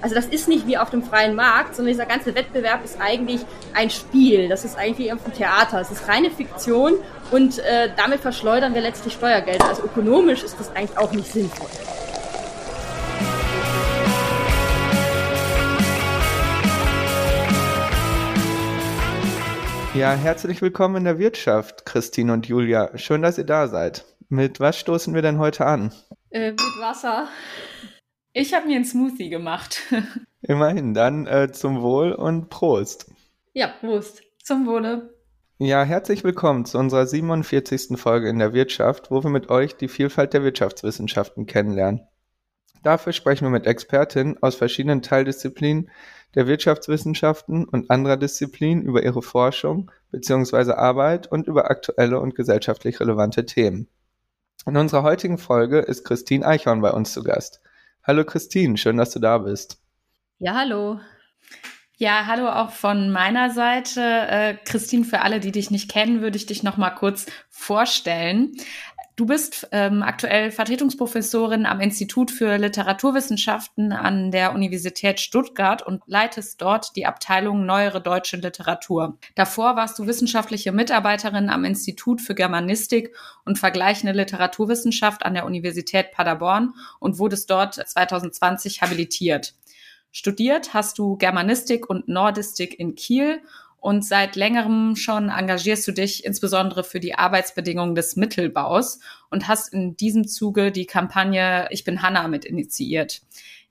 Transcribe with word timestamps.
Also 0.00 0.14
das 0.14 0.26
ist 0.26 0.48
nicht 0.48 0.66
wie 0.66 0.78
auf 0.78 0.90
dem 0.90 1.02
freien 1.02 1.34
Markt, 1.34 1.76
sondern 1.76 1.92
dieser 1.92 2.06
ganze 2.06 2.34
Wettbewerb 2.34 2.84
ist 2.84 3.00
eigentlich 3.00 3.40
ein 3.74 3.90
Spiel. 3.90 4.48
Das 4.48 4.64
ist 4.64 4.76
eigentlich 4.76 4.98
wie 4.98 5.12
auf 5.12 5.22
dem 5.22 5.32
Theater. 5.32 5.80
Es 5.80 5.90
ist 5.90 6.08
reine 6.08 6.30
Fiktion 6.30 6.94
und 7.30 7.58
äh, 7.58 7.90
damit 7.96 8.20
verschleudern 8.20 8.74
wir 8.74 8.82
letztlich 8.82 9.14
Steuergelder. 9.14 9.66
Also 9.66 9.82
ökonomisch 9.84 10.42
ist 10.42 10.58
das 10.58 10.74
eigentlich 10.74 10.98
auch 10.98 11.12
nicht 11.12 11.30
sinnvoll. 11.32 11.68
Ja, 19.92 20.12
herzlich 20.12 20.62
willkommen 20.62 20.96
in 20.96 21.04
der 21.04 21.18
Wirtschaft, 21.18 21.84
Christine 21.84 22.32
und 22.32 22.46
Julia. 22.46 22.96
Schön, 22.96 23.22
dass 23.22 23.38
ihr 23.38 23.44
da 23.44 23.66
seid. 23.66 24.04
Mit 24.28 24.60
was 24.60 24.78
stoßen 24.78 25.14
wir 25.14 25.20
denn 25.20 25.38
heute 25.38 25.66
an? 25.66 25.92
Äh, 26.30 26.52
mit 26.52 26.60
Wasser. 26.80 27.26
Ich 28.32 28.54
habe 28.54 28.68
mir 28.68 28.76
einen 28.76 28.84
Smoothie 28.84 29.28
gemacht. 29.28 29.80
Immerhin, 30.42 30.94
dann 30.94 31.26
äh, 31.26 31.50
zum 31.50 31.82
Wohl 31.82 32.12
und 32.12 32.48
Prost. 32.48 33.10
Ja, 33.54 33.66
Prost. 33.66 34.22
Zum 34.40 34.68
Wohle. 34.68 35.12
Ja, 35.58 35.82
herzlich 35.82 36.22
willkommen 36.22 36.64
zu 36.64 36.78
unserer 36.78 37.06
47. 37.06 37.98
Folge 37.98 38.28
in 38.28 38.38
der 38.38 38.52
Wirtschaft, 38.52 39.10
wo 39.10 39.24
wir 39.24 39.30
mit 39.30 39.50
euch 39.50 39.76
die 39.76 39.88
Vielfalt 39.88 40.32
der 40.32 40.44
Wirtschaftswissenschaften 40.44 41.46
kennenlernen. 41.46 42.02
Dafür 42.84 43.12
sprechen 43.12 43.46
wir 43.46 43.50
mit 43.50 43.66
Expertinnen 43.66 44.40
aus 44.40 44.54
verschiedenen 44.54 45.02
Teildisziplinen 45.02 45.90
der 46.36 46.46
Wirtschaftswissenschaften 46.46 47.64
und 47.64 47.90
anderer 47.90 48.16
Disziplinen 48.16 48.84
über 48.84 49.02
ihre 49.02 49.22
Forschung 49.22 49.90
bzw. 50.12 50.74
Arbeit 50.74 51.26
und 51.26 51.48
über 51.48 51.68
aktuelle 51.68 52.20
und 52.20 52.36
gesellschaftlich 52.36 53.00
relevante 53.00 53.44
Themen. 53.44 53.88
In 54.66 54.76
unserer 54.76 55.02
heutigen 55.02 55.36
Folge 55.36 55.80
ist 55.80 56.04
Christine 56.04 56.46
Eichhorn 56.46 56.80
bei 56.80 56.92
uns 56.92 57.12
zu 57.12 57.24
Gast. 57.24 57.60
Hallo 58.02 58.24
Christine, 58.24 58.78
schön, 58.78 58.96
dass 58.96 59.10
du 59.10 59.18
da 59.18 59.36
bist. 59.36 59.78
Ja, 60.38 60.54
hallo. 60.54 61.00
Ja, 61.98 62.24
hallo 62.26 62.48
auch 62.48 62.70
von 62.70 63.10
meiner 63.10 63.50
Seite. 63.50 64.00
Äh, 64.00 64.54
Christine, 64.64 65.04
für 65.04 65.20
alle, 65.20 65.38
die 65.38 65.52
dich 65.52 65.70
nicht 65.70 65.90
kennen, 65.90 66.22
würde 66.22 66.38
ich 66.38 66.46
dich 66.46 66.62
noch 66.62 66.78
mal 66.78 66.90
kurz 66.90 67.26
vorstellen. 67.50 68.56
Du 69.20 69.26
bist 69.26 69.68
ähm, 69.72 70.02
aktuell 70.02 70.50
Vertretungsprofessorin 70.50 71.66
am 71.66 71.80
Institut 71.80 72.30
für 72.30 72.56
Literaturwissenschaften 72.56 73.92
an 73.92 74.30
der 74.30 74.54
Universität 74.54 75.20
Stuttgart 75.20 75.86
und 75.86 76.00
leitest 76.06 76.62
dort 76.62 76.96
die 76.96 77.04
Abteilung 77.04 77.66
Neuere 77.66 78.00
deutsche 78.00 78.38
Literatur. 78.38 79.18
Davor 79.34 79.76
warst 79.76 79.98
du 79.98 80.06
wissenschaftliche 80.06 80.72
Mitarbeiterin 80.72 81.50
am 81.50 81.66
Institut 81.66 82.22
für 82.22 82.34
Germanistik 82.34 83.14
und 83.44 83.58
vergleichende 83.58 84.14
Literaturwissenschaft 84.14 85.22
an 85.22 85.34
der 85.34 85.44
Universität 85.44 86.12
Paderborn 86.12 86.72
und 86.98 87.18
wurdest 87.18 87.50
dort 87.50 87.74
2020 87.74 88.80
habilitiert. 88.80 89.52
Studiert 90.12 90.72
hast 90.72 90.98
du 90.98 91.18
Germanistik 91.18 91.90
und 91.90 92.08
Nordistik 92.08 92.80
in 92.80 92.94
Kiel 92.94 93.42
und 93.80 94.04
seit 94.04 94.36
längerem 94.36 94.94
schon 94.94 95.30
engagierst 95.30 95.88
du 95.88 95.92
dich 95.92 96.24
insbesondere 96.24 96.84
für 96.84 97.00
die 97.00 97.14
Arbeitsbedingungen 97.14 97.94
des 97.94 98.14
Mittelbaus 98.14 99.00
und 99.30 99.48
hast 99.48 99.72
in 99.72 99.96
diesem 99.96 100.28
Zuge 100.28 100.70
die 100.70 100.86
Kampagne 100.86 101.66
Ich 101.70 101.84
bin 101.84 102.02
Hanna 102.02 102.28
mit 102.28 102.44
initiiert. 102.44 103.22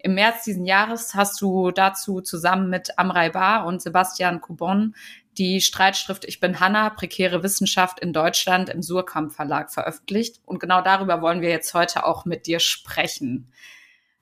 Im 0.01 0.15
März 0.15 0.45
diesen 0.45 0.65
Jahres 0.65 1.13
hast 1.13 1.41
du 1.41 1.71
dazu 1.71 2.21
zusammen 2.21 2.69
mit 2.69 2.97
Amrei 2.97 3.29
Bar 3.29 3.65
und 3.65 3.81
Sebastian 3.81 4.41
Kubon 4.41 4.95
die 5.37 5.61
Streitschrift 5.61 6.25
Ich 6.25 6.39
bin 6.39 6.59
Hanna, 6.59 6.89
prekäre 6.89 7.43
Wissenschaft 7.43 7.99
in 7.99 8.11
Deutschland 8.11 8.69
im 8.69 8.81
Surkamp 8.81 9.31
Verlag 9.31 9.71
veröffentlicht. 9.71 10.41
Und 10.45 10.59
genau 10.59 10.81
darüber 10.81 11.21
wollen 11.21 11.41
wir 11.41 11.49
jetzt 11.49 11.73
heute 11.73 12.05
auch 12.05 12.25
mit 12.25 12.47
dir 12.47 12.59
sprechen. 12.59 13.51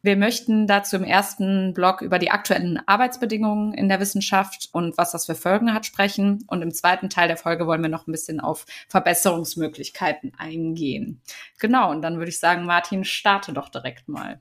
Wir 0.07 0.15
möchten 0.15 0.67
dazu 0.67 0.95
im 0.95 1.03
ersten 1.03 1.73
Blog 1.73 2.01
über 2.01 2.17
die 2.17 2.31
aktuellen 2.31 2.79
Arbeitsbedingungen 2.85 3.73
in 3.73 3.89
der 3.89 3.99
Wissenschaft 3.99 4.69
und 4.71 4.97
was 4.97 5.11
das 5.11 5.25
für 5.25 5.35
Folgen 5.35 5.73
hat 5.73 5.85
sprechen. 5.85 6.45
Und 6.47 6.61
im 6.61 6.71
zweiten 6.71 7.09
Teil 7.09 7.27
der 7.27 7.35
Folge 7.35 7.67
wollen 7.67 7.81
wir 7.81 7.89
noch 7.89 8.07
ein 8.07 8.13
bisschen 8.13 8.39
auf 8.39 8.65
Verbesserungsmöglichkeiten 8.87 10.31
eingehen. 10.37 11.19
Genau, 11.59 11.91
und 11.91 12.01
dann 12.03 12.19
würde 12.19 12.29
ich 12.29 12.39
sagen, 12.39 12.63
Martin, 12.65 13.03
starte 13.03 13.51
doch 13.51 13.67
direkt 13.67 14.07
mal. 14.07 14.39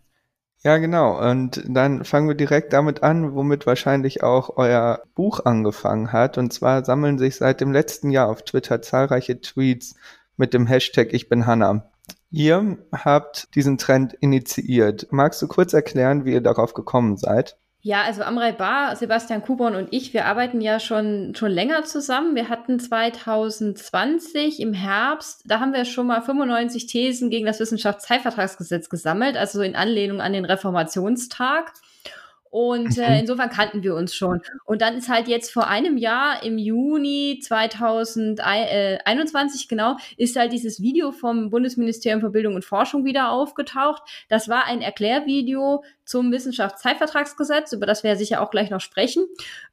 Ja, 0.62 0.76
genau. 0.76 1.18
Und 1.18 1.60
dann 1.66 2.04
fangen 2.04 2.28
wir 2.28 2.36
direkt 2.36 2.72
damit 2.72 3.02
an, 3.02 3.34
womit 3.34 3.66
wahrscheinlich 3.66 4.22
auch 4.22 4.56
euer 4.58 5.02
Buch 5.16 5.46
angefangen 5.46 6.12
hat. 6.12 6.38
Und 6.38 6.52
zwar 6.52 6.84
sammeln 6.84 7.18
sich 7.18 7.34
seit 7.34 7.60
dem 7.60 7.72
letzten 7.72 8.12
Jahr 8.12 8.28
auf 8.28 8.44
Twitter 8.44 8.82
zahlreiche 8.82 9.41
Tweets 9.41 9.96
mit 10.36 10.54
dem 10.54 10.68
Hashtag 10.68 11.08
Ich 11.10 11.28
bin 11.28 11.44
Hanna. 11.44 11.91
Ihr 12.36 12.76
habt 12.92 13.54
diesen 13.54 13.78
Trend 13.78 14.12
initiiert. 14.20 15.06
Magst 15.10 15.41
du 15.41 15.48
kurz 15.48 15.72
erklären, 15.72 16.26
wie 16.26 16.34
ihr 16.34 16.42
darauf 16.42 16.74
gekommen 16.74 17.16
seid? 17.16 17.56
Ja, 17.80 18.02
also 18.02 18.24
Amrei 18.24 18.52
Bar, 18.52 18.94
Sebastian 18.94 19.41
Kubon 19.41 19.74
und 19.74 19.88
ich, 19.91 20.12
wir 20.12 20.26
arbeiten 20.26 20.60
ja 20.60 20.78
schon, 20.78 21.34
schon 21.34 21.50
länger 21.50 21.84
zusammen. 21.84 22.34
Wir 22.34 22.50
hatten 22.50 22.78
2020 22.78 24.60
im 24.60 24.74
Herbst, 24.74 25.44
da 25.47 25.60
haben 25.60 25.72
wir 25.72 25.86
schon 25.86 26.08
mal 26.08 26.20
95 26.20 26.84
Thesen 26.84 27.30
gegen 27.30 27.47
das 27.47 27.58
Wissenschaftszeitvertragsgesetz 27.58 28.91
gesammelt, 28.91 29.38
also 29.38 29.62
in 29.62 29.74
Anlehnung 29.74 30.20
an 30.20 30.34
den 30.34 30.44
Reformationstag. 30.44 31.72
Und 32.50 32.98
äh, 32.98 33.10
mhm. 33.10 33.20
insofern 33.20 33.50
kannten 33.50 33.82
wir 33.82 33.94
uns 33.94 34.14
schon. 34.14 34.40
Und 34.64 34.82
dann 34.82 34.96
ist 34.96 35.08
halt 35.08 35.28
jetzt 35.28 35.52
vor 35.52 35.66
einem 35.66 35.96
Jahr, 35.96 36.42
im 36.42 36.58
Juni 36.58 37.40
2021 37.42 39.68
genau, 39.68 39.96
ist 40.16 40.36
halt 40.36 40.52
dieses 40.52 40.80
Video 40.80 41.12
vom 41.12 41.50
Bundesministerium 41.50 42.20
für 42.20 42.30
Bildung 42.30 42.54
und 42.54 42.64
Forschung 42.64 43.04
wieder 43.04 43.30
aufgetaucht. 43.30 44.02
Das 44.28 44.48
war 44.48 44.64
ein 44.64 44.80
Erklärvideo 44.80 45.84
zum 46.06 46.32
Wissenschaftszeitvertragsgesetz, 46.32 47.72
über 47.72 47.84
das 47.84 48.02
wir 48.02 48.10
ja 48.10 48.16
sicher 48.16 48.40
auch 48.40 48.50
gleich 48.50 48.70
noch 48.70 48.80
sprechen. 48.80 49.26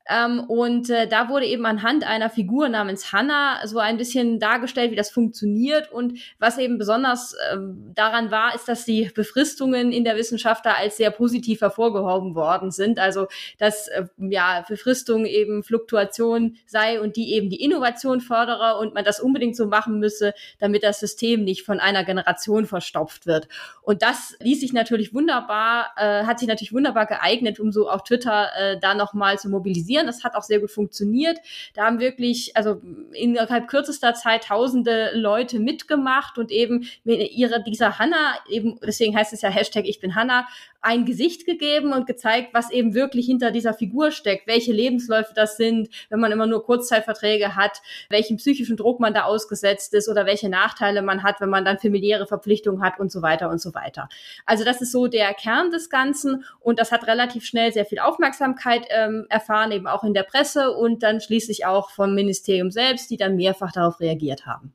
Ähm, 0.10 0.42
und 0.42 0.90
äh, 0.90 1.08
da 1.08 1.30
wurde 1.30 1.46
eben 1.46 1.66
anhand 1.66 2.06
einer 2.06 2.30
Figur 2.30 2.68
namens 2.68 3.14
Hannah 3.14 3.66
so 3.66 3.80
ein 3.80 3.98
bisschen 3.98 4.40
dargestellt, 4.40 4.92
wie 4.92 4.98
das 4.98 5.12
funktioniert. 5.12 5.92
Und 5.92 6.20
was 6.40 6.58
eben 6.58 6.78
besonders 6.78 7.34
äh, 7.34 7.58
daran 7.94 8.32
war, 8.32 8.54
ist, 8.56 8.68
dass 8.68 8.84
die 8.84 9.10
Befristungen 9.14 9.92
in 9.94 10.04
der 10.04 10.18
Wissenschaft 10.18 10.66
da 10.66 10.74
als 10.74 10.98
sehr 10.98 11.12
positiv 11.12 11.62
hervorgehoben 11.62 12.36
worden 12.36 12.72
sind. 12.72 13.00
Also, 13.00 13.28
dass 13.60 13.88
äh, 13.88 14.06
ja 14.18 14.66
Befristung 14.68 15.26
eben 15.26 15.64
Fluktuation 15.64 16.58
sei 16.66 17.00
und 17.00 17.16
die 17.16 17.34
eben 17.34 17.50
die 17.50 17.62
Innovation 17.62 18.20
fördere 18.20 18.80
und 18.80 18.94
man 18.94 19.06
das 19.06 19.20
unbedingt 19.20 19.56
so 19.56 19.68
machen 19.68 20.00
müsse, 20.00 20.34
damit 20.60 20.84
das 20.84 21.00
System 21.00 21.44
nicht 21.44 21.64
von 21.64 21.80
einer 21.80 22.04
Generation 22.04 22.66
verstopft 22.66 23.26
wird. 23.26 23.48
Und 23.84 24.02
das 24.02 24.36
ließ 24.40 24.60
sich 24.60 24.74
natürlich 24.74 25.14
wunderbar, 25.14 25.92
äh, 25.96 26.23
hat 26.28 26.40
sich 26.40 26.48
natürlich 26.48 26.74
wunderbar 26.74 27.06
geeignet, 27.06 27.60
um 27.60 27.72
so 27.72 27.90
auf 27.90 28.04
Twitter 28.04 28.50
äh, 28.58 28.80
da 28.80 28.94
nochmal 28.94 29.38
zu 29.40 29.50
mobilisieren. 29.50 30.08
Das 30.08 30.24
hat 30.24 30.36
auch 30.36 30.44
sehr 30.44 30.60
gut 30.60 30.72
funktioniert. 30.72 31.40
Da 31.74 31.86
haben 31.86 32.00
wirklich, 32.00 32.56
also 32.56 32.82
innerhalb 33.12 33.68
kürzester 33.68 34.14
Zeit 34.14 34.46
tausende 34.46 35.12
Leute 35.14 35.60
mitgemacht 35.60 36.38
und 36.38 36.52
eben 36.52 36.88
ihre, 37.04 37.64
dieser 37.64 38.00
Hanna, 38.00 38.36
eben, 38.50 38.80
deswegen 38.86 39.16
heißt 39.16 39.34
es 39.34 39.42
ja 39.42 39.50
Hashtag 39.50 39.86
Ich 39.86 40.00
bin 40.00 40.16
Hanna, 40.16 40.48
ein 40.84 41.06
Gesicht 41.06 41.46
gegeben 41.46 41.94
und 41.94 42.06
gezeigt, 42.06 42.54
was 42.54 42.70
eben 42.70 42.94
wirklich 42.94 43.26
hinter 43.26 43.52
dieser 43.52 43.74
Figur 43.74 44.12
steckt, 44.12 44.48
welche 44.48 44.74
Lebensläufe 44.74 45.34
das 45.34 45.58
sind, 45.58 45.90
wenn 46.10 46.20
man 46.20 46.32
immer 46.32 46.46
nur 46.46 46.64
Kurzzeitverträge 46.64 47.56
hat, 47.56 47.82
welchen 48.10 48.38
psychischen 48.38 48.78
Druck 48.78 49.00
man 49.00 49.14
da 49.14 49.24
ausgesetzt 49.24 49.94
ist 49.94 50.10
oder 50.10 50.26
welche 50.26 50.50
Nachteile 50.50 51.02
man 51.02 51.24
hat, 51.24 51.40
wenn 51.40 51.50
man 51.50 51.66
dann 51.66 51.80
familiäre 51.80 52.28
Verpflichtungen 52.28 52.84
hat 52.84 53.00
und 53.00 53.12
so 53.12 53.22
weiter 53.22 53.50
und 53.50 53.62
so 53.62 53.74
weiter. 53.74 54.10
Also 54.46 54.66
das 54.66 54.82
ist 54.82 54.92
so 54.92 55.08
der 55.08 55.34
Kern 55.34 55.72
des 55.72 55.90
Ganzen 55.90 56.44
und 56.60 56.80
das 56.80 56.92
hat 56.92 57.08
relativ 57.08 57.46
schnell 57.46 57.72
sehr 57.72 57.86
viel 57.86 58.00
Aufmerksamkeit 58.00 58.86
ähm, 58.90 59.26
erfahren, 59.30 59.72
eben 59.72 59.88
auch 59.88 60.04
in 60.04 60.14
der 60.14 60.24
Presse 60.24 60.72
und 60.72 61.02
dann 61.02 61.22
schließlich 61.22 61.66
auch 61.66 61.92
vom 61.92 62.14
Ministerium 62.14 62.72
selbst, 62.72 63.10
die 63.10 63.18
dann 63.18 63.38
mehrfach 63.38 63.72
darauf 63.72 64.00
reagiert 64.02 64.46
haben. 64.46 64.74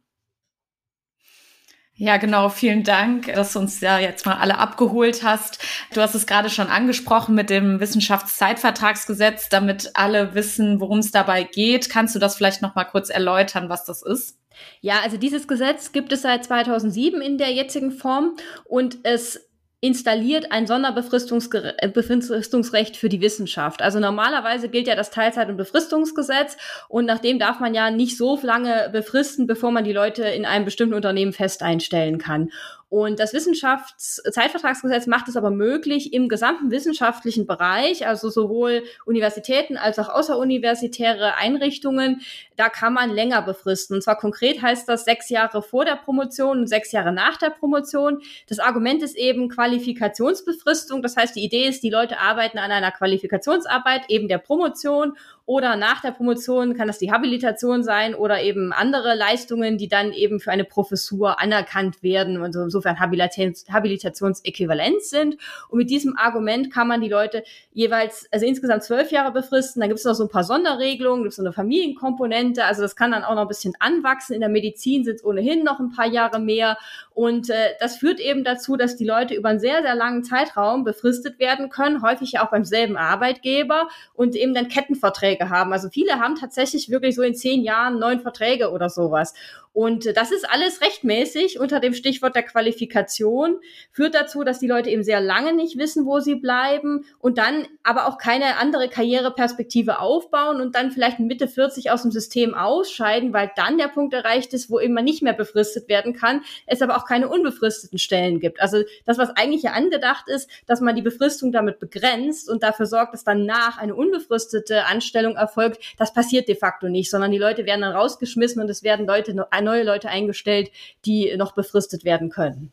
Ja, 2.00 2.16
genau. 2.16 2.48
Vielen 2.48 2.84
Dank, 2.84 3.26
dass 3.34 3.54
du 3.54 3.59
uns 3.59 3.81
ja 3.81 3.98
jetzt 3.98 4.25
mal 4.25 4.36
alle 4.36 4.59
abgeholt 4.59 5.25
hast. 5.25 5.59
Du 5.92 6.00
hast 6.00 6.14
es 6.14 6.28
gerade 6.28 6.48
schon 6.48 6.69
angesprochen 6.69 7.34
mit 7.34 7.50
dem 7.50 7.81
Wissenschaftszeitvertragsgesetz, 7.81 9.49
damit 9.49 9.90
alle 9.94 10.32
wissen, 10.32 10.81
worum 10.81 11.00
es 11.00 11.11
dabei 11.11 11.43
geht. 11.43 11.90
Kannst 11.90 12.14
du 12.14 12.20
das 12.20 12.37
vielleicht 12.37 12.62
noch 12.62 12.76
mal 12.76 12.84
kurz 12.84 13.11
erläutern, 13.11 13.69
was 13.69 13.84
das 13.84 14.02
ist? 14.02 14.38
Ja, 14.81 15.00
also 15.02 15.17
dieses 15.17 15.49
Gesetz 15.49 15.90
gibt 15.90 16.12
es 16.12 16.23
seit 16.23 16.44
2007 16.44 17.20
in 17.20 17.37
der 17.37 17.52
jetzigen 17.52 17.90
Form 17.90 18.37
und 18.64 18.99
es 19.02 19.48
installiert 19.80 20.50
ein 20.50 20.66
Sonderbefristungsrecht 20.66 22.96
für 22.96 23.08
die 23.08 23.20
Wissenschaft. 23.20 23.80
Also 23.80 24.00
normalerweise 24.00 24.69
gilt 24.69 24.88
ja 24.88 24.96
das 24.96 25.10
Teilzeit- 25.10 25.48
und 25.48 25.56
Befristungsgesetz 25.56 26.56
und 26.88 27.06
nachdem 27.06 27.38
darf 27.38 27.60
man 27.60 27.75
ja 27.75 27.92
nicht 27.92 28.16
so 28.16 28.36
lange 28.42 28.88
befristen, 28.90 29.46
bevor 29.46 29.70
man 29.70 29.84
die 29.84 29.92
Leute 29.92 30.25
in 30.25 30.46
einem 30.46 30.64
bestimmten 30.64 30.94
Unternehmen 30.94 31.32
fest 31.32 31.62
einstellen 31.62 32.19
kann. 32.19 32.50
Und 32.90 33.20
das 33.20 33.35
Wissenschaftszeitvertragsgesetz 33.35 35.06
macht 35.06 35.29
es 35.29 35.37
aber 35.37 35.50
möglich, 35.50 36.14
im 36.14 36.29
gesamten 36.29 36.70
wissenschaftlichen 36.70 37.46
Bereich, 37.46 38.06
also 38.06 38.31
sowohl 38.31 38.82
Universitäten 39.05 39.76
als 39.76 39.99
auch 39.99 40.08
außeruniversitäre 40.08 41.35
Einrichtungen, 41.37 42.23
da 42.56 42.70
kann 42.70 42.94
man 42.94 43.11
länger 43.11 43.43
befristen. 43.43 43.94
Und 43.94 44.02
zwar 44.02 44.17
konkret 44.17 44.62
heißt 44.62 44.88
das 44.88 45.05
sechs 45.05 45.29
Jahre 45.29 45.61
vor 45.61 45.85
der 45.85 45.96
Promotion 45.96 46.61
und 46.61 46.67
sechs 46.67 46.90
Jahre 46.90 47.12
nach 47.12 47.37
der 47.37 47.50
Promotion. 47.50 48.23
Das 48.49 48.58
Argument 48.58 49.02
ist 49.02 49.17
eben 49.17 49.50
Qualifikationsbefristung. 49.50 51.02
Das 51.02 51.17
heißt, 51.17 51.37
die 51.37 51.44
Idee 51.44 51.69
ist, 51.69 51.82
die 51.82 51.90
Leute 51.90 52.19
arbeiten 52.19 52.58
an 52.58 52.70
einer 52.70 52.90
Qualifikationsarbeit, 52.90 54.08
eben 54.08 54.29
der 54.29 54.38
Promotion 54.38 55.12
oder 55.49 55.77
nach 55.77 56.03
der 56.03 56.11
Promotion 56.11 56.75
kann 56.75 56.89
das 56.89 56.99
die 56.99 57.11
Habilitation 57.11 57.83
sein 57.83 58.15
oder 58.15 58.43
eben 58.43 58.71
andere 58.75 59.15
Leistungen, 59.15 59.79
die 59.79 59.89
dann 59.89 60.12
eben 60.12 60.41
für 60.41 60.50
eine 60.50 60.65
Professur 60.65 61.41
anerkannt 61.41 62.03
werden 62.03 62.43
und 62.43 62.53
so 62.53 62.61
insofern 62.61 63.00
Habilitations 63.00 63.65
Habilitationsäquivalenz 63.71 65.09
sind. 65.09 65.39
Und 65.71 65.79
mit 65.79 65.89
diesem 65.89 66.19
Argument 66.19 66.71
kann 66.71 66.87
man 66.87 67.00
die 67.00 67.09
Leute 67.09 67.45
jeweils, 67.73 68.29
also 68.31 68.45
insgesamt 68.45 68.83
zwölf 68.83 69.11
Jahre 69.11 69.33
befristen. 69.33 69.81
Dann 69.81 69.89
gibt 69.89 70.00
es 70.00 70.05
noch 70.05 70.12
so 70.12 70.25
ein 70.25 70.29
paar 70.29 70.45
Sonderregelungen, 70.45 71.23
gibt 71.23 71.31
es 71.31 71.37
so 71.37 71.43
eine 71.43 71.55
Familienkomponente, 71.55 72.67
also 72.67 72.83
das 72.83 72.95
kann 72.95 73.12
dann 73.12 73.25
auch 73.25 73.35
noch 73.35 73.43
ein 73.43 73.49
bisschen 73.49 73.73
anwachsen. 73.79 74.35
In 74.35 74.41
der 74.41 74.50
Medizin 74.50 75.05
sind 75.05 75.15
es 75.15 75.25
ohnehin 75.25 75.65
noch 75.65 75.81
ein 75.81 75.93
paar 75.93 76.09
Jahre 76.09 76.41
mehr. 76.41 76.77
Und 77.19 77.50
äh, 77.50 77.70
das 77.81 77.97
führt 77.97 78.20
eben 78.20 78.44
dazu, 78.44 78.76
dass 78.76 78.94
die 78.94 79.05
Leute 79.05 79.35
über 79.35 79.49
einen 79.49 79.59
sehr, 79.59 79.82
sehr 79.82 79.97
langen 79.97 80.23
Zeitraum 80.23 80.85
befristet 80.85 81.41
werden 81.41 81.69
können, 81.69 82.00
häufig 82.00 82.31
ja 82.31 82.47
auch 82.47 82.50
beim 82.53 82.65
selben 82.65 82.97
Arbeitgeber 82.97 83.88
und 84.15 84.37
eben 84.37 84.55
dann 84.55 84.69
Kettenverträge 84.69 85.50
haben. 85.50 85.73
Also 85.73 85.88
viele 85.88 86.20
haben 86.20 86.37
tatsächlich 86.37 86.91
wirklich 86.91 87.17
so 87.17 87.23
in 87.23 87.35
zehn 87.35 87.65
Jahren 87.65 87.99
neun 87.99 88.20
Verträge 88.20 88.70
oder 88.70 88.88
sowas. 88.88 89.35
Und 89.78 90.06
äh, 90.06 90.12
das 90.12 90.32
ist 90.32 90.44
alles 90.50 90.80
rechtmäßig 90.80 91.60
unter 91.60 91.78
dem 91.78 91.94
Stichwort 91.94 92.34
der 92.34 92.42
Qualifikation, 92.42 93.60
führt 93.92 94.12
dazu, 94.12 94.42
dass 94.42 94.58
die 94.58 94.66
Leute 94.66 94.90
eben 94.90 95.04
sehr 95.04 95.20
lange 95.20 95.52
nicht 95.52 95.78
wissen, 95.78 96.04
wo 96.04 96.19
sie 96.19 96.34
bleiben 96.34 97.04
und 97.20 97.38
dann 97.38 97.64
aber 97.84 98.08
auch 98.08 98.19
keine 98.19 98.56
andere 98.56 98.88
Karriereperspektive 98.88 100.00
aufbauen 100.00 100.60
und 100.60 100.75
dann 100.75 100.90
vielleicht 100.90 101.20
Mitte 101.20 101.46
40 101.46 101.92
aus 101.92 102.02
dem 102.02 102.10
System 102.10 102.54
ausscheiden, 102.54 103.32
weil 103.32 103.52
dann 103.54 103.78
der 103.78 103.86
Punkt 103.86 104.14
erreicht 104.14 104.52
ist, 104.52 104.69
wo 104.69 104.80
eben 104.80 104.94
man 104.94 105.04
nicht 105.04 105.22
mehr 105.22 105.32
befristet 105.32 105.88
werden 105.88 106.12
kann, 106.12 106.42
es 106.66 106.82
aber 106.82 106.96
auch 106.96 107.04
keine 107.04 107.28
unbefristeten 107.28 108.00
Stellen 108.00 108.40
gibt. 108.40 108.60
Also 108.60 108.82
das, 109.06 109.16
was 109.16 109.30
eigentlich 109.36 109.62
ja 109.62 109.75
angedacht 109.75 110.25
ist, 110.26 110.50
dass 110.66 110.80
man 110.80 110.96
die 110.96 111.02
Befristung 111.02 111.52
damit 111.52 111.78
begrenzt 111.78 112.50
und 112.50 112.64
dafür 112.64 112.86
sorgt, 112.86 113.14
dass 113.14 113.22
danach 113.22 113.78
eine 113.78 113.94
unbefristete 113.94 114.86
Anstellung 114.86 115.36
erfolgt, 115.36 115.80
das 115.98 116.12
passiert 116.12 116.48
de 116.48 116.56
facto 116.56 116.88
nicht, 116.88 117.12
sondern 117.12 117.30
die 117.30 117.38
Leute 117.38 117.64
werden 117.64 117.82
dann 117.82 117.94
rausgeschmissen 117.94 118.60
und 118.60 118.69
es 118.69 118.82
werden 118.82 119.06
Leute 119.06 119.34
neue 119.69 119.85
Leute 119.85 120.09
eingestellt, 120.09 120.70
die 121.05 121.37
noch 121.37 121.55
befristet 121.55 122.05
werden 122.05 122.31
können. 122.31 122.73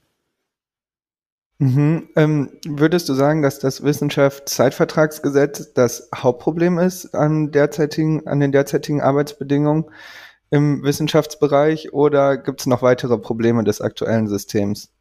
Mhm. 1.57 2.09
Ähm, 2.17 2.51
würdest 2.65 3.07
du 3.07 3.13
sagen, 3.13 3.41
dass 3.41 3.59
das 3.59 3.83
Wissenschaftszeitvertragsgesetz 3.83 5.73
das 5.73 6.09
Hauptproblem 6.13 6.79
ist 6.79 7.15
an, 7.15 7.51
derzeitigen, 7.51 8.27
an 8.27 8.41
den 8.41 8.51
derzeitigen 8.51 9.01
Arbeitsbedingungen 9.01 9.85
im 10.49 10.83
Wissenschaftsbereich 10.83 11.93
oder 11.93 12.37
gibt 12.37 12.61
es 12.61 12.65
noch 12.67 12.81
weitere 12.81 13.17
Probleme 13.17 13.63
des 13.63 13.79
aktuellen 13.79 14.27
Systems? 14.27 14.91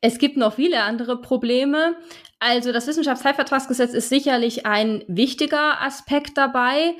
Es 0.00 0.18
gibt 0.18 0.38
noch 0.38 0.54
viele 0.54 0.82
andere 0.82 1.20
Probleme. 1.20 1.96
Also 2.38 2.72
das 2.72 2.86
Wissenschaftszeitvertragsgesetz 2.86 3.92
ist 3.92 4.08
sicherlich 4.08 4.64
ein 4.64 5.04
wichtiger 5.06 5.82
Aspekt 5.82 6.38
dabei, 6.38 6.94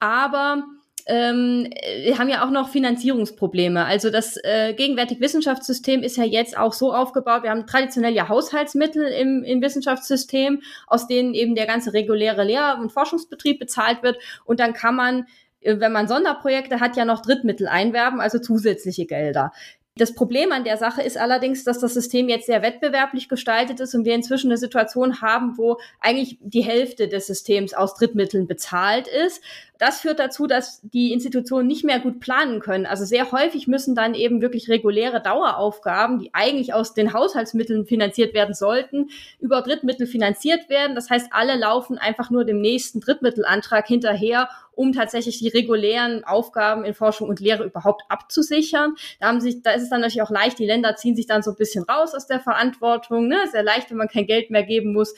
aber 0.00 0.64
ähm, 1.06 1.68
wir 2.02 2.18
haben 2.18 2.28
ja 2.28 2.44
auch 2.44 2.50
noch 2.50 2.68
Finanzierungsprobleme. 2.68 3.84
Also 3.84 4.10
das 4.10 4.36
äh, 4.42 4.74
gegenwärtige 4.74 5.20
Wissenschaftssystem 5.20 6.02
ist 6.02 6.16
ja 6.16 6.24
jetzt 6.24 6.58
auch 6.58 6.72
so 6.72 6.92
aufgebaut. 6.92 7.44
Wir 7.44 7.50
haben 7.50 7.66
traditionell 7.66 8.12
ja 8.12 8.28
Haushaltsmittel 8.28 9.06
im, 9.06 9.44
im 9.44 9.62
Wissenschaftssystem, 9.62 10.62
aus 10.88 11.06
denen 11.06 11.34
eben 11.34 11.54
der 11.54 11.66
ganze 11.66 11.92
reguläre 11.92 12.42
Lehr- 12.42 12.78
und 12.80 12.90
Forschungsbetrieb 12.90 13.60
bezahlt 13.60 14.02
wird. 14.02 14.18
Und 14.44 14.58
dann 14.58 14.72
kann 14.72 14.96
man 14.96 15.26
äh, 15.60 15.78
wenn 15.80 15.92
man 15.92 16.08
Sonderprojekte 16.08 16.80
hat, 16.80 16.96
ja 16.96 17.04
noch 17.04 17.22
Drittmittel 17.22 17.68
einwerben, 17.68 18.20
also 18.20 18.38
zusätzliche 18.38 19.06
Gelder. 19.06 19.52
Das 19.98 20.14
Problem 20.14 20.52
an 20.52 20.64
der 20.64 20.76
Sache 20.76 21.00
ist 21.00 21.16
allerdings, 21.16 21.64
dass 21.64 21.78
das 21.78 21.94
System 21.94 22.28
jetzt 22.28 22.44
sehr 22.44 22.60
wettbewerblich 22.60 23.30
gestaltet 23.30 23.80
ist 23.80 23.94
und 23.94 24.04
wir 24.04 24.14
inzwischen 24.14 24.50
eine 24.50 24.58
Situation 24.58 25.22
haben, 25.22 25.56
wo 25.56 25.78
eigentlich 26.00 26.36
die 26.42 26.62
Hälfte 26.62 27.08
des 27.08 27.26
Systems 27.26 27.72
aus 27.72 27.94
Drittmitteln 27.94 28.46
bezahlt 28.46 29.08
ist. 29.08 29.42
Das 29.78 30.00
führt 30.00 30.18
dazu, 30.18 30.46
dass 30.46 30.80
die 30.82 31.12
Institutionen 31.12 31.66
nicht 31.66 31.84
mehr 31.84 32.00
gut 32.00 32.20
planen 32.20 32.60
können. 32.60 32.86
Also 32.86 33.04
sehr 33.04 33.30
häufig 33.32 33.66
müssen 33.66 33.94
dann 33.94 34.14
eben 34.14 34.40
wirklich 34.40 34.68
reguläre 34.68 35.20
Daueraufgaben, 35.20 36.18
die 36.18 36.30
eigentlich 36.32 36.72
aus 36.72 36.94
den 36.94 37.12
Haushaltsmitteln 37.12 37.84
finanziert 37.84 38.32
werden 38.32 38.54
sollten, 38.54 39.10
über 39.38 39.60
Drittmittel 39.62 40.06
finanziert 40.06 40.68
werden. 40.68 40.94
Das 40.94 41.10
heißt, 41.10 41.28
alle 41.30 41.56
laufen 41.56 41.98
einfach 41.98 42.30
nur 42.30 42.44
dem 42.44 42.60
nächsten 42.60 43.00
Drittmittelantrag 43.00 43.86
hinterher, 43.86 44.48
um 44.72 44.92
tatsächlich 44.92 45.38
die 45.38 45.48
regulären 45.48 46.24
Aufgaben 46.24 46.84
in 46.84 46.94
Forschung 46.94 47.28
und 47.28 47.40
Lehre 47.40 47.64
überhaupt 47.64 48.02
abzusichern. 48.08 48.94
Da 49.20 49.28
haben 49.28 49.40
sich, 49.40 49.62
da 49.62 49.72
ist 49.72 49.82
es 49.82 49.90
dann 49.90 50.00
natürlich 50.00 50.22
auch 50.22 50.30
leicht, 50.30 50.58
die 50.58 50.66
Länder 50.66 50.96
ziehen 50.96 51.16
sich 51.16 51.26
dann 51.26 51.42
so 51.42 51.50
ein 51.50 51.56
bisschen 51.56 51.84
raus 51.84 52.14
aus 52.14 52.26
der 52.26 52.40
Verantwortung. 52.40 53.28
Ne? 53.28 53.38
Sehr 53.50 53.62
leicht, 53.62 53.90
wenn 53.90 53.96
man 53.96 54.08
kein 54.08 54.26
Geld 54.26 54.50
mehr 54.50 54.64
geben 54.64 54.92
muss. 54.92 55.14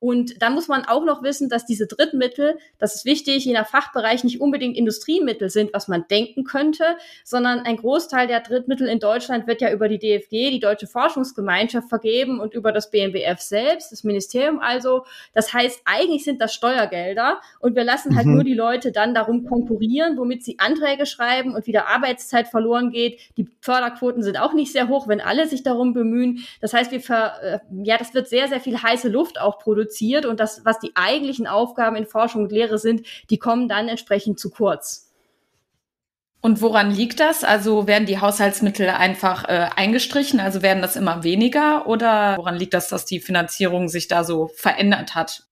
Und 0.00 0.40
da 0.40 0.48
muss 0.48 0.66
man 0.66 0.86
auch 0.86 1.04
noch 1.04 1.22
wissen, 1.22 1.50
dass 1.50 1.66
diese 1.66 1.86
Drittmittel, 1.86 2.58
das 2.78 2.94
ist 2.94 3.04
wichtig, 3.04 3.44
je 3.44 3.52
nach 3.52 3.68
Fachbereich 3.68 4.24
nicht 4.24 4.40
unbedingt 4.40 4.76
Industriemittel 4.76 5.50
sind, 5.50 5.74
was 5.74 5.88
man 5.88 6.06
denken 6.10 6.44
könnte, 6.44 6.96
sondern 7.22 7.60
ein 7.60 7.76
Großteil 7.76 8.26
der 8.26 8.40
Drittmittel 8.40 8.88
in 8.88 8.98
Deutschland 8.98 9.46
wird 9.46 9.60
ja 9.60 9.70
über 9.70 9.88
die 9.88 9.98
DFG, 9.98 10.50
die 10.50 10.60
Deutsche 10.60 10.86
Forschungsgemeinschaft, 10.86 11.90
vergeben 11.90 12.40
und 12.40 12.54
über 12.54 12.72
das 12.72 12.90
BMBF 12.90 13.40
selbst, 13.40 13.92
das 13.92 14.02
Ministerium 14.02 14.58
also. 14.58 15.04
Das 15.34 15.52
heißt, 15.52 15.82
eigentlich 15.84 16.24
sind 16.24 16.40
das 16.40 16.54
Steuergelder 16.54 17.40
und 17.58 17.76
wir 17.76 17.84
lassen 17.84 18.16
halt 18.16 18.26
mhm. 18.26 18.34
nur 18.36 18.44
die 18.44 18.54
Leute 18.54 18.92
dann 18.92 19.14
darum 19.14 19.44
konkurrieren, 19.44 20.16
womit 20.16 20.44
sie 20.44 20.58
Anträge 20.58 21.04
schreiben 21.04 21.54
und 21.54 21.66
wieder 21.66 21.88
Arbeitszeit 21.88 22.48
verloren 22.48 22.90
geht. 22.90 23.20
Die 23.36 23.48
Förderquoten 23.60 24.22
sind 24.22 24.38
auch 24.38 24.54
nicht 24.54 24.72
sehr 24.72 24.88
hoch, 24.88 25.08
wenn 25.08 25.20
alle 25.20 25.46
sich 25.46 25.62
darum 25.62 25.92
bemühen. 25.92 26.46
Das 26.62 26.72
heißt, 26.72 26.90
wir 26.90 27.00
ver, 27.00 27.34
äh, 27.42 27.58
ja, 27.82 27.98
das 27.98 28.14
wird 28.14 28.28
sehr, 28.28 28.48
sehr 28.48 28.60
viel 28.60 28.80
heiße 28.80 29.08
Luft 29.10 29.38
auch 29.38 29.58
produziert 29.58 29.89
reduziert 29.90 30.26
und 30.26 30.40
das, 30.40 30.64
was 30.64 30.78
die 30.78 30.92
eigentlichen 30.94 31.46
Aufgaben 31.46 31.96
in 31.96 32.06
Forschung 32.06 32.44
und 32.44 32.52
Lehre 32.52 32.78
sind, 32.78 33.06
die 33.28 33.38
kommen 33.38 33.68
dann 33.68 33.88
entsprechend 33.88 34.38
zu 34.38 34.50
kurz. 34.50 35.08
Und 36.42 36.62
woran 36.62 36.90
liegt 36.90 37.20
das? 37.20 37.44
Also 37.44 37.86
werden 37.86 38.06
die 38.06 38.18
Haushaltsmittel 38.18 38.88
einfach 38.88 39.44
äh, 39.44 39.68
eingestrichen, 39.76 40.40
also 40.40 40.62
werden 40.62 40.80
das 40.80 40.96
immer 40.96 41.22
weniger 41.22 41.86
oder 41.86 42.38
woran 42.38 42.56
liegt 42.56 42.72
das, 42.72 42.88
dass 42.88 43.04
die 43.04 43.20
Finanzierung 43.20 43.88
sich 43.88 44.08
da 44.08 44.24
so 44.24 44.50
verändert 44.54 45.14
hat? 45.14 45.42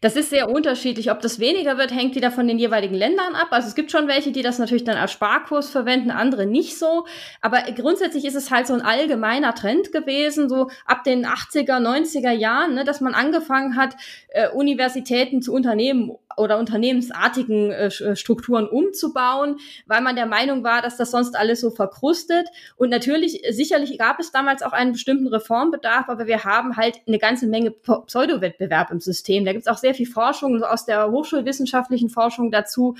Das 0.00 0.16
ist 0.16 0.30
sehr 0.30 0.50
unterschiedlich. 0.50 1.10
Ob 1.10 1.20
das 1.20 1.38
weniger 1.38 1.78
wird, 1.78 1.92
hängt 1.92 2.14
wieder 2.14 2.30
von 2.30 2.46
den 2.46 2.58
jeweiligen 2.58 2.94
Ländern 2.94 3.34
ab. 3.34 3.48
Also 3.50 3.68
es 3.68 3.74
gibt 3.74 3.90
schon 3.90 4.08
welche, 4.08 4.32
die 4.32 4.42
das 4.42 4.58
natürlich 4.58 4.84
dann 4.84 4.96
als 4.96 5.12
Sparkurs 5.12 5.70
verwenden, 5.70 6.10
andere 6.10 6.46
nicht 6.46 6.78
so. 6.78 7.06
Aber 7.40 7.62
grundsätzlich 7.74 8.24
ist 8.24 8.34
es 8.34 8.50
halt 8.50 8.66
so 8.66 8.74
ein 8.74 8.82
allgemeiner 8.82 9.54
Trend 9.54 9.92
gewesen, 9.92 10.48
so 10.48 10.68
ab 10.84 11.04
den 11.04 11.26
80er, 11.26 11.80
90er 11.80 12.32
Jahren, 12.32 12.74
ne, 12.74 12.84
dass 12.84 13.00
man 13.00 13.14
angefangen 13.14 13.76
hat, 13.76 13.96
äh, 14.28 14.48
Universitäten 14.50 15.42
zu 15.42 15.52
Unternehmen 15.52 16.12
oder 16.36 16.58
unternehmensartigen 16.58 17.70
äh, 17.70 17.86
äh, 17.86 18.16
Strukturen 18.16 18.68
umzubauen, 18.68 19.56
weil 19.86 20.02
man 20.02 20.16
der 20.16 20.26
Meinung 20.26 20.64
war, 20.64 20.82
dass 20.82 20.96
das 20.96 21.10
sonst 21.10 21.36
alles 21.36 21.60
so 21.60 21.70
verkrustet. 21.70 22.48
Und 22.76 22.90
natürlich, 22.90 23.42
sicherlich 23.50 23.98
gab 23.98 24.20
es 24.20 24.32
damals 24.32 24.62
auch 24.62 24.72
einen 24.72 24.92
bestimmten 24.92 25.28
Reformbedarf, 25.28 26.08
aber 26.08 26.26
wir 26.26 26.44
haben 26.44 26.76
halt 26.76 27.00
eine 27.06 27.18
ganze 27.18 27.46
Menge 27.46 27.70
Pseudowettbewerb 27.70 28.90
im 28.90 29.00
System. 29.00 29.44
Da 29.44 29.52
gibt 29.52 29.66
es 29.66 29.72
auch 29.72 29.78
sehr 29.86 29.94
viel 29.94 30.06
Forschung 30.06 30.64
aus 30.64 30.84
der 30.84 31.12
hochschulwissenschaftlichen 31.12 32.10
Forschung 32.10 32.50
dazu, 32.50 32.96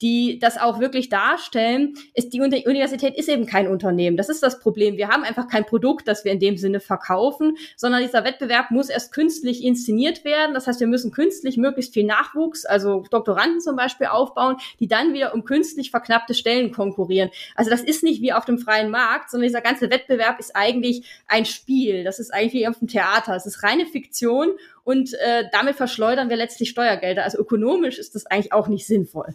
die 0.00 0.38
das 0.38 0.58
auch 0.58 0.80
wirklich 0.80 1.08
darstellen, 1.08 1.94
ist 2.14 2.32
die 2.32 2.40
Universität 2.40 3.16
ist 3.16 3.28
eben 3.28 3.46
kein 3.46 3.68
Unternehmen. 3.68 4.16
Das 4.16 4.28
ist 4.28 4.42
das 4.42 4.60
Problem. 4.60 4.96
Wir 4.96 5.08
haben 5.08 5.24
einfach 5.24 5.48
kein 5.48 5.64
Produkt, 5.64 6.06
das 6.06 6.24
wir 6.24 6.32
in 6.32 6.38
dem 6.38 6.56
Sinne 6.56 6.80
verkaufen, 6.80 7.56
sondern 7.76 8.02
dieser 8.02 8.24
Wettbewerb 8.24 8.70
muss 8.70 8.88
erst 8.88 9.12
künstlich 9.12 9.64
inszeniert 9.64 10.24
werden. 10.24 10.54
Das 10.54 10.66
heißt, 10.66 10.80
wir 10.80 10.86
müssen 10.86 11.10
künstlich 11.10 11.56
möglichst 11.56 11.94
viel 11.94 12.04
Nachwuchs, 12.04 12.64
also 12.64 13.04
Doktoranden 13.10 13.60
zum 13.60 13.76
Beispiel 13.76 14.06
aufbauen, 14.06 14.56
die 14.78 14.88
dann 14.88 15.14
wieder 15.14 15.34
um 15.34 15.44
künstlich 15.44 15.90
verknappte 15.90 16.34
Stellen 16.34 16.70
konkurrieren. 16.72 17.30
Also 17.54 17.70
das 17.70 17.82
ist 17.82 18.02
nicht 18.02 18.22
wie 18.22 18.32
auf 18.32 18.44
dem 18.44 18.58
freien 18.58 18.90
Markt, 18.90 19.30
sondern 19.30 19.48
dieser 19.48 19.60
ganze 19.60 19.90
Wettbewerb 19.90 20.38
ist 20.38 20.54
eigentlich 20.54 21.06
ein 21.26 21.44
Spiel. 21.44 22.04
Das 22.04 22.18
ist 22.18 22.32
eigentlich 22.32 22.54
wie 22.54 22.68
auf 22.68 22.78
dem 22.78 22.88
Theater. 22.88 23.34
Es 23.34 23.46
ist 23.46 23.62
reine 23.62 23.86
Fiktion 23.86 24.50
und 24.84 25.14
äh, 25.14 25.44
damit 25.52 25.76
verschleudern 25.76 26.30
wir 26.30 26.36
letztlich 26.36 26.70
Steuergelder. 26.70 27.24
Also 27.24 27.38
ökonomisch 27.38 27.98
ist 27.98 28.14
das 28.14 28.26
eigentlich 28.26 28.52
auch 28.52 28.68
nicht 28.68 28.86
sinnvoll. 28.86 29.34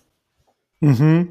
Mhm. 0.84 1.30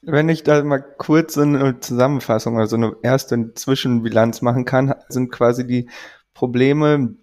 Wenn 0.00 0.30
ich 0.30 0.44
da 0.44 0.64
mal 0.64 0.78
kurz 0.78 1.34
so 1.34 1.42
eine 1.42 1.78
Zusammenfassung 1.78 2.56
oder 2.56 2.66
so 2.66 2.76
eine 2.76 2.96
erste 3.02 3.52
Zwischenbilanz 3.52 4.40
machen 4.40 4.64
kann, 4.64 4.94
sind 5.10 5.30
quasi 5.30 5.66
die 5.66 5.90
Probleme, 6.32 7.14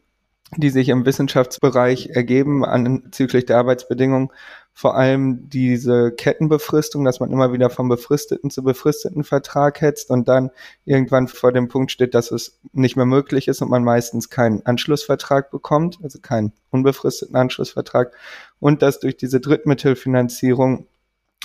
die 0.55 0.69
sich 0.69 0.89
im 0.89 1.07
Wissenschaftsbereich 1.07 2.09
ergeben 2.09 2.63
anzüglich 2.63 3.47
der 3.47 3.57
Arbeitsbedingungen, 3.57 4.29
vor 4.73 4.95
allem 4.95 5.49
diese 5.49 6.11
Kettenbefristung, 6.11 7.03
dass 7.03 7.19
man 7.19 7.31
immer 7.31 7.51
wieder 7.51 7.71
vom 7.71 7.89
befristeten 7.89 8.51
zu 8.51 8.61
befristeten 8.61 9.23
Vertrag 9.23 9.81
hetzt 9.81 10.11
und 10.11 10.27
dann 10.27 10.51
irgendwann 10.85 11.27
vor 11.27 11.51
dem 11.51 11.67
Punkt 11.67 11.91
steht, 11.91 12.13
dass 12.13 12.29
es 12.29 12.59
nicht 12.73 12.95
mehr 12.95 13.07
möglich 13.07 13.47
ist 13.47 13.63
und 13.63 13.71
man 13.71 13.83
meistens 13.83 14.29
keinen 14.29 14.63
Anschlussvertrag 14.67 15.49
bekommt, 15.49 15.97
also 16.03 16.19
keinen 16.19 16.53
unbefristeten 16.69 17.35
Anschlussvertrag 17.35 18.13
und 18.59 18.83
dass 18.83 18.99
durch 18.99 19.17
diese 19.17 19.39
Drittmittelfinanzierung 19.39 20.85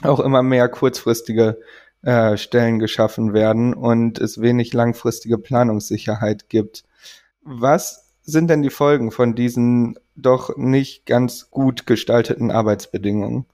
auch 0.03 0.21
immer 0.21 0.43
mehr 0.43 0.69
kurzfristige 0.69 1.59
äh, 2.03 2.37
Stellen 2.37 2.79
geschaffen 2.79 3.33
werden 3.33 3.75
und 3.75 4.19
es 4.19 4.41
wenig 4.41 4.73
langfristige 4.73 5.38
Planungssicherheit 5.38 6.49
gibt. 6.49 6.85
Was 7.43 8.12
sind 8.23 8.49
denn 8.49 8.62
die 8.62 8.71
Folgen 8.71 9.11
von 9.11 9.35
diesen 9.35 9.99
doch 10.15 10.57
nicht 10.57 11.07
ganz 11.07 11.50
gut 11.50 11.87
gestalteten 11.87 12.50
Arbeitsbedingungen? 12.50 13.47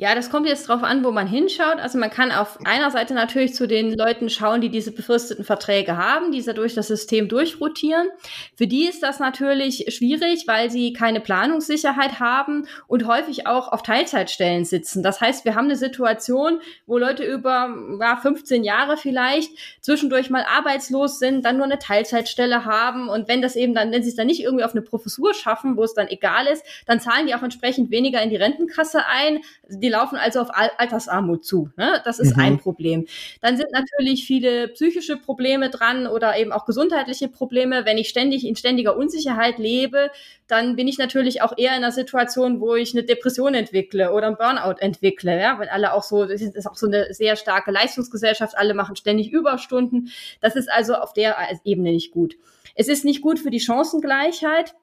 Ja, 0.00 0.14
das 0.14 0.30
kommt 0.30 0.46
jetzt 0.46 0.68
drauf 0.68 0.84
an, 0.84 1.02
wo 1.02 1.10
man 1.10 1.26
hinschaut. 1.26 1.80
Also 1.80 1.98
man 1.98 2.10
kann 2.10 2.30
auf 2.30 2.56
einer 2.64 2.92
Seite 2.92 3.14
natürlich 3.14 3.54
zu 3.54 3.66
den 3.66 3.98
Leuten 3.98 4.30
schauen, 4.30 4.60
die 4.60 4.68
diese 4.68 4.92
befristeten 4.92 5.44
Verträge 5.44 5.96
haben, 5.96 6.30
die 6.30 6.40
durch 6.54 6.74
das 6.74 6.86
System 6.86 7.28
durchrotieren. 7.28 8.06
Für 8.54 8.68
die 8.68 8.86
ist 8.86 9.02
das 9.02 9.18
natürlich 9.18 9.86
schwierig, 9.88 10.44
weil 10.46 10.70
sie 10.70 10.92
keine 10.92 11.18
Planungssicherheit 11.18 12.20
haben 12.20 12.68
und 12.86 13.08
häufig 13.08 13.48
auch 13.48 13.72
auf 13.72 13.82
Teilzeitstellen 13.82 14.64
sitzen. 14.64 15.02
Das 15.02 15.20
heißt, 15.20 15.44
wir 15.44 15.56
haben 15.56 15.64
eine 15.64 15.74
Situation, 15.74 16.60
wo 16.86 16.96
Leute 16.96 17.24
über 17.24 17.68
ja, 18.00 18.18
15 18.18 18.62
Jahre 18.62 18.98
vielleicht 18.98 19.50
zwischendurch 19.80 20.30
mal 20.30 20.44
arbeitslos 20.48 21.18
sind, 21.18 21.44
dann 21.44 21.56
nur 21.56 21.66
eine 21.66 21.80
Teilzeitstelle 21.80 22.64
haben 22.64 23.08
und 23.08 23.26
wenn 23.26 23.42
das 23.42 23.56
eben 23.56 23.74
dann, 23.74 23.90
wenn 23.90 24.04
sie 24.04 24.10
es 24.10 24.16
dann 24.16 24.28
nicht 24.28 24.44
irgendwie 24.44 24.62
auf 24.62 24.74
eine 24.74 24.82
Professur 24.82 25.34
schaffen, 25.34 25.76
wo 25.76 25.82
es 25.82 25.94
dann 25.94 26.06
egal 26.06 26.46
ist, 26.46 26.64
dann 26.86 27.00
zahlen 27.00 27.26
die 27.26 27.34
auch 27.34 27.42
entsprechend 27.42 27.90
weniger 27.90 28.22
in 28.22 28.30
die 28.30 28.36
Rentenkasse 28.36 29.04
ein. 29.04 29.40
Die 29.68 29.87
die 29.88 29.92
laufen 29.92 30.16
also 30.16 30.40
auf 30.40 30.50
Altersarmut 30.52 31.46
zu. 31.46 31.70
Ne? 31.76 32.02
Das 32.04 32.18
ist 32.18 32.36
mhm. 32.36 32.42
ein 32.42 32.58
Problem. 32.58 33.06
Dann 33.40 33.56
sind 33.56 33.72
natürlich 33.72 34.26
viele 34.26 34.68
psychische 34.68 35.16
Probleme 35.16 35.70
dran 35.70 36.06
oder 36.06 36.36
eben 36.36 36.52
auch 36.52 36.66
gesundheitliche 36.66 37.28
Probleme. 37.28 37.86
Wenn 37.86 37.96
ich 37.96 38.10
ständig 38.10 38.46
in 38.46 38.54
ständiger 38.54 38.98
Unsicherheit 38.98 39.58
lebe, 39.58 40.10
dann 40.46 40.76
bin 40.76 40.88
ich 40.88 40.98
natürlich 40.98 41.40
auch 41.40 41.56
eher 41.56 41.70
in 41.70 41.78
einer 41.78 41.92
Situation, 41.92 42.60
wo 42.60 42.74
ich 42.74 42.92
eine 42.92 43.02
Depression 43.02 43.54
entwickle 43.54 44.12
oder 44.12 44.26
ein 44.26 44.36
Burnout 44.36 44.78
entwickle. 44.78 45.40
Ja? 45.40 45.58
Weil 45.58 45.70
alle 45.70 45.94
auch 45.94 46.02
so, 46.02 46.26
das 46.26 46.42
ist 46.42 46.66
auch 46.66 46.76
so 46.76 46.86
eine 46.86 47.14
sehr 47.14 47.36
starke 47.36 47.70
Leistungsgesellschaft, 47.70 48.58
alle 48.58 48.74
machen 48.74 48.94
ständig 48.94 49.32
Überstunden. 49.32 50.10
Das 50.42 50.54
ist 50.54 50.70
also 50.70 50.96
auf 50.96 51.14
der 51.14 51.36
Ebene 51.64 51.92
nicht 51.92 52.10
gut. 52.10 52.36
Es 52.74 52.88
ist 52.88 53.06
nicht 53.06 53.22
gut 53.22 53.38
für 53.38 53.50
die 53.50 53.60
Chancengleichheit. 53.60 54.74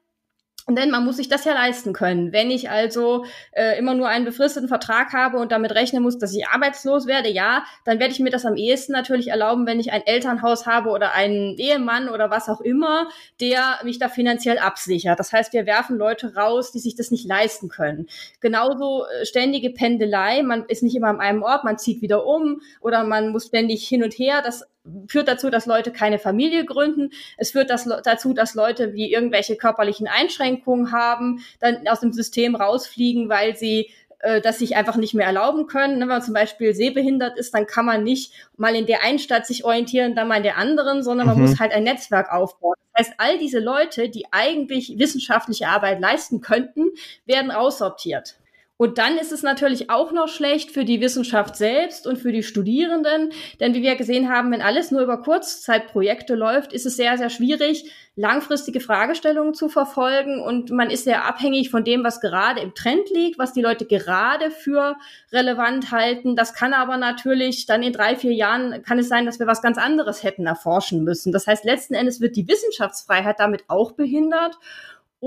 Denn 0.68 0.90
man 0.90 1.06
muss 1.06 1.18
sich 1.18 1.30
das 1.30 1.46
ja 1.46 1.54
leisten 1.54 1.94
können. 1.94 2.34
Wenn 2.34 2.50
ich 2.50 2.72
also 2.72 3.26
äh, 3.52 3.78
immer 3.78 3.94
nur 3.94 4.08
einen 4.08 4.26
befristeten 4.26 4.68
Vertrag 4.68 5.14
habe 5.14 5.38
und 5.38 5.52
damit 5.52 5.76
rechnen 5.76 6.02
muss, 6.02 6.18
dass 6.18 6.34
ich 6.34 6.48
arbeitslos 6.48 7.06
werde, 7.06 7.30
ja, 7.30 7.64
dann 7.84 8.00
werde 8.00 8.14
ich 8.14 8.20
mir 8.20 8.32
das 8.32 8.46
am 8.46 8.56
ehesten 8.56 8.92
natürlich 8.92 9.28
erlauben, 9.28 9.68
wenn 9.68 9.80
ich 9.80 9.92
ein 9.92 10.02
Elternhaus 10.08 10.66
habe 10.66 10.90
oder 10.90 11.14
einen 11.14 11.56
Ehemann 11.60 12.10
oder 12.10 12.32
was 12.32 12.50
auch 12.50 12.62
immer, 12.62 13.10
der 13.40 13.80
mich 13.84 14.00
da 14.00 14.10
finanziell 14.10 14.58
absichert. 14.58 15.20
Das 15.20 15.32
heißt, 15.32 15.54
wir 15.54 15.68
werfen 15.68 15.98
Leute 15.98 16.34
raus, 16.36 16.72
die 16.72 16.80
sich 16.80 16.96
das 16.96 17.12
nicht 17.12 17.28
leisten 17.28 17.70
können. 17.70 18.08
Genauso 18.40 19.06
äh, 19.06 19.26
ständige 19.26 19.70
Pendelei, 19.70 20.42
man 20.42 20.66
ist 20.66 20.82
nicht 20.82 20.96
immer 20.96 21.10
an 21.10 21.20
einem 21.20 21.44
Ort, 21.44 21.64
man 21.64 21.78
zieht 21.78 22.02
wieder 22.02 22.26
um 22.26 22.60
oder 22.82 23.04
man 23.04 23.30
muss 23.30 23.46
ständig 23.46 23.88
hin 23.88 24.04
und 24.04 24.14
her. 24.14 24.42
Das 24.44 24.66
führt 25.08 25.28
dazu, 25.28 25.50
dass 25.50 25.66
Leute 25.66 25.92
keine 25.92 26.20
Familie 26.20 26.66
gründen. 26.66 27.12
Es 27.38 27.52
führt 27.52 27.70
das, 27.70 27.90
dazu, 28.04 28.34
dass 28.34 28.56
Leute, 28.56 28.90
die 28.90 29.12
irgendwelche 29.12 29.56
körperlichen 29.56 30.08
Einschränkungen 30.08 30.92
haben, 30.92 31.44
dann 31.60 31.88
aus 31.88 32.00
dem 32.00 32.14
System 32.14 32.56
rausfliegen, 32.56 33.30
weil 33.30 33.56
sie 33.56 33.92
äh, 34.20 34.42
das 34.42 34.60
sich 34.60 34.76
einfach 34.76 34.96
nicht 34.96 35.14
mehr 35.14 35.28
erlauben 35.28 35.68
können. 35.68 36.00
Wenn 36.00 36.08
man 36.08 36.22
zum 36.22 36.34
Beispiel 36.34 36.74
sehbehindert 36.74 37.38
ist, 37.38 37.54
dann 37.54 37.68
kann 37.68 37.86
man 37.86 38.04
nicht 38.04 38.34
mal 38.58 38.76
in 38.76 38.86
der 38.86 39.04
einen 39.04 39.20
Stadt 39.20 39.46
sich 39.46 39.66
orientieren, 39.66 40.16
dann 40.16 40.28
mal 40.28 40.38
in 40.38 40.44
der 40.44 40.58
anderen, 40.58 41.04
sondern 41.04 41.28
man 41.28 41.38
mhm. 41.38 41.44
muss 41.44 41.60
halt 41.60 41.74
ein 41.74 41.84
Netzwerk 41.84 42.32
aufbauen. 42.32 42.76
Das 42.94 43.08
heißt, 43.08 43.16
all 43.20 43.38
diese 43.38 43.60
Leute, 43.60 44.10
die 44.10 44.26
eigentlich 44.32 44.98
wissenschaftliche 44.98 45.68
Arbeit 45.68 46.00
leisten 46.00 46.42
könnten, 46.42 46.92
werden 47.26 47.52
aussortiert. 47.52 48.38
Und 48.78 48.98
dann 48.98 49.18
ist 49.18 49.32
es 49.32 49.42
natürlich 49.42 49.90
auch 49.90 50.12
noch 50.12 50.28
schlecht 50.28 50.70
für 50.70 50.84
die 50.84 51.00
Wissenschaft 51.00 51.56
selbst 51.56 52.06
und 52.06 52.18
für 52.18 52.34
die 52.34 52.44
Studierenden, 52.44 53.32
denn 53.62 53.74
wie 53.74 53.82
wir 53.82 53.96
gesehen 53.96 54.30
haben, 54.30 54.52
wenn 54.52 54.62
alles 54.62 54.92
nur 54.92 55.02
über 55.02 55.22
Kurzzeitprojekte 55.22 56.36
läuft, 56.36 56.74
ist 56.74 56.86
es 56.86 56.98
sehr, 56.98 57.18
sehr 57.18 57.30
schwierig, 57.30 57.90
langfristige 58.18 58.82
Fragestellungen 58.82 59.54
zu 59.54 59.70
verfolgen 59.70 60.42
und 60.42 60.72
man 60.72 60.90
ist 60.90 61.06
sehr 61.06 61.24
abhängig 61.24 61.70
von 61.70 61.86
dem, 61.86 62.04
was 62.04 62.20
gerade 62.20 62.60
im 62.60 62.76
Trend 62.76 63.10
liegt, 63.12 63.40
was 63.40 63.54
die 63.54 63.62
Leute 63.62 63.86
gerade 63.86 64.52
für 64.52 64.98
relevant 65.32 65.92
halten. 65.92 66.36
Das 66.36 66.54
kann 66.54 66.74
aber 66.74 66.98
natürlich 66.98 67.68
dann 67.68 67.82
in 67.82 67.94
drei, 67.94 68.18
vier 68.18 68.34
Jahren 68.34 68.84
kann 68.84 69.00
es 69.00 69.08
sein, 69.08 69.26
dass 69.26 69.40
wir 69.40 69.48
was 69.48 69.62
ganz 69.62 69.78
anderes 69.78 70.24
hätten 70.24 70.46
erforschen 70.46 71.06
müssen. 71.06 71.32
Das 71.32 71.48
heißt, 71.48 71.64
letzten 71.64 71.94
Endes 71.94 72.20
wird 72.20 72.36
die 72.36 72.48
Wissenschaftsfreiheit 72.48 73.40
damit 73.40 73.64
auch 73.68 73.94
behindert 73.94 74.58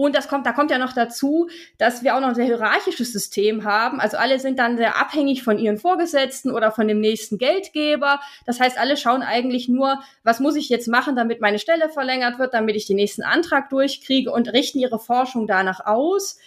und 0.04 0.14
das 0.14 0.28
kommt, 0.28 0.46
da 0.46 0.52
kommt 0.52 0.70
ja 0.70 0.78
noch 0.78 0.92
dazu, 0.92 1.48
dass 1.76 2.02
wir 2.02 2.14
auch 2.14 2.20
noch 2.20 2.28
ein 2.28 2.34
sehr 2.34 2.44
hierarchisches 2.44 3.12
System 3.12 3.64
haben. 3.64 4.00
Also 4.00 4.16
alle 4.16 4.38
sind 4.38 4.58
dann 4.58 4.76
sehr 4.76 4.96
abhängig 4.96 5.42
von 5.42 5.58
ihren 5.58 5.78
Vorgesetzten 5.78 6.50
oder 6.50 6.70
von 6.70 6.86
dem 6.88 7.00
nächsten 7.00 7.38
Geldgeber. 7.38 8.20
Das 8.46 8.60
heißt, 8.60 8.78
alle 8.78 8.96
schauen 8.96 9.22
eigentlich 9.22 9.68
nur, 9.68 10.00
was 10.22 10.40
muss 10.40 10.56
ich 10.56 10.68
jetzt 10.68 10.88
machen, 10.88 11.16
damit 11.16 11.40
meine 11.40 11.58
Stelle 11.58 11.88
verlängert 11.88 12.38
wird, 12.38 12.54
damit 12.54 12.76
ich 12.76 12.86
den 12.86 12.96
nächsten 12.96 13.22
Antrag 13.22 13.70
durchkriege 13.70 14.30
und 14.30 14.52
richten 14.52 14.78
ihre 14.78 14.98
Forschung 14.98 15.46
danach 15.46 15.84
aus. 15.84 16.38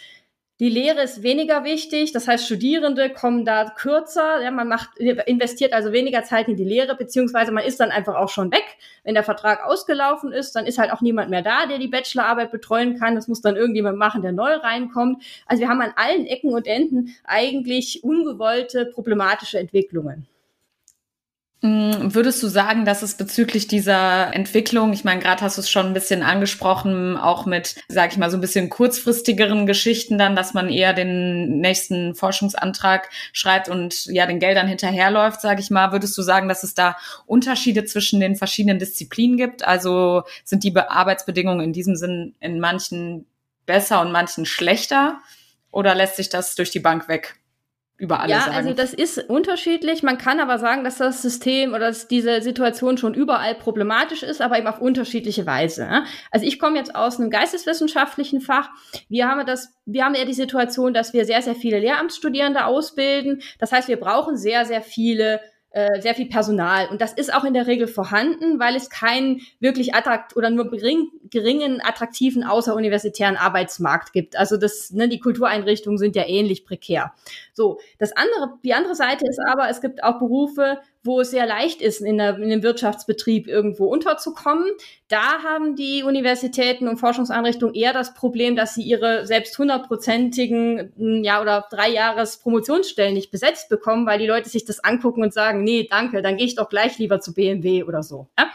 Die 0.61 0.69
Lehre 0.69 1.01
ist 1.01 1.23
weniger 1.23 1.63
wichtig, 1.63 2.11
das 2.11 2.27
heißt, 2.27 2.45
Studierende 2.45 3.09
kommen 3.09 3.45
da 3.45 3.71
kürzer, 3.71 4.43
ja, 4.43 4.51
man 4.51 4.67
macht, 4.67 4.95
investiert 4.99 5.73
also 5.73 5.91
weniger 5.91 6.23
Zeit 6.23 6.47
in 6.47 6.55
die 6.55 6.63
Lehre, 6.63 6.95
beziehungsweise 6.95 7.51
man 7.51 7.63
ist 7.63 7.79
dann 7.79 7.89
einfach 7.89 8.13
auch 8.13 8.29
schon 8.29 8.51
weg. 8.51 8.77
Wenn 9.03 9.15
der 9.15 9.23
Vertrag 9.23 9.65
ausgelaufen 9.65 10.31
ist, 10.31 10.55
dann 10.55 10.67
ist 10.67 10.77
halt 10.77 10.93
auch 10.93 11.01
niemand 11.01 11.31
mehr 11.31 11.41
da, 11.41 11.65
der 11.65 11.79
die 11.79 11.87
Bachelorarbeit 11.87 12.51
betreuen 12.51 12.99
kann. 12.99 13.15
Das 13.15 13.27
muss 13.27 13.41
dann 13.41 13.55
irgendjemand 13.55 13.97
machen, 13.97 14.21
der 14.21 14.33
neu 14.33 14.53
reinkommt. 14.53 15.23
Also 15.47 15.61
wir 15.61 15.67
haben 15.67 15.81
an 15.81 15.93
allen 15.95 16.27
Ecken 16.27 16.53
und 16.53 16.67
Enden 16.67 17.15
eigentlich 17.23 18.03
ungewollte 18.03 18.85
problematische 18.85 19.57
Entwicklungen. 19.57 20.27
Mm, 21.63 22.15
würdest 22.15 22.41
du 22.41 22.47
sagen, 22.47 22.85
dass 22.85 23.03
es 23.03 23.13
bezüglich 23.13 23.67
dieser 23.67 24.33
Entwicklung, 24.33 24.93
ich 24.93 25.03
meine, 25.03 25.21
gerade 25.21 25.41
hast 25.41 25.57
du 25.57 25.61
es 25.61 25.69
schon 25.69 25.85
ein 25.85 25.93
bisschen 25.93 26.23
angesprochen, 26.23 27.17
auch 27.17 27.45
mit, 27.45 27.75
sag 27.87 28.11
ich 28.11 28.17
mal, 28.17 28.31
so 28.31 28.37
ein 28.37 28.41
bisschen 28.41 28.71
kurzfristigeren 28.71 29.67
Geschichten 29.67 30.17
dann, 30.17 30.35
dass 30.35 30.55
man 30.55 30.69
eher 30.69 30.93
den 30.93 31.59
nächsten 31.59 32.15
Forschungsantrag 32.15 33.11
schreibt 33.31 33.69
und 33.69 34.05
ja 34.07 34.25
den 34.25 34.39
Geldern 34.39 34.67
hinterherläuft, 34.67 35.39
sage 35.39 35.61
ich 35.61 35.69
mal, 35.69 35.91
würdest 35.91 36.17
du 36.17 36.23
sagen, 36.23 36.49
dass 36.49 36.63
es 36.63 36.73
da 36.73 36.97
Unterschiede 37.27 37.85
zwischen 37.85 38.19
den 38.19 38.35
verschiedenen 38.35 38.79
Disziplinen 38.79 39.37
gibt? 39.37 39.63
Also 39.63 40.23
sind 40.43 40.63
die 40.63 40.75
Arbeitsbedingungen 40.75 41.63
in 41.63 41.73
diesem 41.73 41.95
Sinn 41.95 42.33
in 42.39 42.59
manchen 42.59 43.27
besser 43.67 44.01
und 44.01 44.11
manchen 44.11 44.47
schlechter? 44.47 45.19
Oder 45.69 45.93
lässt 45.93 46.15
sich 46.15 46.29
das 46.29 46.55
durch 46.55 46.71
die 46.71 46.79
Bank 46.79 47.07
weg 47.07 47.35
über 48.01 48.19
alle 48.19 48.31
ja, 48.31 48.39
sagen. 48.41 48.55
also 48.55 48.73
das 48.73 48.95
ist 48.95 49.29
unterschiedlich. 49.29 50.01
Man 50.01 50.17
kann 50.17 50.39
aber 50.39 50.57
sagen, 50.57 50.83
dass 50.83 50.97
das 50.97 51.21
System 51.21 51.69
oder 51.69 51.87
dass 51.87 52.07
diese 52.07 52.41
Situation 52.41 52.97
schon 52.97 53.13
überall 53.13 53.53
problematisch 53.53 54.23
ist, 54.23 54.41
aber 54.41 54.57
eben 54.57 54.65
auf 54.65 54.81
unterschiedliche 54.81 55.45
Weise. 55.45 55.87
Also 56.31 56.47
ich 56.47 56.57
komme 56.57 56.77
jetzt 56.77 56.95
aus 56.95 57.19
einem 57.19 57.29
geisteswissenschaftlichen 57.29 58.41
Fach. 58.41 58.69
Wir 59.07 59.27
haben 59.27 59.45
das, 59.45 59.75
wir 59.85 60.03
haben 60.03 60.15
ja 60.15 60.25
die 60.25 60.33
Situation, 60.33 60.95
dass 60.95 61.13
wir 61.13 61.25
sehr, 61.25 61.43
sehr 61.43 61.53
viele 61.53 61.79
Lehramtsstudierende 61.79 62.65
ausbilden. 62.65 63.43
Das 63.59 63.71
heißt, 63.71 63.87
wir 63.87 63.99
brauchen 63.99 64.35
sehr, 64.35 64.65
sehr 64.65 64.81
viele 64.81 65.39
äh, 65.71 66.01
sehr 66.01 66.15
viel 66.15 66.27
Personal. 66.27 66.89
Und 66.89 66.99
das 66.99 67.13
ist 67.13 67.33
auch 67.33 67.45
in 67.45 67.53
der 67.53 67.65
Regel 67.65 67.87
vorhanden, 67.87 68.59
weil 68.59 68.75
es 68.75 68.89
keinen 68.89 69.41
wirklich 69.59 69.95
attrakt 69.95 70.35
oder 70.35 70.49
nur 70.49 70.69
gering, 70.69 71.09
geringen 71.29 71.81
attraktiven 71.81 72.43
außeruniversitären 72.43 73.37
Arbeitsmarkt 73.37 74.11
gibt. 74.11 74.35
Also 74.35 74.57
das, 74.57 74.91
ne, 74.91 75.07
die 75.07 75.19
Kultureinrichtungen 75.19 75.97
sind 75.97 76.15
ja 76.15 76.27
ähnlich 76.27 76.65
prekär. 76.65 77.13
So, 77.53 77.79
das 77.99 78.11
andere, 78.15 78.57
die 78.63 78.73
andere 78.73 78.95
Seite 78.95 79.25
ist 79.25 79.39
aber, 79.47 79.69
es 79.69 79.79
gibt 79.79 80.03
auch 80.03 80.19
Berufe, 80.19 80.79
wo 81.03 81.21
es 81.21 81.31
sehr 81.31 81.45
leicht 81.47 81.81
ist, 81.81 82.01
in, 82.01 82.17
der, 82.17 82.37
in 82.37 82.43
einem 82.43 82.63
Wirtschaftsbetrieb 82.63 83.47
irgendwo 83.47 83.85
unterzukommen. 83.87 84.65
Da 85.07 85.43
haben 85.43 85.75
die 85.75 86.03
Universitäten 86.03 86.87
und 86.87 86.97
Forschungseinrichtungen 86.97 87.73
eher 87.73 87.93
das 87.93 88.13
Problem, 88.13 88.55
dass 88.55 88.75
sie 88.75 88.83
ihre 88.83 89.25
selbst 89.25 89.57
hundertprozentigen 89.57 90.93
hm, 90.95 91.23
ja 91.23 91.41
oder 91.41 91.65
drei 91.71 91.89
Jahres 91.89 92.37
Promotionsstellen 92.37 93.13
nicht 93.13 93.31
besetzt 93.31 93.69
bekommen, 93.69 94.05
weil 94.05 94.19
die 94.19 94.27
Leute 94.27 94.49
sich 94.49 94.65
das 94.65 94.83
angucken 94.83 95.23
und 95.23 95.33
sagen, 95.33 95.63
nee, 95.63 95.87
danke, 95.89 96.21
dann 96.21 96.37
gehe 96.37 96.45
ich 96.45 96.55
doch 96.55 96.69
gleich 96.69 96.99
lieber 96.99 97.19
zu 97.19 97.33
BMW 97.33 97.83
oder 97.83 98.03
so. 98.03 98.27
Ja? 98.37 98.51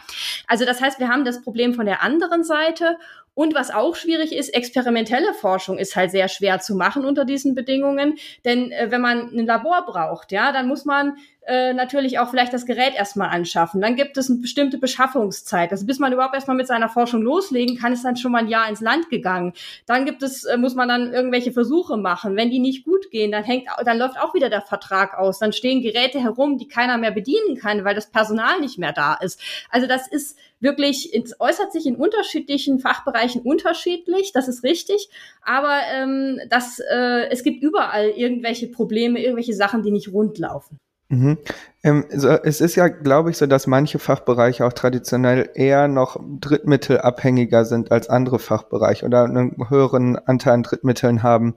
Also 0.47 0.63
das 0.63 0.79
heißt, 0.79 0.99
wir 0.99 1.09
haben 1.09 1.25
das 1.25 1.41
Problem 1.41 1.73
von 1.73 1.85
der 1.85 2.01
anderen 2.01 2.43
Seite 2.43 2.97
und 3.37 3.53
was 3.53 3.69
auch 3.69 3.95
schwierig 3.95 4.31
ist, 4.31 4.49
experimentelle 4.49 5.31
Forschung 5.35 5.77
ist 5.77 5.95
halt 5.95 6.09
sehr 6.09 6.27
schwer 6.27 6.59
zu 6.59 6.73
machen 6.73 7.05
unter 7.05 7.23
diesen 7.23 7.53
Bedingungen. 7.53 8.17
Denn 8.45 8.71
äh, 8.71 8.89
wenn 8.89 8.99
man 8.99 9.29
ein 9.29 9.45
Labor 9.45 9.85
braucht, 9.85 10.31
ja, 10.31 10.51
dann 10.51 10.67
muss 10.67 10.85
man 10.85 11.17
äh, 11.47 11.73
natürlich 11.73 12.19
auch 12.19 12.29
vielleicht 12.29 12.51
das 12.51 12.65
Gerät 12.65 12.93
erstmal 12.93 13.29
anschaffen. 13.29 13.79
Dann 13.79 13.95
gibt 13.95 14.17
es 14.17 14.29
eine 14.29 14.39
bestimmte 14.39 14.77
Beschaffungszeit. 14.77 15.71
Also 15.71 15.85
bis 15.85 15.97
man 15.97 16.11
überhaupt 16.11 16.35
erstmal 16.35 16.57
mit 16.57 16.67
seiner 16.67 16.89
Forschung 16.89 17.21
loslegen 17.21 17.77
kann, 17.77 17.93
ist 17.93 18.03
dann 18.03 18.17
schon 18.17 18.33
mal 18.33 18.39
ein 18.39 18.49
Jahr 18.49 18.67
ins 18.67 18.81
Land 18.81 19.09
gegangen. 19.09 19.53
Dann 19.85 20.05
gibt 20.05 20.23
es, 20.23 20.43
äh, 20.43 20.57
muss 20.57 20.75
man 20.75 20.89
dann 20.89 21.13
irgendwelche 21.13 21.53
Versuche 21.53 21.95
machen. 21.95 22.35
Wenn 22.35 22.49
die 22.49 22.59
nicht 22.59 22.83
gut 22.83 23.11
gehen, 23.11 23.31
dann 23.31 23.45
hängt, 23.45 23.67
dann 23.85 23.97
läuft 23.97 24.19
auch 24.19 24.33
wieder 24.33 24.49
der 24.49 24.61
Vertrag 24.61 25.17
aus. 25.17 25.39
Dann 25.39 25.53
stehen 25.53 25.81
Geräte 25.81 26.19
herum, 26.19 26.57
die 26.57 26.67
keiner 26.67 26.97
mehr 26.97 27.11
bedienen 27.11 27.55
kann, 27.57 27.85
weil 27.85 27.95
das 27.95 28.11
Personal 28.11 28.59
nicht 28.59 28.77
mehr 28.77 28.91
da 28.91 29.13
ist. 29.13 29.39
Also 29.69 29.87
das 29.87 30.07
ist 30.07 30.37
wirklich, 30.59 31.13
es 31.13 31.39
äußert 31.39 31.71
sich 31.71 31.85
in 31.85 31.95
unterschiedlichen 31.95 32.79
Fachbereichen 32.79 33.41
unterschiedlich, 33.41 34.31
das 34.33 34.47
ist 34.47 34.63
richtig, 34.63 35.09
aber 35.43 35.79
ähm, 35.93 36.39
das, 36.49 36.79
äh, 36.79 37.29
es 37.29 37.43
gibt 37.43 37.61
überall 37.61 38.09
irgendwelche 38.09 38.67
Probleme, 38.67 39.21
irgendwelche 39.21 39.53
Sachen, 39.53 39.83
die 39.83 39.91
nicht 39.91 40.11
rund 40.11 40.37
laufen. 40.39 40.79
Mhm. 41.09 41.37
Ähm, 41.83 42.05
so, 42.09 42.29
es 42.29 42.59
ist 42.59 42.75
ja, 42.75 42.89
glaube 42.89 43.29
ich, 43.31 43.37
so, 43.37 43.45
dass 43.45 43.65
manche 43.65 43.97
Fachbereiche 43.99 44.65
auch 44.65 44.73
traditionell 44.73 45.49
eher 45.55 45.87
noch 45.87 46.19
drittmittelabhängiger 46.41 47.63
sind 47.65 47.91
als 47.91 48.09
andere 48.09 48.39
Fachbereiche 48.39 49.05
oder 49.05 49.23
einen 49.23 49.69
höheren 49.69 50.17
Anteil 50.17 50.53
an 50.55 50.63
Drittmitteln 50.63 51.23
haben. 51.23 51.55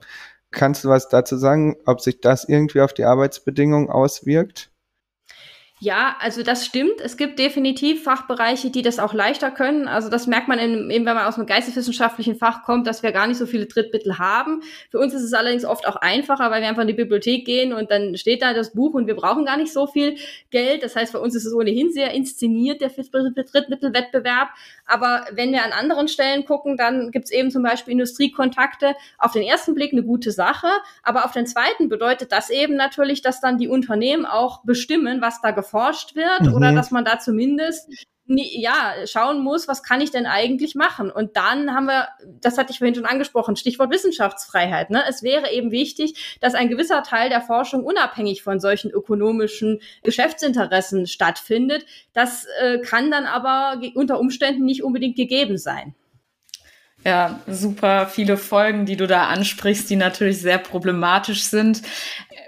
Kannst 0.51 0.83
du 0.85 0.89
was 0.89 1.09
dazu 1.09 1.37
sagen, 1.37 1.75
ob 1.85 2.01
sich 2.01 2.21
das 2.21 2.45
irgendwie 2.45 2.81
auf 2.81 2.93
die 2.93 3.05
Arbeitsbedingungen 3.05 3.89
auswirkt? 3.89 4.70
Ja, 5.83 6.15
also 6.19 6.43
das 6.43 6.63
stimmt. 6.63 7.01
Es 7.01 7.17
gibt 7.17 7.39
definitiv 7.39 8.03
Fachbereiche, 8.03 8.69
die 8.69 8.83
das 8.83 8.99
auch 8.99 9.15
leichter 9.15 9.49
können. 9.49 9.87
Also 9.87 10.09
das 10.09 10.27
merkt 10.27 10.47
man 10.47 10.59
eben, 10.59 10.87
wenn 10.89 11.03
man 11.03 11.25
aus 11.25 11.37
einem 11.37 11.47
geisteswissenschaftlichen 11.47 12.35
Fach 12.35 12.61
kommt, 12.61 12.85
dass 12.85 13.01
wir 13.01 13.11
gar 13.11 13.25
nicht 13.25 13.39
so 13.39 13.47
viele 13.47 13.65
Drittmittel 13.65 14.19
haben. 14.19 14.61
Für 14.91 14.99
uns 14.99 15.15
ist 15.15 15.23
es 15.23 15.33
allerdings 15.33 15.65
oft 15.65 15.87
auch 15.87 15.95
einfacher, 15.95 16.51
weil 16.51 16.61
wir 16.61 16.69
einfach 16.69 16.83
in 16.83 16.87
die 16.87 16.93
Bibliothek 16.93 17.45
gehen 17.45 17.73
und 17.73 17.89
dann 17.89 18.15
steht 18.15 18.43
da 18.43 18.53
das 18.53 18.73
Buch 18.73 18.93
und 18.93 19.07
wir 19.07 19.15
brauchen 19.15 19.43
gar 19.43 19.57
nicht 19.57 19.73
so 19.73 19.87
viel 19.87 20.17
Geld. 20.51 20.83
Das 20.83 20.95
heißt, 20.95 21.13
für 21.13 21.19
uns 21.19 21.33
ist 21.33 21.47
es 21.47 21.53
ohnehin 21.55 21.91
sehr 21.91 22.11
inszeniert, 22.11 22.79
der 22.79 22.89
Drittmittelwettbewerb. 22.89 24.49
Aber 24.85 25.25
wenn 25.31 25.51
wir 25.51 25.65
an 25.65 25.71
anderen 25.71 26.07
Stellen 26.07 26.45
gucken, 26.45 26.77
dann 26.77 27.09
gibt 27.09 27.25
es 27.25 27.31
eben 27.31 27.49
zum 27.49 27.63
Beispiel 27.63 27.93
Industriekontakte. 27.93 28.93
Auf 29.17 29.31
den 29.31 29.41
ersten 29.41 29.73
Blick 29.73 29.93
eine 29.93 30.03
gute 30.03 30.31
Sache, 30.31 30.67
aber 31.01 31.25
auf 31.25 31.31
den 31.31 31.47
zweiten 31.47 31.89
bedeutet 31.89 32.31
das 32.31 32.51
eben 32.51 32.75
natürlich, 32.75 33.23
dass 33.23 33.41
dann 33.41 33.57
die 33.57 33.67
Unternehmen 33.67 34.27
auch 34.27 34.61
bestimmen, 34.63 35.21
was 35.21 35.41
da 35.41 35.49
gefordert 35.49 35.70
erforscht 35.71 36.15
wird 36.15 36.41
mhm. 36.41 36.53
oder 36.53 36.73
dass 36.73 36.91
man 36.91 37.05
da 37.05 37.19
zumindest 37.19 37.89
ja, 38.33 38.93
schauen 39.07 39.43
muss, 39.43 39.67
was 39.67 39.83
kann 39.83 39.99
ich 39.99 40.11
denn 40.11 40.25
eigentlich 40.25 40.73
machen? 40.73 41.11
Und 41.11 41.35
dann 41.35 41.73
haben 41.73 41.87
wir, 41.87 42.07
das 42.39 42.57
hatte 42.57 42.71
ich 42.71 42.77
vorhin 42.77 42.95
schon 42.95 43.05
angesprochen, 43.05 43.57
Stichwort 43.57 43.91
Wissenschaftsfreiheit. 43.91 44.89
Ne? 44.89 45.03
Es 45.09 45.21
wäre 45.21 45.51
eben 45.51 45.71
wichtig, 45.71 46.37
dass 46.39 46.53
ein 46.53 46.69
gewisser 46.69 47.03
Teil 47.03 47.29
der 47.29 47.41
Forschung 47.41 47.83
unabhängig 47.83 48.41
von 48.41 48.61
solchen 48.61 48.89
ökonomischen 48.89 49.81
Geschäftsinteressen 50.03 51.07
stattfindet. 51.07 51.85
Das 52.13 52.45
äh, 52.61 52.79
kann 52.79 53.11
dann 53.11 53.25
aber 53.25 53.81
unter 53.95 54.17
Umständen 54.17 54.63
nicht 54.63 54.83
unbedingt 54.83 55.17
gegeben 55.17 55.57
sein. 55.57 55.93
Ja, 57.03 57.39
super 57.47 58.05
viele 58.05 58.37
Folgen, 58.37 58.85
die 58.85 58.95
du 58.95 59.07
da 59.07 59.27
ansprichst, 59.27 59.89
die 59.89 59.95
natürlich 59.95 60.39
sehr 60.39 60.59
problematisch 60.59 61.43
sind. 61.45 61.81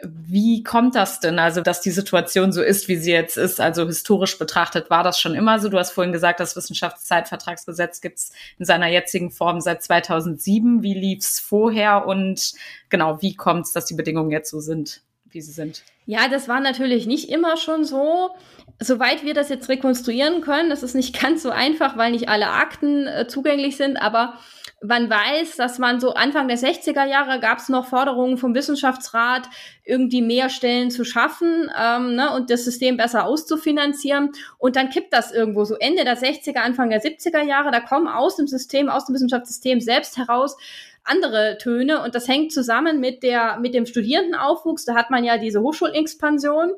Wie 0.03 0.63
kommt 0.63 0.93
das 0.93 1.19
denn, 1.19 1.39
also 1.39 1.61
dass 1.61 1.81
die 1.81 1.89
Situation 1.89 2.51
so 2.51 2.61
ist, 2.61 2.87
wie 2.87 2.97
sie 2.97 3.11
jetzt 3.11 3.37
ist? 3.37 3.59
Also 3.59 3.87
historisch 3.87 4.37
betrachtet 4.37 4.91
war 4.91 5.01
das 5.01 5.19
schon 5.19 5.33
immer 5.33 5.59
so. 5.59 5.69
Du 5.69 5.79
hast 5.79 5.91
vorhin 5.91 6.13
gesagt, 6.13 6.39
das 6.39 6.55
Wissenschaftszeitvertragsgesetz 6.55 7.99
gibt 8.01 8.19
es 8.19 8.31
in 8.59 8.65
seiner 8.65 8.87
jetzigen 8.87 9.31
Form 9.31 9.59
seit 9.59 9.81
2007. 9.81 10.83
Wie 10.83 10.93
lief 10.93 11.19
es 11.19 11.39
vorher 11.39 12.05
und 12.05 12.53
genau, 12.89 13.21
wie 13.23 13.35
kommt 13.35 13.65
es, 13.65 13.71
dass 13.71 13.85
die 13.85 13.95
Bedingungen 13.95 14.29
jetzt 14.29 14.51
so 14.51 14.59
sind, 14.59 15.01
wie 15.33 15.41
sie 15.41 15.51
sind? 15.51 15.83
Ja, 16.05 16.27
das 16.27 16.47
war 16.47 16.59
natürlich 16.59 17.05
nicht 17.07 17.29
immer 17.29 17.57
schon 17.57 17.83
so. 17.83 18.31
Soweit 18.79 19.23
wir 19.23 19.33
das 19.33 19.49
jetzt 19.49 19.69
rekonstruieren 19.69 20.41
können, 20.41 20.69
das 20.69 20.83
ist 20.83 20.95
nicht 20.95 21.19
ganz 21.21 21.43
so 21.43 21.49
einfach, 21.49 21.97
weil 21.97 22.11
nicht 22.11 22.29
alle 22.29 22.49
Akten 22.49 23.07
äh, 23.07 23.27
zugänglich 23.27 23.77
sind, 23.77 23.97
aber 23.97 24.37
man 24.85 25.09
weiß, 25.09 25.55
dass 25.55 25.79
man 25.79 26.01
so 26.01 26.13
Anfang 26.13 26.49
der 26.49 26.57
60er 26.57 27.05
Jahre 27.05 27.39
gab 27.39 27.59
es 27.59 27.69
noch 27.69 27.87
Forderungen 27.87 28.37
vom 28.37 28.53
Wissenschaftsrat, 28.53 29.43
irgendwie 29.85 30.21
mehr 30.21 30.49
Stellen 30.49 30.91
zu 30.91 31.05
schaffen 31.05 31.71
ähm, 31.79 32.15
ne, 32.15 32.31
und 32.35 32.49
das 32.49 32.65
System 32.65 32.97
besser 32.97 33.25
auszufinanzieren. 33.25 34.31
Und 34.57 34.75
dann 34.75 34.89
kippt 34.89 35.13
das 35.13 35.31
irgendwo 35.31 35.63
so 35.63 35.75
Ende 35.75 36.03
der 36.03 36.17
60er, 36.17 36.57
Anfang 36.57 36.89
der 36.89 37.01
70er 37.01 37.43
Jahre. 37.43 37.71
Da 37.71 37.79
kommen 37.79 38.07
aus 38.07 38.35
dem 38.35 38.47
System, 38.47 38.89
aus 38.89 39.05
dem 39.05 39.15
Wissenschaftssystem 39.15 39.79
selbst 39.79 40.17
heraus 40.17 40.57
andere 41.03 41.57
Töne 41.57 42.01
und 42.01 42.15
das 42.15 42.27
hängt 42.27 42.53
zusammen 42.53 42.99
mit 42.99 43.23
der 43.23 43.59
mit 43.59 43.73
dem 43.73 43.85
Studierendenaufwuchs. 43.85 44.85
Da 44.85 44.95
hat 44.95 45.09
man 45.09 45.23
ja 45.23 45.37
diese 45.37 45.61
Hochschulexpansion 45.61 46.71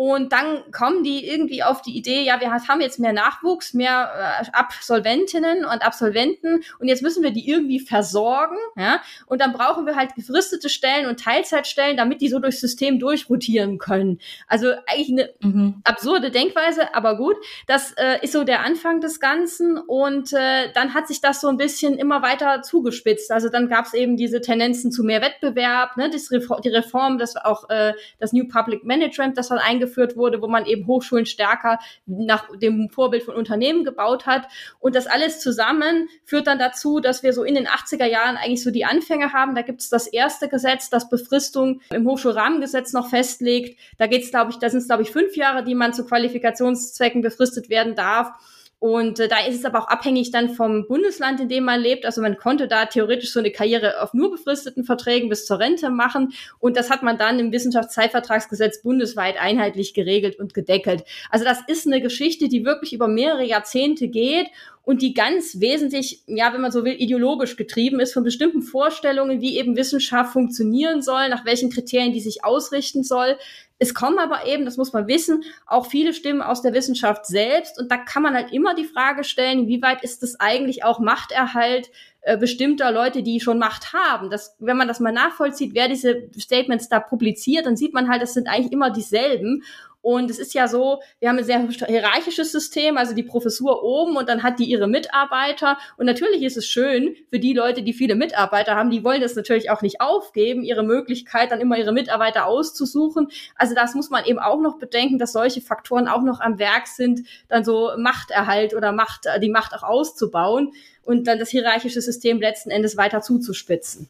und 0.00 0.32
dann 0.32 0.62
kommen 0.72 1.04
die 1.04 1.28
irgendwie 1.28 1.62
auf 1.62 1.82
die 1.82 1.94
Idee, 1.94 2.22
ja, 2.22 2.40
wir 2.40 2.50
haben 2.50 2.80
jetzt 2.80 2.98
mehr 2.98 3.12
Nachwuchs, 3.12 3.74
mehr 3.74 4.40
äh, 4.40 4.50
Absolventinnen 4.50 5.66
und 5.66 5.82
Absolventen 5.82 6.62
und 6.78 6.88
jetzt 6.88 7.02
müssen 7.02 7.22
wir 7.22 7.32
die 7.32 7.46
irgendwie 7.46 7.80
versorgen, 7.80 8.56
ja. 8.78 9.02
Und 9.26 9.42
dann 9.42 9.52
brauchen 9.52 9.84
wir 9.84 9.96
halt 9.96 10.14
gefristete 10.14 10.70
Stellen 10.70 11.06
und 11.06 11.20
Teilzeitstellen, 11.20 11.98
damit 11.98 12.22
die 12.22 12.30
so 12.30 12.38
durchs 12.38 12.60
System 12.60 12.98
durchrotieren 12.98 13.76
können. 13.76 14.20
Also 14.46 14.68
eigentlich 14.86 15.10
eine 15.10 15.34
mhm. 15.40 15.82
absurde 15.84 16.30
Denkweise, 16.30 16.94
aber 16.94 17.18
gut. 17.18 17.36
Das 17.66 17.92
äh, 17.98 18.20
ist 18.22 18.32
so 18.32 18.42
der 18.42 18.64
Anfang 18.64 19.02
des 19.02 19.20
Ganzen 19.20 19.76
und 19.76 20.32
äh, 20.32 20.72
dann 20.72 20.94
hat 20.94 21.08
sich 21.08 21.20
das 21.20 21.42
so 21.42 21.48
ein 21.48 21.58
bisschen 21.58 21.98
immer 21.98 22.22
weiter 22.22 22.62
zugespitzt. 22.62 23.30
Also 23.30 23.50
dann 23.50 23.68
gab 23.68 23.84
es 23.84 23.92
eben 23.92 24.16
diese 24.16 24.40
Tendenzen 24.40 24.92
zu 24.92 25.04
mehr 25.04 25.20
Wettbewerb, 25.20 25.98
ne, 25.98 26.08
das 26.08 26.30
Reform, 26.30 26.62
die 26.62 26.70
Reform, 26.70 27.18
das 27.18 27.36
auch 27.36 27.68
äh, 27.68 27.92
das 28.18 28.32
New 28.32 28.48
Public 28.48 28.82
Management, 28.84 29.36
das 29.36 29.50
hat 29.50 29.60
eingeführt 29.60 29.89
eingeführt 29.90 30.16
wurde, 30.16 30.40
wo 30.40 30.48
man 30.48 30.66
eben 30.66 30.86
Hochschulen 30.86 31.26
stärker 31.26 31.78
nach 32.06 32.46
dem 32.58 32.88
Vorbild 32.90 33.22
von 33.24 33.34
Unternehmen 33.34 33.84
gebaut 33.84 34.26
hat. 34.26 34.46
Und 34.78 34.94
das 34.94 35.06
alles 35.06 35.40
zusammen 35.40 36.08
führt 36.24 36.46
dann 36.46 36.58
dazu, 36.58 37.00
dass 37.00 37.22
wir 37.22 37.32
so 37.32 37.44
in 37.44 37.54
den 37.54 37.66
80er 37.66 38.06
Jahren 38.06 38.36
eigentlich 38.36 38.62
so 38.62 38.70
die 38.70 38.84
Anfänge 38.84 39.32
haben. 39.32 39.54
Da 39.54 39.62
gibt 39.62 39.80
es 39.80 39.88
das 39.88 40.06
erste 40.06 40.48
Gesetz, 40.48 40.90
das 40.90 41.08
Befristung 41.08 41.80
im 41.92 42.06
Hochschulrahmengesetz 42.06 42.92
noch 42.92 43.08
festlegt. 43.08 43.78
Da 43.98 44.06
geht 44.06 44.22
es, 44.22 44.30
glaube 44.30 44.50
ich, 44.50 44.58
da 44.58 44.70
sind 44.70 44.80
es, 44.80 44.86
glaube 44.86 45.02
ich, 45.02 45.10
fünf 45.10 45.36
Jahre, 45.36 45.64
die 45.64 45.74
man 45.74 45.92
zu 45.92 46.04
Qualifikationszwecken 46.04 47.22
befristet 47.22 47.68
werden 47.68 47.94
darf. 47.94 48.32
Und 48.80 49.20
äh, 49.20 49.28
da 49.28 49.44
ist 49.46 49.56
es 49.56 49.66
aber 49.66 49.78
auch 49.78 49.88
abhängig 49.88 50.30
dann 50.30 50.48
vom 50.48 50.86
Bundesland, 50.88 51.38
in 51.38 51.50
dem 51.50 51.64
man 51.64 51.78
lebt. 51.78 52.06
Also 52.06 52.22
man 52.22 52.38
konnte 52.38 52.66
da 52.66 52.86
theoretisch 52.86 53.30
so 53.30 53.38
eine 53.38 53.52
Karriere 53.52 54.00
auf 54.00 54.14
nur 54.14 54.30
befristeten 54.30 54.84
Verträgen 54.84 55.28
bis 55.28 55.44
zur 55.44 55.58
Rente 55.58 55.90
machen. 55.90 56.32
Und 56.60 56.78
das 56.78 56.88
hat 56.88 57.02
man 57.02 57.18
dann 57.18 57.38
im 57.38 57.52
Wissenschaftszeitvertragsgesetz 57.52 58.82
bundesweit 58.82 59.38
einheitlich 59.38 59.92
geregelt 59.92 60.38
und 60.38 60.54
gedeckelt. 60.54 61.04
Also 61.28 61.44
das 61.44 61.58
ist 61.66 61.86
eine 61.86 62.00
Geschichte, 62.00 62.48
die 62.48 62.64
wirklich 62.64 62.94
über 62.94 63.06
mehrere 63.06 63.44
Jahrzehnte 63.44 64.08
geht 64.08 64.46
und 64.82 65.02
die 65.02 65.12
ganz 65.12 65.60
wesentlich, 65.60 66.22
ja, 66.26 66.54
wenn 66.54 66.62
man 66.62 66.72
so 66.72 66.82
will, 66.82 66.94
ideologisch 66.98 67.56
getrieben 67.56 68.00
ist 68.00 68.14
von 68.14 68.24
bestimmten 68.24 68.62
Vorstellungen, 68.62 69.42
wie 69.42 69.58
eben 69.58 69.76
Wissenschaft 69.76 70.32
funktionieren 70.32 71.02
soll, 71.02 71.28
nach 71.28 71.44
welchen 71.44 71.70
Kriterien 71.70 72.14
die 72.14 72.20
sich 72.20 72.44
ausrichten 72.44 73.04
soll. 73.04 73.36
Es 73.82 73.94
kommen 73.94 74.18
aber 74.18 74.46
eben, 74.46 74.66
das 74.66 74.76
muss 74.76 74.92
man 74.92 75.08
wissen, 75.08 75.42
auch 75.66 75.86
viele 75.86 76.12
Stimmen 76.12 76.42
aus 76.42 76.60
der 76.60 76.74
Wissenschaft 76.74 77.24
selbst. 77.24 77.80
Und 77.80 77.90
da 77.90 77.96
kann 77.96 78.22
man 78.22 78.34
halt 78.34 78.52
immer 78.52 78.74
die 78.74 78.84
Frage 78.84 79.24
stellen, 79.24 79.68
wie 79.68 79.80
weit 79.80 80.04
ist 80.04 80.22
das 80.22 80.38
eigentlich 80.38 80.84
auch 80.84 80.98
Machterhalt 80.98 81.90
äh, 82.20 82.36
bestimmter 82.36 82.92
Leute, 82.92 83.22
die 83.22 83.40
schon 83.40 83.58
Macht 83.58 83.94
haben. 83.94 84.28
Das, 84.28 84.54
wenn 84.58 84.76
man 84.76 84.86
das 84.86 85.00
mal 85.00 85.12
nachvollzieht, 85.12 85.72
wer 85.72 85.88
diese 85.88 86.28
Statements 86.38 86.90
da 86.90 87.00
publiziert, 87.00 87.64
dann 87.64 87.78
sieht 87.78 87.94
man 87.94 88.10
halt, 88.10 88.20
das 88.20 88.34
sind 88.34 88.46
eigentlich 88.46 88.72
immer 88.72 88.90
dieselben. 88.90 89.62
Und 90.02 90.30
es 90.30 90.38
ist 90.38 90.54
ja 90.54 90.66
so, 90.66 91.00
wir 91.18 91.28
haben 91.28 91.38
ein 91.38 91.44
sehr 91.44 91.66
hierarchisches 91.68 92.52
System, 92.52 92.96
also 92.96 93.14
die 93.14 93.22
Professur 93.22 93.82
oben 93.82 94.16
und 94.16 94.28
dann 94.28 94.42
hat 94.42 94.58
die 94.58 94.64
ihre 94.64 94.88
Mitarbeiter. 94.88 95.78
Und 95.96 96.06
natürlich 96.06 96.42
ist 96.42 96.56
es 96.56 96.66
schön 96.66 97.14
für 97.28 97.38
die 97.38 97.52
Leute, 97.52 97.82
die 97.82 97.92
viele 97.92 98.14
Mitarbeiter 98.14 98.76
haben, 98.76 98.90
die 98.90 99.04
wollen 99.04 99.20
das 99.20 99.36
natürlich 99.36 99.70
auch 99.70 99.82
nicht 99.82 100.00
aufgeben, 100.00 100.62
ihre 100.62 100.82
Möglichkeit, 100.82 101.50
dann 101.50 101.60
immer 101.60 101.76
ihre 101.76 101.92
Mitarbeiter 101.92 102.46
auszusuchen. 102.46 103.28
Also 103.56 103.74
das 103.74 103.94
muss 103.94 104.10
man 104.10 104.24
eben 104.24 104.38
auch 104.38 104.60
noch 104.60 104.78
bedenken, 104.78 105.18
dass 105.18 105.32
solche 105.32 105.60
Faktoren 105.60 106.08
auch 106.08 106.22
noch 106.22 106.40
am 106.40 106.58
Werk 106.58 106.86
sind, 106.86 107.26
dann 107.48 107.64
so 107.64 107.90
Machterhalt 107.98 108.74
oder 108.74 108.92
Macht, 108.92 109.26
die 109.42 109.50
Macht 109.50 109.74
auch 109.74 109.82
auszubauen 109.82 110.72
und 111.02 111.26
dann 111.26 111.38
das 111.38 111.50
hierarchische 111.50 112.00
System 112.00 112.40
letzten 112.40 112.70
Endes 112.70 112.96
weiter 112.96 113.20
zuzuspitzen. 113.20 114.08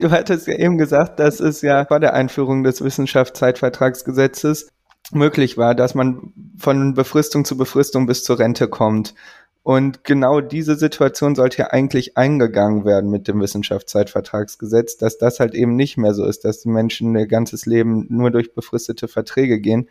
Du 0.00 0.10
hattest 0.10 0.48
ja 0.48 0.54
eben 0.58 0.76
gesagt, 0.76 1.20
dass 1.20 1.38
es 1.40 1.62
ja 1.62 1.84
vor 1.84 2.00
der 2.00 2.14
Einführung 2.14 2.64
des 2.64 2.82
Wissenschaftszeitvertragsgesetzes 2.82 4.73
möglich 5.12 5.58
war, 5.58 5.74
dass 5.74 5.94
man 5.94 6.32
von 6.58 6.94
Befristung 6.94 7.44
zu 7.44 7.56
Befristung 7.56 8.06
bis 8.06 8.24
zur 8.24 8.38
Rente 8.38 8.68
kommt. 8.68 9.14
Und 9.62 10.04
genau 10.04 10.42
diese 10.42 10.76
Situation 10.76 11.34
sollte 11.34 11.58
ja 11.58 11.66
eigentlich 11.68 12.18
eingegangen 12.18 12.84
werden 12.84 13.10
mit 13.10 13.28
dem 13.28 13.40
Wissenschaftszeitvertragsgesetz, 13.40 14.98
dass 14.98 15.16
das 15.16 15.40
halt 15.40 15.54
eben 15.54 15.74
nicht 15.74 15.96
mehr 15.96 16.12
so 16.12 16.26
ist, 16.26 16.44
dass 16.44 16.60
die 16.60 16.68
Menschen 16.68 17.16
ihr 17.16 17.26
ganzes 17.26 17.64
Leben 17.64 18.06
nur 18.10 18.30
durch 18.30 18.54
befristete 18.54 19.08
Verträge 19.08 19.60
gehen. 19.60 19.88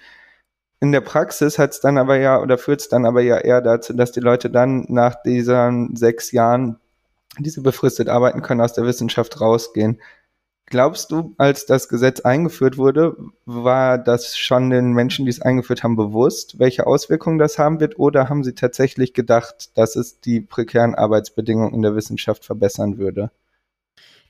In 0.79 0.91
der 0.91 1.01
Praxis 1.01 1.57
hat 1.57 1.71
es 1.71 1.79
dann 1.79 1.97
aber 1.97 2.17
ja 2.17 2.39
oder 2.39 2.59
führt 2.59 2.81
es 2.81 2.89
dann 2.89 3.05
aber 3.05 3.21
ja 3.21 3.37
eher 3.37 3.61
dazu, 3.61 3.93
dass 3.93 4.11
die 4.11 4.19
Leute 4.19 4.51
dann 4.51 4.85
nach 4.89 5.15
diesen 5.23 5.95
sechs 5.95 6.31
Jahren, 6.31 6.77
die 7.39 7.49
sie 7.49 7.61
befristet 7.61 8.09
arbeiten 8.09 8.43
können, 8.43 8.61
aus 8.61 8.73
der 8.73 8.85
Wissenschaft 8.85 9.41
rausgehen. 9.41 9.99
Glaubst 10.65 11.11
du, 11.11 11.35
als 11.37 11.65
das 11.65 11.87
Gesetz 11.87 12.21
eingeführt 12.21 12.77
wurde, 12.77 13.15
war 13.45 13.97
das 13.97 14.37
schon 14.37 14.69
den 14.69 14.93
Menschen, 14.93 15.25
die 15.25 15.29
es 15.29 15.41
eingeführt 15.41 15.83
haben, 15.83 15.95
bewusst, 15.95 16.57
welche 16.57 16.87
Auswirkungen 16.87 17.37
das 17.37 17.59
haben 17.59 17.79
wird? 17.79 17.99
Oder 17.99 18.29
haben 18.29 18.43
sie 18.43 18.55
tatsächlich 18.55 19.13
gedacht, 19.13 19.77
dass 19.77 19.95
es 19.95 20.19
die 20.19 20.41
prekären 20.41 20.95
Arbeitsbedingungen 20.95 21.73
in 21.73 21.81
der 21.81 21.95
Wissenschaft 21.95 22.45
verbessern 22.45 22.97
würde? 22.97 23.29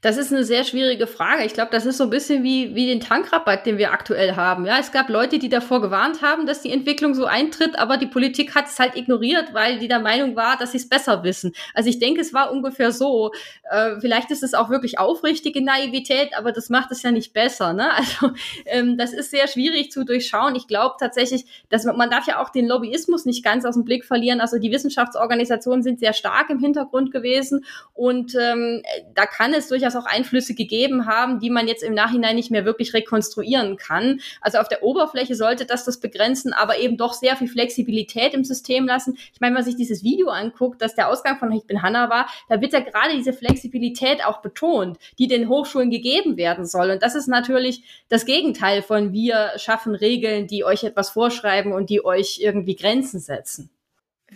Das 0.03 0.17
ist 0.17 0.33
eine 0.33 0.43
sehr 0.43 0.65
schwierige 0.65 1.07
Frage. 1.07 1.45
Ich 1.45 1.53
glaube, 1.53 1.71
das 1.71 1.85
ist 1.85 1.97
so 1.97 2.03
ein 2.03 2.09
bisschen 2.09 2.43
wie, 2.43 2.75
wie 2.75 2.87
den 2.87 2.99
Tankrabatt, 2.99 3.65
den 3.65 3.77
wir 3.77 3.93
aktuell 3.93 4.35
haben. 4.35 4.65
Ja, 4.65 4.77
es 4.77 4.91
gab 4.91 5.07
Leute, 5.07 5.39
die 5.39 5.47
davor 5.47 5.79
gewarnt 5.81 6.21
haben, 6.21 6.45
dass 6.45 6.61
die 6.61 6.73
Entwicklung 6.73 7.15
so 7.15 7.23
eintritt, 7.23 7.79
aber 7.79 7.95
die 7.95 8.07
Politik 8.07 8.53
hat 8.53 8.65
es 8.65 8.77
halt 8.79 8.97
ignoriert, 8.97 9.53
weil 9.53 9.79
die 9.79 9.87
der 9.87 10.01
Meinung 10.01 10.35
war, 10.35 10.57
dass 10.57 10.73
sie 10.73 10.77
es 10.77 10.89
besser 10.89 11.23
wissen. 11.23 11.53
Also 11.73 11.89
ich 11.89 11.99
denke, 11.99 12.19
es 12.19 12.33
war 12.33 12.51
ungefähr 12.51 12.91
so. 12.91 13.31
Äh, 13.71 14.01
vielleicht 14.01 14.29
ist 14.29 14.43
es 14.43 14.53
auch 14.53 14.69
wirklich 14.69 14.99
aufrichtige 14.99 15.63
Naivität, 15.63 16.37
aber 16.37 16.51
das 16.51 16.69
macht 16.69 16.91
es 16.91 17.01
ja 17.01 17.11
nicht 17.11 17.33
besser. 17.33 17.71
Ne? 17.73 17.89
Also 18.03 18.33
ähm, 18.65 18.97
das 18.97 19.13
ist 19.13 19.31
sehr 19.31 19.47
schwierig 19.47 19.91
zu 19.91 20.03
durchschauen. 20.03 20.55
Ich 20.55 20.67
glaube 20.67 20.95
tatsächlich, 20.99 21.45
dass 21.69 21.85
man, 21.85 21.95
man 21.95 22.09
darf 22.09 22.27
ja 22.27 22.41
auch 22.41 22.49
den 22.49 22.67
Lobbyismus 22.67 23.25
nicht 23.25 23.45
ganz 23.45 23.63
aus 23.63 23.75
dem 23.75 23.85
Blick 23.85 24.03
verlieren. 24.03 24.41
Also 24.41 24.59
die 24.59 24.71
Wissenschaftsorganisationen 24.71 25.83
sind 25.83 25.99
sehr 25.99 26.11
stark 26.11 26.49
im 26.49 26.59
Hintergrund 26.59 27.11
gewesen 27.11 27.63
und 27.93 28.35
ähm, 28.35 28.83
da 29.15 29.25
kann 29.25 29.53
es 29.53 29.69
durchaus 29.69 29.92
durchaus 29.93 29.95
auch 29.95 30.05
Einflüsse 30.05 30.55
gegeben 30.55 31.05
haben, 31.05 31.39
die 31.39 31.49
man 31.49 31.67
jetzt 31.67 31.83
im 31.83 31.93
Nachhinein 31.93 32.35
nicht 32.35 32.51
mehr 32.51 32.65
wirklich 32.65 32.93
rekonstruieren 32.93 33.77
kann. 33.77 34.19
Also 34.41 34.57
auf 34.57 34.67
der 34.67 34.83
Oberfläche 34.83 35.35
sollte 35.35 35.65
das 35.65 35.85
das 35.85 35.99
begrenzen, 35.99 36.53
aber 36.53 36.77
eben 36.79 36.97
doch 36.97 37.13
sehr 37.13 37.35
viel 37.35 37.47
Flexibilität 37.47 38.33
im 38.33 38.43
System 38.43 38.85
lassen. 38.85 39.17
Ich 39.33 39.39
meine, 39.39 39.51
wenn 39.51 39.61
man 39.61 39.63
sich 39.63 39.75
dieses 39.75 40.03
Video 40.03 40.29
anguckt, 40.29 40.81
dass 40.81 40.95
der 40.95 41.09
Ausgang 41.09 41.37
von 41.37 41.51
Ich 41.51 41.65
bin 41.65 41.81
Hanna 41.81 42.09
war, 42.09 42.27
da 42.49 42.61
wird 42.61 42.73
ja 42.73 42.79
gerade 42.79 43.15
diese 43.15 43.33
Flexibilität 43.33 44.25
auch 44.25 44.41
betont, 44.41 44.97
die 45.19 45.27
den 45.27 45.49
Hochschulen 45.49 45.89
gegeben 45.89 46.37
werden 46.37 46.65
soll. 46.65 46.91
Und 46.91 47.03
das 47.03 47.15
ist 47.15 47.27
natürlich 47.27 47.83
das 48.09 48.25
Gegenteil 48.25 48.81
von 48.81 49.13
wir 49.13 49.51
schaffen 49.57 49.95
Regeln, 49.95 50.47
die 50.47 50.63
euch 50.63 50.83
etwas 50.83 51.11
vorschreiben 51.11 51.71
und 51.71 51.89
die 51.89 52.03
euch 52.03 52.39
irgendwie 52.41 52.75
Grenzen 52.75 53.19
setzen. 53.19 53.69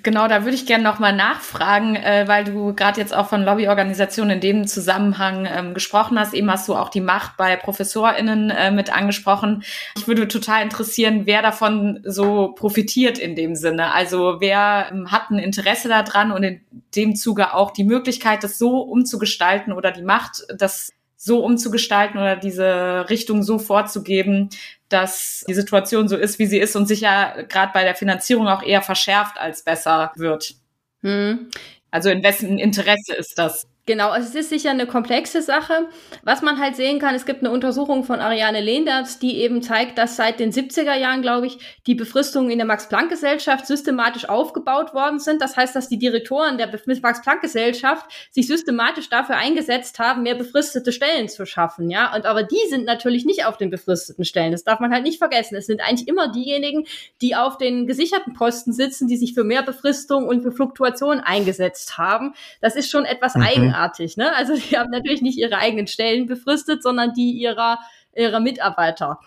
Genau, 0.03 0.27
da 0.27 0.43
würde 0.43 0.55
ich 0.55 0.65
gerne 0.65 0.83
nochmal 0.83 1.15
nachfragen, 1.15 1.95
äh, 1.95 2.25
weil 2.27 2.43
du 2.43 2.73
gerade 2.73 2.99
jetzt 2.99 3.15
auch 3.15 3.29
von 3.29 3.43
Lobbyorganisationen 3.43 4.35
in 4.35 4.41
dem 4.41 4.67
Zusammenhang 4.67 5.47
ähm, 5.49 5.73
gesprochen 5.73 6.19
hast. 6.19 6.33
Eben 6.33 6.49
hast 6.51 6.67
du 6.67 6.75
auch 6.75 6.89
die 6.89 7.01
Macht 7.01 7.37
bei 7.37 7.55
ProfessorInnen 7.55 8.49
äh, 8.49 8.71
mit 8.71 8.95
angesprochen. 8.95 9.63
Ich 9.97 10.07
würde 10.07 10.27
total 10.27 10.63
interessieren, 10.63 11.25
wer 11.25 11.41
davon 11.41 12.01
so 12.03 12.53
profitiert 12.53 13.17
in 13.17 13.35
dem 13.35 13.55
Sinne. 13.55 13.93
Also 13.93 14.37
wer 14.39 14.87
ähm, 14.91 15.11
hat 15.11 15.29
ein 15.29 15.39
Interesse 15.39 15.89
daran 15.89 16.31
und 16.31 16.43
in 16.43 16.61
dem 16.95 17.15
Zuge 17.15 17.53
auch 17.53 17.71
die 17.71 17.83
Möglichkeit, 17.83 18.43
das 18.43 18.57
so 18.57 18.79
umzugestalten 18.79 19.73
oder 19.73 19.91
die 19.91 20.03
Macht, 20.03 20.45
das 20.57 20.93
so 21.17 21.43
umzugestalten 21.43 22.19
oder 22.19 22.35
diese 22.35 23.09
Richtung 23.09 23.43
so 23.43 23.59
vorzugeben, 23.59 24.49
dass 24.87 25.43
die 25.47 25.53
Situation 25.53 26.07
so 26.07 26.15
ist, 26.15 26.39
wie 26.39 26.45
sie 26.45 26.59
ist 26.59 26.75
und 26.75 26.87
sich 26.87 27.01
ja 27.01 27.41
gerade 27.41 27.73
bei 27.73 27.83
der 27.83 27.95
Finanzierung 27.95 28.47
auch 28.47 28.63
eher 28.63 28.81
verschärft 28.81 29.37
als 29.37 29.63
besser 29.63 30.11
wird. 30.15 30.55
Hm. 31.01 31.49
Also 31.91 32.09
in 32.09 32.23
wessen 32.23 32.59
Interesse 32.59 33.13
ist 33.13 33.37
das? 33.37 33.67
Genau, 33.87 34.09
also 34.09 34.27
es 34.27 34.35
ist 34.35 34.49
sicher 34.49 34.71
eine 34.71 34.85
komplexe 34.85 35.41
Sache. 35.41 35.87
Was 36.21 36.41
man 36.41 36.59
halt 36.59 36.75
sehen 36.75 36.99
kann, 36.99 37.15
es 37.15 37.25
gibt 37.25 37.39
eine 37.39 37.51
Untersuchung 37.51 38.03
von 38.03 38.19
Ariane 38.19 38.59
Lehnders, 38.59 39.17
die 39.17 39.37
eben 39.37 39.61
zeigt, 39.61 39.97
dass 39.97 40.17
seit 40.17 40.41
den 40.41 40.51
70er 40.51 40.93
Jahren, 40.95 41.21
glaube 41.21 41.47
ich, 41.47 41.57
die 41.87 41.95
Befristungen 41.95 42.51
in 42.51 42.57
der 42.57 42.67
Max-Planck-Gesellschaft 42.67 43.65
systematisch 43.65 44.27
aufgebaut 44.27 44.93
worden 44.93 45.19
sind. 45.19 45.41
Das 45.41 45.55
heißt, 45.55 45.73
dass 45.73 45.87
die 45.87 45.97
Direktoren 45.97 46.57
der 46.57 46.69
Max-Planck-Gesellschaft 47.01 48.05
sich 48.29 48.47
systematisch 48.47 49.07
dafür 49.07 49.37
eingesetzt 49.37 49.99
haben, 49.99 50.23
mehr 50.23 50.35
befristete 50.35 50.91
Stellen 50.91 51.29
zu 51.29 51.45
schaffen, 51.45 51.89
ja. 51.89 52.13
Und 52.13 52.25
aber 52.25 52.43
die 52.43 52.67
sind 52.69 52.83
natürlich 52.83 53.23
nicht 53.23 53.45
auf 53.45 53.55
den 53.55 53.69
befristeten 53.69 54.25
Stellen. 54.25 54.51
Das 54.51 54.65
darf 54.65 54.81
man 54.81 54.91
halt 54.91 55.03
nicht 55.03 55.17
vergessen. 55.17 55.55
Es 55.55 55.65
sind 55.65 55.79
eigentlich 55.79 56.09
immer 56.09 56.29
diejenigen, 56.29 56.85
die 57.21 57.37
auf 57.37 57.57
den 57.57 57.87
gesicherten 57.87 58.33
Posten 58.33 58.73
sitzen, 58.73 59.07
die 59.07 59.15
sich 59.15 59.33
für 59.33 59.45
mehr 59.45 59.63
Befristung 59.63 60.27
und 60.27 60.41
für 60.41 60.51
Fluktuation 60.51 61.21
eingesetzt 61.21 61.97
haben. 61.97 62.33
Das 62.59 62.75
ist 62.75 62.91
schon 62.91 63.05
etwas 63.05 63.35
mhm. 63.35 63.43
eigenartig 63.43 63.76
eigenartig. 63.77 64.17
Ne? 64.17 64.35
Also 64.35 64.55
die 64.55 64.77
haben 64.77 64.89
natürlich 64.91 65.21
nicht 65.21 65.37
ihre 65.37 65.57
eigenen 65.57 65.87
Stellen 65.87 66.25
befristet, 66.25 66.83
sondern 66.83 67.13
die 67.13 67.31
ihrer, 67.31 67.79
ihrer 68.15 68.39
Mitarbeiter. 68.39 69.19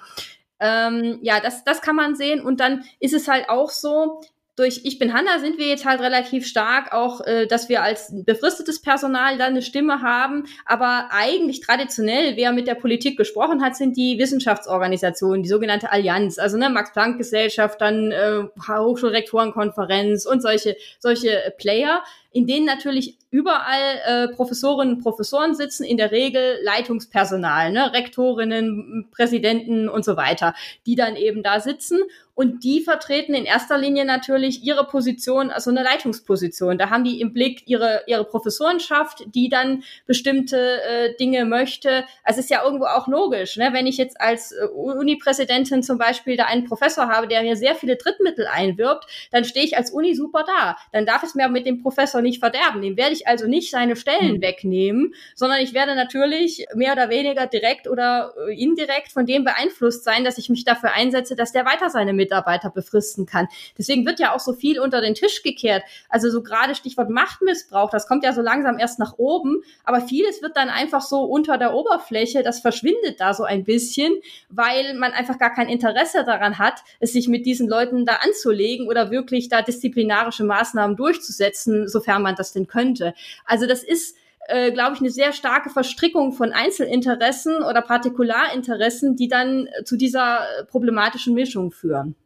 Ähm, 0.59 1.19
ja, 1.23 1.41
das, 1.41 1.65
das 1.65 1.81
kann 1.81 1.97
man 1.97 2.15
sehen. 2.15 2.41
Und 2.43 2.61
dann 2.61 2.85
ist 2.99 3.15
es 3.15 3.29
halt 3.29 3.49
auch 3.49 3.71
so, 3.71 4.21
durch 4.61 4.83
Ich 4.85 4.99
bin 4.99 5.15
Hanna 5.15 5.39
sind 5.39 5.57
wir 5.57 5.69
jetzt 5.69 5.87
halt 5.87 6.01
relativ 6.01 6.47
stark 6.47 6.93
auch, 6.93 7.23
äh, 7.27 7.47
dass 7.47 7.71
wir 7.71 7.83
als 7.83 8.13
befristetes 8.27 8.83
Personal 8.83 9.39
da 9.39 9.47
eine 9.47 9.63
Stimme 9.63 10.03
haben. 10.03 10.45
Aber 10.67 11.09
eigentlich 11.13 11.61
traditionell, 11.61 12.37
wer 12.37 12.53
mit 12.53 12.67
der 12.67 12.75
Politik 12.75 13.17
gesprochen 13.17 13.63
hat, 13.65 13.75
sind 13.75 13.97
die 13.97 14.19
Wissenschaftsorganisationen, 14.19 15.43
die 15.43 15.49
sogenannte 15.49 15.91
Allianz, 15.91 16.39
also 16.39 16.59
ne, 16.59 16.69
Max-Planck-Gesellschaft, 16.69 17.81
dann 17.81 18.13
äh, 18.13 18.43
Hochschulrektorenkonferenz 18.69 20.27
und 20.27 20.43
solche, 20.43 20.77
solche 20.99 21.55
Player, 21.57 22.03
in 22.33 22.47
denen 22.47 22.66
natürlich 22.66 23.19
überall 23.31 24.01
äh, 24.05 24.29
Professorinnen 24.29 24.97
und 24.97 25.03
Professoren 25.03 25.55
sitzen, 25.55 25.85
in 25.85 25.97
der 25.97 26.11
Regel 26.11 26.59
Leitungspersonal, 26.62 27.73
ne, 27.73 27.93
Rektorinnen, 27.93 29.09
Präsidenten 29.11 29.88
und 29.88 30.05
so 30.05 30.16
weiter, 30.16 30.55
die 30.87 30.97
dann 30.97 31.16
eben 31.16 31.43
da 31.43 31.61
sitzen 31.61 32.01
und 32.40 32.64
die 32.64 32.81
vertreten 32.81 33.35
in 33.35 33.45
erster 33.45 33.77
Linie 33.77 34.07
natürlich 34.07 34.64
ihre 34.64 34.87
Position, 34.87 35.51
also 35.51 35.69
eine 35.69 35.83
Leitungsposition. 35.83 36.79
Da 36.79 36.88
haben 36.88 37.05
die 37.05 37.21
im 37.21 37.35
Blick 37.35 37.64
ihre, 37.66 38.03
ihre 38.07 38.25
Professorenschaft, 38.25 39.27
die 39.35 39.51
dann 39.51 39.83
bestimmte 40.07 40.81
äh, 40.83 41.14
Dinge 41.16 41.45
möchte. 41.45 42.05
Also 42.25 42.38
es 42.38 42.47
ist 42.47 42.51
ja 42.51 42.64
irgendwo 42.64 42.87
auch 42.87 43.09
logisch, 43.09 43.59
ne? 43.59 43.75
wenn 43.75 43.87
ich 43.87 43.99
jetzt 43.99 44.19
als 44.23 44.53
äh, 44.53 44.64
Uni-Präsidentin 44.64 45.83
zum 45.83 45.99
Beispiel 45.99 46.38
da 46.38 46.47
einen 46.47 46.64
Professor 46.64 47.09
habe, 47.09 47.29
der 47.29 47.43
mir 47.43 47.57
sehr 47.57 47.75
viele 47.75 47.97
Drittmittel 47.97 48.47
einwirbt, 48.47 49.07
dann 49.33 49.45
stehe 49.45 49.66
ich 49.66 49.77
als 49.77 49.90
Uni 49.90 50.14
super 50.14 50.45
da. 50.47 50.79
Dann 50.93 51.05
darf 51.05 51.23
es 51.23 51.35
mir 51.35 51.47
mit 51.51 51.66
dem 51.66 51.83
Professor 51.83 52.19
nicht 52.22 52.40
verderben. 52.40 52.83
Dem 52.83 52.96
werde 52.96 53.12
ich 53.12 53.26
also 53.26 53.46
nicht 53.46 53.70
seine 53.70 53.96
Stellen 53.96 54.37
mhm. 54.37 54.42
wegnehmen, 54.42 55.14
sondern 55.35 55.61
ich 55.61 55.74
werde 55.74 55.94
natürlich 55.94 56.66
mehr 56.74 56.92
oder 56.92 57.11
weniger 57.11 57.46
direkt 57.46 57.88
oder 57.88 58.35
äh, 58.48 58.61
indirekt 58.61 59.12
von 59.12 59.26
dem 59.26 59.44
beeinflusst 59.44 60.04
sein, 60.04 60.24
dass 60.24 60.38
ich 60.38 60.48
mich 60.48 60.64
dafür 60.64 60.92
einsetze, 60.92 61.37
dass 61.37 61.52
der 61.52 61.64
weiter 61.64 61.90
seine 61.90 62.12
Mitarbeiter 62.12 62.70
befristen 62.70 63.26
kann. 63.26 63.48
Deswegen 63.78 64.06
wird 64.06 64.20
ja 64.20 64.35
auch 64.35 64.40
so 64.40 64.52
viel 64.52 64.80
unter 64.80 65.00
den 65.00 65.14
Tisch 65.14 65.42
gekehrt. 65.42 65.83
Also 66.09 66.30
so 66.30 66.42
gerade 66.42 66.74
Stichwort 66.74 67.11
Machtmissbrauch, 67.11 67.90
das 67.90 68.06
kommt 68.06 68.24
ja 68.24 68.33
so 68.33 68.42
langsam 68.42 68.78
erst 68.78 68.98
nach 68.98 69.14
oben, 69.18 69.62
aber 69.85 70.00
vieles 70.00 70.42
wird 70.42 70.56
dann 70.56 70.68
einfach 70.68 71.02
so 71.02 71.24
unter 71.24 71.59
der 71.59 71.74
Oberfläche, 71.74 72.42
das 72.42 72.61
verschwindet 72.61 73.20
da 73.20 73.35
so 73.35 73.44
ein 73.44 73.64
bisschen, 73.64 74.12
weil 74.48 74.94
man 74.94 75.12
einfach 75.12 75.38
gar 75.38 75.54
kein 75.54 75.68
Interesse 75.68 76.24
daran 76.24 76.59
hat, 76.59 76.83
es 76.98 77.12
sich 77.12 77.28
mit 77.28 77.46
diesen 77.46 77.68
Leuten 77.68 78.06
da 78.06 78.16
anzulegen 78.24 78.88
oder 78.88 79.11
wirklich 79.11 79.48
da 79.48 79.62
disziplinarische 79.62 80.44
Maßnahmen 80.44 80.96
durchzusetzen, 80.96 81.88
sofern 81.88 82.10
man 82.18 82.35
das 82.35 82.53
denn 82.53 82.66
könnte. 82.66 83.14
Also 83.44 83.66
das 83.66 83.83
ist 83.83 84.16
äh, 84.49 84.73
glaube 84.73 84.94
ich, 84.94 85.01
eine 85.01 85.11
sehr 85.11 85.33
starke 85.33 85.70
Verstrickung 85.70 86.33
von 86.33 86.53
Einzelinteressen 86.53 87.62
oder 87.62 87.83
Partikularinteressen, 87.83 89.14
die 89.14 89.29
dann 89.29 89.68
zu 89.85 89.96
dieser 89.96 90.40
problematischen 90.68 91.35
Mischung 91.35 91.70
führen. 91.70 92.16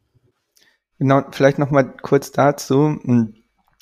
Genau, 0.98 1.22
vielleicht 1.32 1.58
noch 1.58 1.70
mal 1.70 1.84
kurz 2.00 2.30
dazu. 2.30 2.98
Hm, 3.02 3.34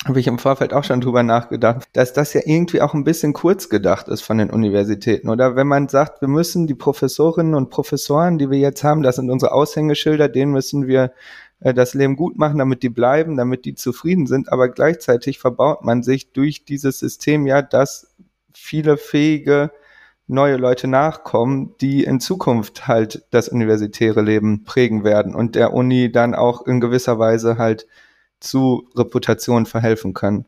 habe 0.05 0.19
ich 0.19 0.27
im 0.27 0.39
Vorfeld 0.39 0.73
auch 0.73 0.83
schon 0.83 0.99
drüber 0.99 1.23
nachgedacht, 1.23 1.87
dass 1.93 2.11
das 2.11 2.33
ja 2.33 2.41
irgendwie 2.43 2.81
auch 2.81 2.93
ein 2.93 3.05
bisschen 3.05 3.31
kurz 3.31 3.69
gedacht 3.69 4.09
ist 4.09 4.21
von 4.21 4.37
den 4.37 4.49
Universitäten. 4.49 5.29
Oder 5.29 5.55
wenn 5.55 5.67
man 5.67 5.87
sagt, 5.87 6.19
wir 6.19 6.27
müssen 6.27 6.67
die 6.67 6.75
Professorinnen 6.75 7.55
und 7.55 7.69
Professoren, 7.69 8.37
die 8.37 8.49
wir 8.49 8.59
jetzt 8.59 8.83
haben, 8.83 9.03
das 9.03 9.15
sind 9.15 9.29
unsere 9.29 9.53
Aushängeschilder, 9.53 10.27
denen 10.27 10.51
müssen 10.51 10.87
wir 10.87 11.13
äh, 11.63 11.73
das 11.73 11.93
Leben 11.93 12.15
gut 12.15 12.37
machen, 12.37 12.59
damit 12.59 12.83
die 12.83 12.89
bleiben, 12.89 13.37
damit 13.37 13.65
die 13.65 13.75
zufrieden 13.75 14.27
sind. 14.27 14.51
Aber 14.51 14.69
gleichzeitig 14.69 15.39
verbaut 15.39 15.83
man 15.83 16.03
sich 16.03 16.33
durch 16.33 16.65
dieses 16.65 16.99
System 16.99 17.47
ja, 17.47 17.61
dass 17.61 18.13
viele 18.53 18.97
fähige 18.97 19.71
neue 20.27 20.57
Leute 20.57 20.87
nachkommen, 20.87 21.75
die 21.81 22.03
in 22.03 22.19
Zukunft 22.19 22.87
halt 22.87 23.25
das 23.31 23.49
universitäre 23.49 24.21
Leben 24.21 24.63
prägen 24.63 25.03
werden 25.03 25.35
und 25.35 25.55
der 25.55 25.73
Uni 25.73 26.11
dann 26.11 26.33
auch 26.33 26.65
in 26.65 26.79
gewisser 26.79 27.19
Weise 27.19 27.57
halt 27.57 27.87
zu 28.39 28.87
Reputation 28.95 29.65
verhelfen 29.65 30.13
können. 30.13 30.45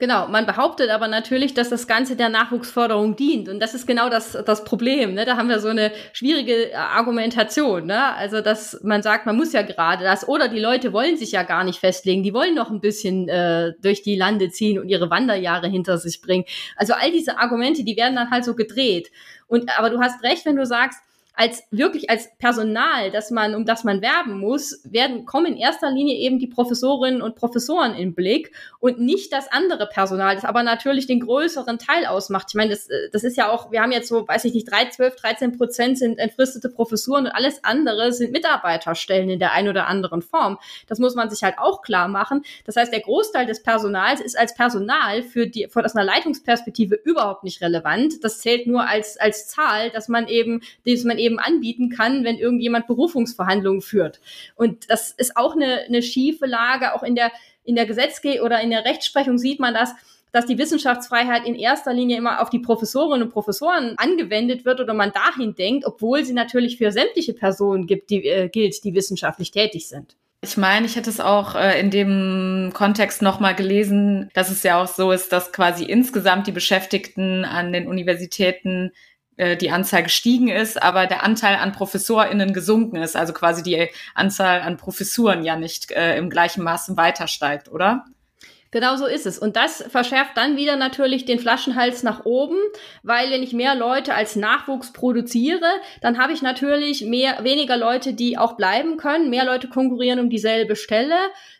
Genau, 0.00 0.28
man 0.28 0.46
behauptet 0.46 0.90
aber 0.90 1.08
natürlich, 1.08 1.54
dass 1.54 1.70
das 1.70 1.88
Ganze 1.88 2.14
der 2.14 2.28
Nachwuchsförderung 2.28 3.16
dient. 3.16 3.48
Und 3.48 3.58
das 3.58 3.74
ist 3.74 3.84
genau 3.84 4.08
das, 4.08 4.38
das 4.46 4.62
Problem. 4.62 5.14
Ne? 5.14 5.24
Da 5.24 5.36
haben 5.36 5.48
wir 5.48 5.58
so 5.58 5.66
eine 5.66 5.90
schwierige 6.12 6.70
äh, 6.70 6.74
Argumentation. 6.74 7.86
Ne? 7.86 8.14
Also, 8.14 8.40
dass 8.40 8.78
man 8.84 9.02
sagt, 9.02 9.26
man 9.26 9.36
muss 9.36 9.52
ja 9.52 9.62
gerade 9.62 10.04
das, 10.04 10.28
oder 10.28 10.46
die 10.46 10.60
Leute 10.60 10.92
wollen 10.92 11.16
sich 11.16 11.32
ja 11.32 11.42
gar 11.42 11.64
nicht 11.64 11.80
festlegen, 11.80 12.22
die 12.22 12.32
wollen 12.32 12.54
noch 12.54 12.70
ein 12.70 12.80
bisschen 12.80 13.28
äh, 13.28 13.72
durch 13.82 14.02
die 14.02 14.14
Lande 14.14 14.50
ziehen 14.50 14.78
und 14.78 14.88
ihre 14.88 15.10
Wanderjahre 15.10 15.66
hinter 15.66 15.98
sich 15.98 16.22
bringen. 16.22 16.44
Also 16.76 16.92
all 16.94 17.10
diese 17.10 17.38
Argumente, 17.38 17.82
die 17.82 17.96
werden 17.96 18.14
dann 18.14 18.30
halt 18.30 18.44
so 18.44 18.54
gedreht. 18.54 19.10
Und 19.48 19.68
aber 19.76 19.90
du 19.90 19.98
hast 19.98 20.22
recht, 20.22 20.46
wenn 20.46 20.54
du 20.54 20.64
sagst, 20.64 21.00
als 21.38 21.62
wirklich 21.70 22.10
als 22.10 22.36
Personal, 22.38 23.12
dass 23.12 23.30
man, 23.30 23.54
um 23.54 23.64
das 23.64 23.84
man 23.84 24.02
werben 24.02 24.40
muss, 24.40 24.80
werden, 24.82 25.24
kommen 25.24 25.46
in 25.46 25.56
erster 25.56 25.88
Linie 25.88 26.16
eben 26.16 26.40
die 26.40 26.48
Professorinnen 26.48 27.22
und 27.22 27.36
Professoren 27.36 27.94
in 27.94 28.12
Blick 28.12 28.50
und 28.80 28.98
nicht 28.98 29.32
das 29.32 29.46
andere 29.52 29.86
Personal, 29.86 30.34
das 30.34 30.44
aber 30.44 30.64
natürlich 30.64 31.06
den 31.06 31.20
größeren 31.20 31.78
Teil 31.78 32.06
ausmacht. 32.06 32.46
Ich 32.48 32.54
meine, 32.56 32.70
das, 32.70 32.88
das 33.12 33.22
ist 33.22 33.36
ja 33.36 33.50
auch, 33.50 33.70
wir 33.70 33.80
haben 33.82 33.92
jetzt 33.92 34.08
so, 34.08 34.26
weiß 34.26 34.46
ich 34.46 34.52
nicht, 34.52 34.68
3, 34.68 34.90
12, 34.90 35.14
13 35.14 35.56
Prozent 35.56 35.98
sind 35.98 36.18
entfristete 36.18 36.70
Professuren 36.70 37.26
und 37.26 37.30
alles 37.30 37.62
andere 37.62 38.12
sind 38.12 38.32
Mitarbeiterstellen 38.32 39.30
in 39.30 39.38
der 39.38 39.52
einen 39.52 39.68
oder 39.68 39.86
anderen 39.86 40.22
Form. 40.22 40.58
Das 40.88 40.98
muss 40.98 41.14
man 41.14 41.30
sich 41.30 41.44
halt 41.44 41.54
auch 41.58 41.82
klar 41.82 42.08
machen. 42.08 42.42
Das 42.64 42.74
heißt, 42.74 42.92
der 42.92 43.00
Großteil 43.00 43.46
des 43.46 43.62
Personals 43.62 44.20
ist 44.20 44.36
als 44.36 44.56
Personal 44.56 45.22
für 45.22 45.46
die, 45.46 45.68
von 45.68 45.84
aus 45.84 45.94
einer 45.94 46.04
Leitungsperspektive 46.04 46.96
überhaupt 46.96 47.44
nicht 47.44 47.60
relevant. 47.60 48.24
Das 48.24 48.40
zählt 48.40 48.66
nur 48.66 48.88
als, 48.88 49.18
als 49.18 49.46
Zahl, 49.46 49.90
dass 49.90 50.08
man 50.08 50.26
eben, 50.26 50.62
das 50.84 51.04
man 51.04 51.18
eben 51.18 51.27
anbieten 51.36 51.90
kann, 51.90 52.24
wenn 52.24 52.38
irgendjemand 52.38 52.86
Berufungsverhandlungen 52.86 53.82
führt. 53.82 54.20
Und 54.54 54.88
das 54.88 55.10
ist 55.10 55.36
auch 55.36 55.54
eine, 55.54 55.82
eine 55.86 56.02
schiefe 56.02 56.46
Lage, 56.46 56.94
auch 56.94 57.02
in 57.02 57.14
der, 57.14 57.32
in 57.64 57.74
der 57.74 57.86
Gesetzgebung 57.86 58.46
oder 58.46 58.60
in 58.60 58.70
der 58.70 58.84
Rechtsprechung 58.84 59.36
sieht 59.36 59.60
man 59.60 59.74
das, 59.74 59.94
dass 60.32 60.46
die 60.46 60.58
Wissenschaftsfreiheit 60.58 61.46
in 61.46 61.54
erster 61.54 61.92
Linie 61.92 62.18
immer 62.18 62.40
auf 62.42 62.50
die 62.50 62.58
Professorinnen 62.58 63.26
und 63.26 63.32
Professoren 63.32 63.94
angewendet 63.96 64.64
wird 64.64 64.80
oder 64.80 64.94
man 64.94 65.12
dahin 65.12 65.54
denkt, 65.54 65.86
obwohl 65.86 66.24
sie 66.24 66.34
natürlich 66.34 66.76
für 66.78 66.92
sämtliche 66.92 67.34
Personen 67.34 67.86
gibt, 67.86 68.10
die, 68.10 68.26
äh, 68.26 68.48
gilt, 68.48 68.84
die 68.84 68.94
wissenschaftlich 68.94 69.50
tätig 69.50 69.88
sind. 69.88 70.16
Ich 70.40 70.56
meine, 70.56 70.86
ich 70.86 70.94
hätte 70.94 71.10
es 71.10 71.18
auch 71.18 71.56
äh, 71.56 71.80
in 71.80 71.90
dem 71.90 72.70
Kontext 72.72 73.22
nochmal 73.22 73.56
gelesen, 73.56 74.30
dass 74.34 74.50
es 74.50 74.62
ja 74.62 74.80
auch 74.80 74.86
so 74.86 75.10
ist, 75.10 75.32
dass 75.32 75.52
quasi 75.52 75.84
insgesamt 75.84 76.46
die 76.46 76.52
Beschäftigten 76.52 77.44
an 77.44 77.72
den 77.72 77.88
Universitäten 77.88 78.92
äh, 79.38 79.56
die 79.56 79.70
Anzahl 79.70 80.02
gestiegen 80.02 80.48
ist, 80.48 80.82
aber 80.82 81.06
der 81.06 81.22
Anteil 81.22 81.56
an 81.56 81.72
ProfessorInnen 81.72 82.52
gesunken 82.52 82.96
ist. 82.96 83.16
Also 83.16 83.32
quasi 83.32 83.62
die 83.62 83.88
Anzahl 84.14 84.60
an 84.60 84.76
Professuren 84.76 85.44
ja 85.44 85.56
nicht 85.56 85.90
äh, 85.92 86.18
im 86.18 86.28
gleichen 86.28 86.62
Maße 86.62 86.96
weiter 86.96 87.28
steigt, 87.28 87.70
oder? 87.70 88.04
Genau 88.70 88.96
so 88.96 89.06
ist 89.06 89.24
es. 89.24 89.38
Und 89.38 89.56
das 89.56 89.82
verschärft 89.88 90.36
dann 90.36 90.58
wieder 90.58 90.76
natürlich 90.76 91.24
den 91.24 91.38
Flaschenhals 91.38 92.02
nach 92.02 92.26
oben, 92.26 92.58
weil 93.02 93.30
wenn 93.30 93.42
ich 93.42 93.54
mehr 93.54 93.74
Leute 93.74 94.14
als 94.14 94.36
Nachwuchs 94.36 94.92
produziere, 94.92 95.66
dann 96.02 96.18
habe 96.18 96.34
ich 96.34 96.42
natürlich 96.42 97.02
mehr, 97.02 97.42
weniger 97.44 97.78
Leute, 97.78 98.12
die 98.12 98.36
auch 98.36 98.56
bleiben 98.56 98.98
können. 98.98 99.30
Mehr 99.30 99.46
Leute 99.46 99.68
konkurrieren 99.68 100.20
um 100.20 100.28
dieselbe 100.28 100.76
Stelle. 100.76 101.16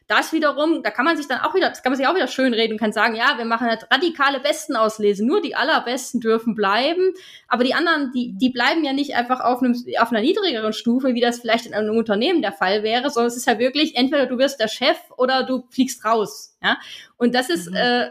Das 0.08 0.32
wiederum, 0.32 0.82
da 0.82 0.90
kann 0.90 1.04
man 1.04 1.18
sich 1.18 1.28
dann 1.28 1.40
auch 1.40 1.54
wieder, 1.54 1.68
das 1.68 1.82
kann 1.82 1.92
man 1.92 1.98
sich 1.98 2.06
auch 2.06 2.14
wieder 2.14 2.28
schön 2.28 2.54
reden 2.54 2.72
und 2.72 2.78
kann 2.80 2.92
sagen, 2.92 3.14
ja, 3.14 3.36
wir 3.36 3.44
machen 3.44 3.66
halt 3.66 3.86
radikale 3.92 4.40
Besten 4.40 4.74
auslesen. 4.74 5.26
Nur 5.26 5.42
die 5.42 5.54
allerbesten 5.54 6.20
dürfen 6.20 6.54
bleiben. 6.54 7.12
Aber 7.46 7.62
die 7.62 7.74
anderen, 7.74 8.10
die, 8.12 8.32
die 8.36 8.48
bleiben 8.48 8.82
ja 8.84 8.94
nicht 8.94 9.14
einfach 9.14 9.40
auf, 9.40 9.62
einem, 9.62 9.74
auf 10.00 10.10
einer 10.10 10.22
niedrigeren 10.22 10.72
Stufe, 10.72 11.14
wie 11.14 11.20
das 11.20 11.40
vielleicht 11.40 11.66
in 11.66 11.74
einem 11.74 11.96
Unternehmen 11.96 12.40
der 12.40 12.52
Fall 12.52 12.82
wäre, 12.82 13.10
sondern 13.10 13.28
es 13.28 13.36
ist 13.36 13.46
ja 13.46 13.58
wirklich, 13.58 13.96
entweder 13.96 14.24
du 14.24 14.38
wirst 14.38 14.60
der 14.60 14.68
Chef 14.68 14.96
oder 15.18 15.44
du 15.44 15.66
fliegst 15.68 16.04
raus. 16.04 16.56
Ja? 16.62 16.78
Und 17.18 17.34
das 17.34 17.50
ist, 17.50 17.68
mhm. 17.68 17.76
äh, 17.76 18.08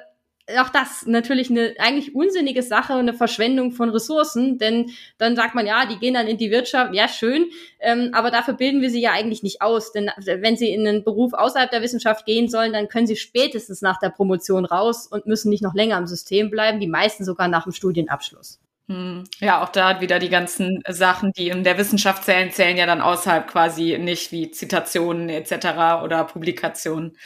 auch 0.55 0.69
das 0.69 1.05
natürlich 1.05 1.49
eine 1.49 1.75
eigentlich 1.77 2.15
unsinnige 2.15 2.63
Sache, 2.63 2.93
eine 2.93 3.13
Verschwendung 3.13 3.71
von 3.71 3.89
Ressourcen, 3.89 4.57
denn 4.57 4.91
dann 5.17 5.35
sagt 5.35 5.55
man, 5.55 5.67
ja, 5.67 5.85
die 5.85 5.97
gehen 5.97 6.13
dann 6.13 6.27
in 6.27 6.37
die 6.37 6.51
Wirtschaft, 6.51 6.93
ja, 6.93 7.07
schön, 7.07 7.49
ähm, 7.79 8.11
aber 8.13 8.31
dafür 8.31 8.53
bilden 8.53 8.81
wir 8.81 8.89
sie 8.89 9.01
ja 9.01 9.11
eigentlich 9.11 9.43
nicht 9.43 9.61
aus, 9.61 9.91
denn 9.91 10.09
wenn 10.17 10.55
sie 10.55 10.69
in 10.69 10.87
einen 10.87 11.03
Beruf 11.03 11.33
außerhalb 11.33 11.69
der 11.69 11.81
Wissenschaft 11.81 12.25
gehen 12.25 12.47
sollen, 12.47 12.73
dann 12.73 12.87
können 12.87 13.07
sie 13.07 13.17
spätestens 13.17 13.81
nach 13.81 13.99
der 13.99 14.09
Promotion 14.09 14.65
raus 14.65 15.07
und 15.07 15.25
müssen 15.25 15.49
nicht 15.49 15.63
noch 15.63 15.73
länger 15.73 15.97
im 15.97 16.07
System 16.07 16.49
bleiben, 16.49 16.79
die 16.79 16.87
meisten 16.87 17.25
sogar 17.25 17.49
nach 17.49 17.63
dem 17.63 17.73
Studienabschluss. 17.73 18.59
Hm. 18.89 19.25
Ja, 19.39 19.61
auch 19.61 19.69
da 19.69 19.99
wieder 19.99 20.17
die 20.17 20.29
ganzen 20.29 20.81
Sachen, 20.87 21.33
die 21.33 21.49
in 21.49 21.65
der 21.65 21.77
Wissenschaft 21.77 22.23
zählen, 22.23 22.51
zählen 22.51 22.77
ja 22.77 22.85
dann 22.85 23.01
außerhalb 23.01 23.47
quasi 23.47 23.97
nicht 23.97 24.31
wie 24.31 24.49
Zitationen 24.51 25.27
etc. 25.27 26.03
oder 26.03 26.23
Publikationen. 26.23 27.17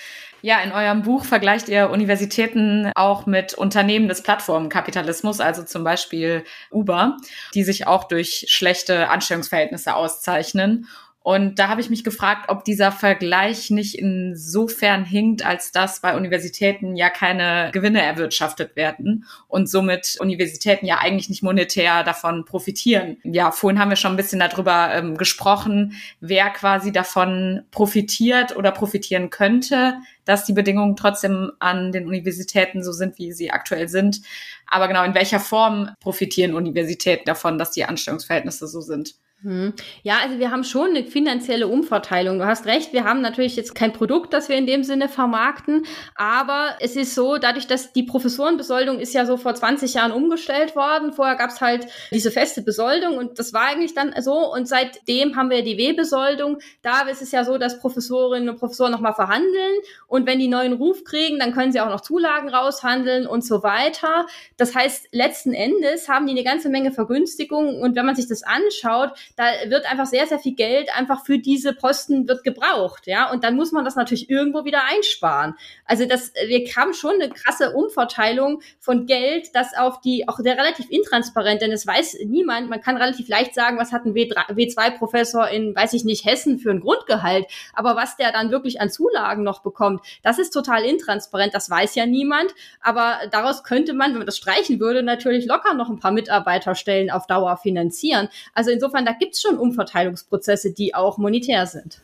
Ja, 0.42 0.60
in 0.62 0.72
eurem 0.72 1.04
Buch 1.04 1.26
vergleicht 1.26 1.70
ihr 1.70 1.90
Universitäten 1.90 2.92
auch 2.96 3.26
mit 3.26 3.54
Unternehmen 3.54 4.08
des 4.08 4.24
Plattformkapitalismus, 4.24 5.40
also 5.40 5.64
zum 5.64 5.84
Beispiel 5.84 6.44
Uber, 6.72 7.18
die 7.54 7.64
sich 7.64 7.86
auch 7.88 8.06
durch 8.06 8.46
schlechte 8.50 9.10
Anstellungsverhältnisse 9.10 9.96
auszeichnen. 9.96 10.88
Und 11.24 11.60
da 11.60 11.68
habe 11.68 11.82
ich 11.82 11.92
mich 11.92 12.04
gefragt, 12.04 12.50
ob 12.50 12.64
dieser 12.66 12.92
Vergleich 12.92 13.70
nicht 13.70 13.94
insofern 13.94 15.06
hinkt, 15.06 15.46
als 15.46 15.72
dass 15.72 16.02
bei 16.02 16.16
Universitäten 16.16 16.96
ja 16.96 17.12
keine 17.12 17.70
Gewinne 17.72 18.02
erwirtschaftet 18.02 18.76
werden 18.76 19.26
und 19.48 19.70
somit 19.70 20.18
Universitäten 20.20 20.88
ja 20.88 20.98
eigentlich 20.98 21.30
nicht 21.30 21.44
monetär 21.44 22.04
davon 22.04 22.44
profitieren. 22.44 23.18
Ja, 23.24 23.52
vorhin 23.52 23.80
haben 23.80 23.90
wir 23.90 23.98
schon 23.98 24.14
ein 24.14 24.18
bisschen 24.18 24.40
darüber 24.40 24.96
ähm, 24.96 25.16
gesprochen, 25.16 25.94
wer 26.22 26.50
quasi 26.50 26.92
davon 26.92 27.66
profitiert 27.70 28.56
oder 28.56 28.72
profitieren 28.72 29.30
könnte, 29.30 29.98
dass 30.26 30.46
die 30.46 30.54
Bedingungen 30.54 30.96
trotzdem 30.96 31.52
an 31.60 31.92
den 31.92 32.08
Universitäten 32.08 32.84
so 32.84 32.92
sind, 32.92 33.20
wie 33.20 33.32
sie 33.32 33.52
aktuell 33.52 33.90
sind. 33.90 34.22
Aber 34.66 34.88
genau, 34.88 35.04
in 35.04 35.14
welcher 35.14 35.40
Form 35.40 35.92
profitieren 36.00 36.56
Universitäten 36.56 37.26
davon, 37.26 37.60
dass 37.60 37.70
die 37.70 37.86
Anstellungsverhältnisse 37.86 38.68
so 38.68 38.82
sind? 38.82 39.14
Hm. 39.44 39.74
Ja, 40.04 40.20
also 40.22 40.38
wir 40.38 40.52
haben 40.52 40.64
schon 40.64 40.92
eine 40.92 41.04
finanzielle 41.04 41.68
Umverteilung. 41.68 42.38
Du 42.38 42.46
hast 42.46 42.68
recht, 42.68 42.94
wir 42.94 43.06
haben 43.06 43.22
natürlich 43.22 43.56
jetzt 43.56 43.74
kein 43.74 43.92
Produkt, 43.92 44.34
das 44.34 44.50
wir 44.50 44.56
in 44.56 44.68
dem 44.68 44.84
Sinne 44.84 45.10
vermarkten, 45.10 45.84
aber 46.14 46.76
es 46.80 46.96
ist 46.96 47.16
so, 47.16 47.38
dadurch, 47.38 47.66
dass 47.66 47.92
die 47.92 48.04
Professorenbesoldung 48.04 49.00
ist 49.00 49.16
ja 49.16 49.26
so 49.26 49.38
vor 49.38 49.56
20 49.56 49.96
Jahren 49.96 50.12
umgestellt 50.12 50.76
worden. 50.76 51.12
Vorher 51.12 51.38
gab 51.38 51.50
es 51.50 51.60
halt 51.60 51.88
diese 52.12 52.30
feste 52.30 52.62
Besoldung 52.62 53.18
und 53.18 53.40
das 53.40 53.52
war 53.52 53.64
eigentlich 53.64 53.96
dann 53.96 54.14
so 54.22 54.54
und 54.54 54.68
seitdem 54.68 55.36
haben 55.36 55.50
wir 55.50 55.64
die 55.64 55.78
W-Besoldung. 55.78 56.60
Da 56.84 57.02
ist 57.10 57.24
es 57.24 57.32
ja 57.32 57.44
so, 57.44 57.58
dass 57.58 57.80
Professorinnen 57.80 58.48
und 58.48 58.60
Professoren 58.60 58.92
nochmal 58.92 59.16
verhandeln 59.16 59.80
und 60.06 60.28
wenn 60.28 60.38
die 60.38 60.50
neuen 60.50 60.74
Ruf 60.74 61.04
kriegen, 61.04 61.40
dann 61.40 61.52
können 61.52 61.72
sie 61.72 61.82
auch 61.82 61.90
noch 61.90 62.02
Zulagen 62.02 62.50
raushandeln 62.50 63.26
und 63.26 63.44
so 63.44 63.64
weiter. 63.64 64.28
Das 64.58 64.76
heißt, 64.76 65.08
letzten 65.14 65.54
Endes 65.54 66.10
haben 66.10 66.28
die 66.28 66.34
eine 66.34 66.44
ganze 66.44 66.70
Menge 66.70 66.92
Vergünstigungen 66.92 67.82
und 67.82 67.96
wenn 67.96 68.06
man 68.06 68.16
sich 68.16 68.28
das 68.28 68.44
anschaut, 68.44 69.14
da 69.36 69.46
wird 69.68 69.90
einfach 69.90 70.06
sehr, 70.06 70.28
sehr 70.28 70.40
viel 70.40 70.56
Geld 70.56 70.90
einfach 70.96 71.26
für 71.26 71.40
diese 71.40 71.74
Posten 71.74 72.28
wird 72.28 72.44
gebraucht, 72.44 73.08
ja, 73.08 73.32
und 73.32 73.44
dann 73.44 73.56
muss 73.56 73.72
man 73.72 73.86
das 73.86 73.96
natürlich 73.96 74.30
irgendwo 74.30 74.66
wieder 74.66 74.84
einsparen. 74.86 75.56
Also 75.86 76.06
das, 76.06 76.34
wir 76.48 76.60
haben 76.76 76.94
schon 76.94 77.16
eine 77.16 77.30
krasse 77.30 77.72
Umverteilung 77.72 78.62
von 78.80 79.06
Geld, 79.06 79.56
das 79.56 79.76
auf 79.78 80.02
die, 80.02 80.28
auch 80.28 80.40
der 80.42 80.58
relativ 80.58 80.90
intransparent, 80.90 81.62
denn 81.62 81.72
es 81.72 81.88
weiß 81.88 82.20
niemand, 82.26 82.70
man 82.70 82.82
kann 82.82 82.98
relativ 82.98 83.28
leicht 83.28 83.54
sagen, 83.54 83.78
was 83.78 83.92
hat 83.92 84.06
ein 84.06 84.14
W2-Professor 84.14 85.48
in, 85.50 85.76
weiß 85.76 85.94
ich 85.94 86.04
nicht, 86.04 86.26
Hessen 86.26 86.60
für 86.60 86.72
ein 86.72 86.82
Grundgehalt, 86.82 87.46
aber 87.74 87.96
was 87.96 88.18
der 88.18 88.32
dann 88.32 88.52
wirklich 88.52 88.82
an 88.82 88.90
Zulagen 88.90 89.44
noch 89.44 89.62
bekommt, 89.62 90.02
das 90.24 90.40
ist 90.40 90.52
total 90.52 90.84
intransparent, 90.84 91.54
das 91.54 91.70
weiß 91.70 91.96
ja 91.96 92.06
niemand, 92.06 92.54
aber 92.82 93.20
daraus 93.32 93.64
könnte 93.64 93.94
man, 93.94 94.12
wenn 94.12 94.20
man 94.20 94.26
das 94.26 94.38
streichen 94.38 94.80
würde, 94.80 95.04
natürlich 95.04 95.46
locker 95.46 95.74
noch 95.74 95.90
ein 95.90 96.00
paar 96.00 96.12
Mitarbeiterstellen 96.12 97.12
auf 97.12 97.28
Dauer 97.28 97.58
finanzieren. 97.58 98.30
Also 98.54 98.72
insofern, 98.72 99.06
da 99.06 99.14
gibt 99.22 99.36
es 99.36 99.42
schon 99.42 99.60
Umverteilungsprozesse, 99.60 100.74
die 100.74 100.96
auch 100.96 101.20
monetär 101.20 101.68
sind. 101.68 102.02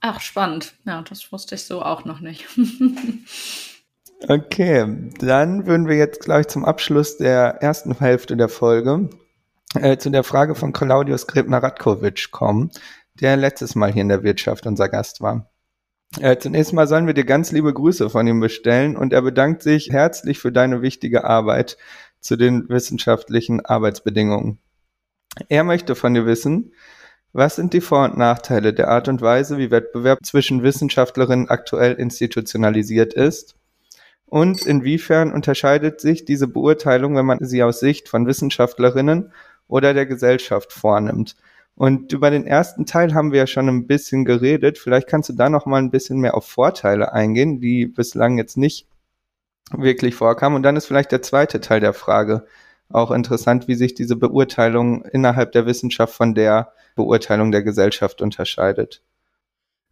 Ach, 0.00 0.20
spannend. 0.20 0.74
Ja, 0.84 1.02
das 1.02 1.32
wusste 1.32 1.54
ich 1.54 1.64
so 1.64 1.80
auch 1.80 2.04
noch 2.04 2.20
nicht. 2.20 2.44
okay, 4.28 5.10
dann 5.18 5.66
würden 5.66 5.88
wir 5.88 5.96
jetzt 5.96 6.20
gleich 6.20 6.46
zum 6.48 6.66
Abschluss 6.66 7.16
der 7.16 7.62
ersten 7.62 7.98
Hälfte 7.98 8.36
der 8.36 8.50
Folge 8.50 9.08
äh, 9.74 9.96
zu 9.96 10.10
der 10.10 10.24
Frage 10.24 10.54
von 10.54 10.74
Claudius 10.74 11.26
Grebner-Radkovic 11.26 12.30
kommen, 12.32 12.70
der 13.14 13.38
letztes 13.38 13.74
Mal 13.74 13.90
hier 13.90 14.02
in 14.02 14.10
der 14.10 14.22
Wirtschaft 14.22 14.66
unser 14.66 14.90
Gast 14.90 15.22
war. 15.22 15.50
Äh, 16.20 16.36
zunächst 16.36 16.74
mal 16.74 16.86
sollen 16.86 17.06
wir 17.06 17.14
dir 17.14 17.24
ganz 17.24 17.50
liebe 17.50 17.72
Grüße 17.72 18.10
von 18.10 18.26
ihm 18.26 18.40
bestellen 18.40 18.94
und 18.94 19.14
er 19.14 19.22
bedankt 19.22 19.62
sich 19.62 19.88
herzlich 19.90 20.38
für 20.38 20.52
deine 20.52 20.82
wichtige 20.82 21.24
Arbeit 21.24 21.78
zu 22.20 22.36
den 22.36 22.68
wissenschaftlichen 22.68 23.64
Arbeitsbedingungen. 23.64 24.60
Er 25.48 25.64
möchte 25.64 25.94
von 25.94 26.14
dir 26.14 26.26
wissen, 26.26 26.72
was 27.32 27.56
sind 27.56 27.74
die 27.74 27.82
Vor- 27.82 28.04
und 28.04 28.16
Nachteile 28.16 28.72
der 28.72 28.88
Art 28.88 29.08
und 29.08 29.20
Weise, 29.20 29.58
wie 29.58 29.70
Wettbewerb 29.70 30.24
zwischen 30.24 30.62
Wissenschaftlerinnen 30.62 31.50
aktuell 31.50 31.92
institutionalisiert 31.94 33.12
ist? 33.12 33.56
Und 34.24 34.66
inwiefern 34.66 35.32
unterscheidet 35.32 36.00
sich 36.00 36.24
diese 36.24 36.48
Beurteilung, 36.48 37.14
wenn 37.14 37.26
man 37.26 37.38
sie 37.44 37.62
aus 37.62 37.78
Sicht 37.78 38.08
von 38.08 38.26
Wissenschaftlerinnen 38.26 39.32
oder 39.68 39.94
der 39.94 40.06
Gesellschaft 40.06 40.72
vornimmt? 40.72 41.36
Und 41.74 42.10
über 42.12 42.30
den 42.30 42.46
ersten 42.46 42.86
Teil 42.86 43.12
haben 43.12 43.32
wir 43.32 43.40
ja 43.40 43.46
schon 43.46 43.68
ein 43.68 43.86
bisschen 43.86 44.24
geredet. 44.24 44.78
Vielleicht 44.78 45.06
kannst 45.06 45.28
du 45.28 45.34
da 45.34 45.50
noch 45.50 45.66
mal 45.66 45.76
ein 45.76 45.90
bisschen 45.90 46.18
mehr 46.18 46.34
auf 46.34 46.46
Vorteile 46.46 47.12
eingehen, 47.12 47.60
die 47.60 47.84
bislang 47.84 48.38
jetzt 48.38 48.56
nicht 48.56 48.88
wirklich 49.70 50.14
vorkamen. 50.14 50.56
Und 50.56 50.62
dann 50.62 50.76
ist 50.76 50.86
vielleicht 50.86 51.12
der 51.12 51.20
zweite 51.20 51.60
Teil 51.60 51.80
der 51.80 51.92
Frage 51.92 52.46
auch 52.90 53.10
interessant, 53.10 53.68
wie 53.68 53.74
sich 53.74 53.94
diese 53.94 54.16
Beurteilung 54.16 55.04
innerhalb 55.04 55.52
der 55.52 55.66
Wissenschaft 55.66 56.14
von 56.14 56.34
der 56.34 56.72
Beurteilung 56.94 57.52
der 57.52 57.62
Gesellschaft 57.62 58.22
unterscheidet. 58.22 59.02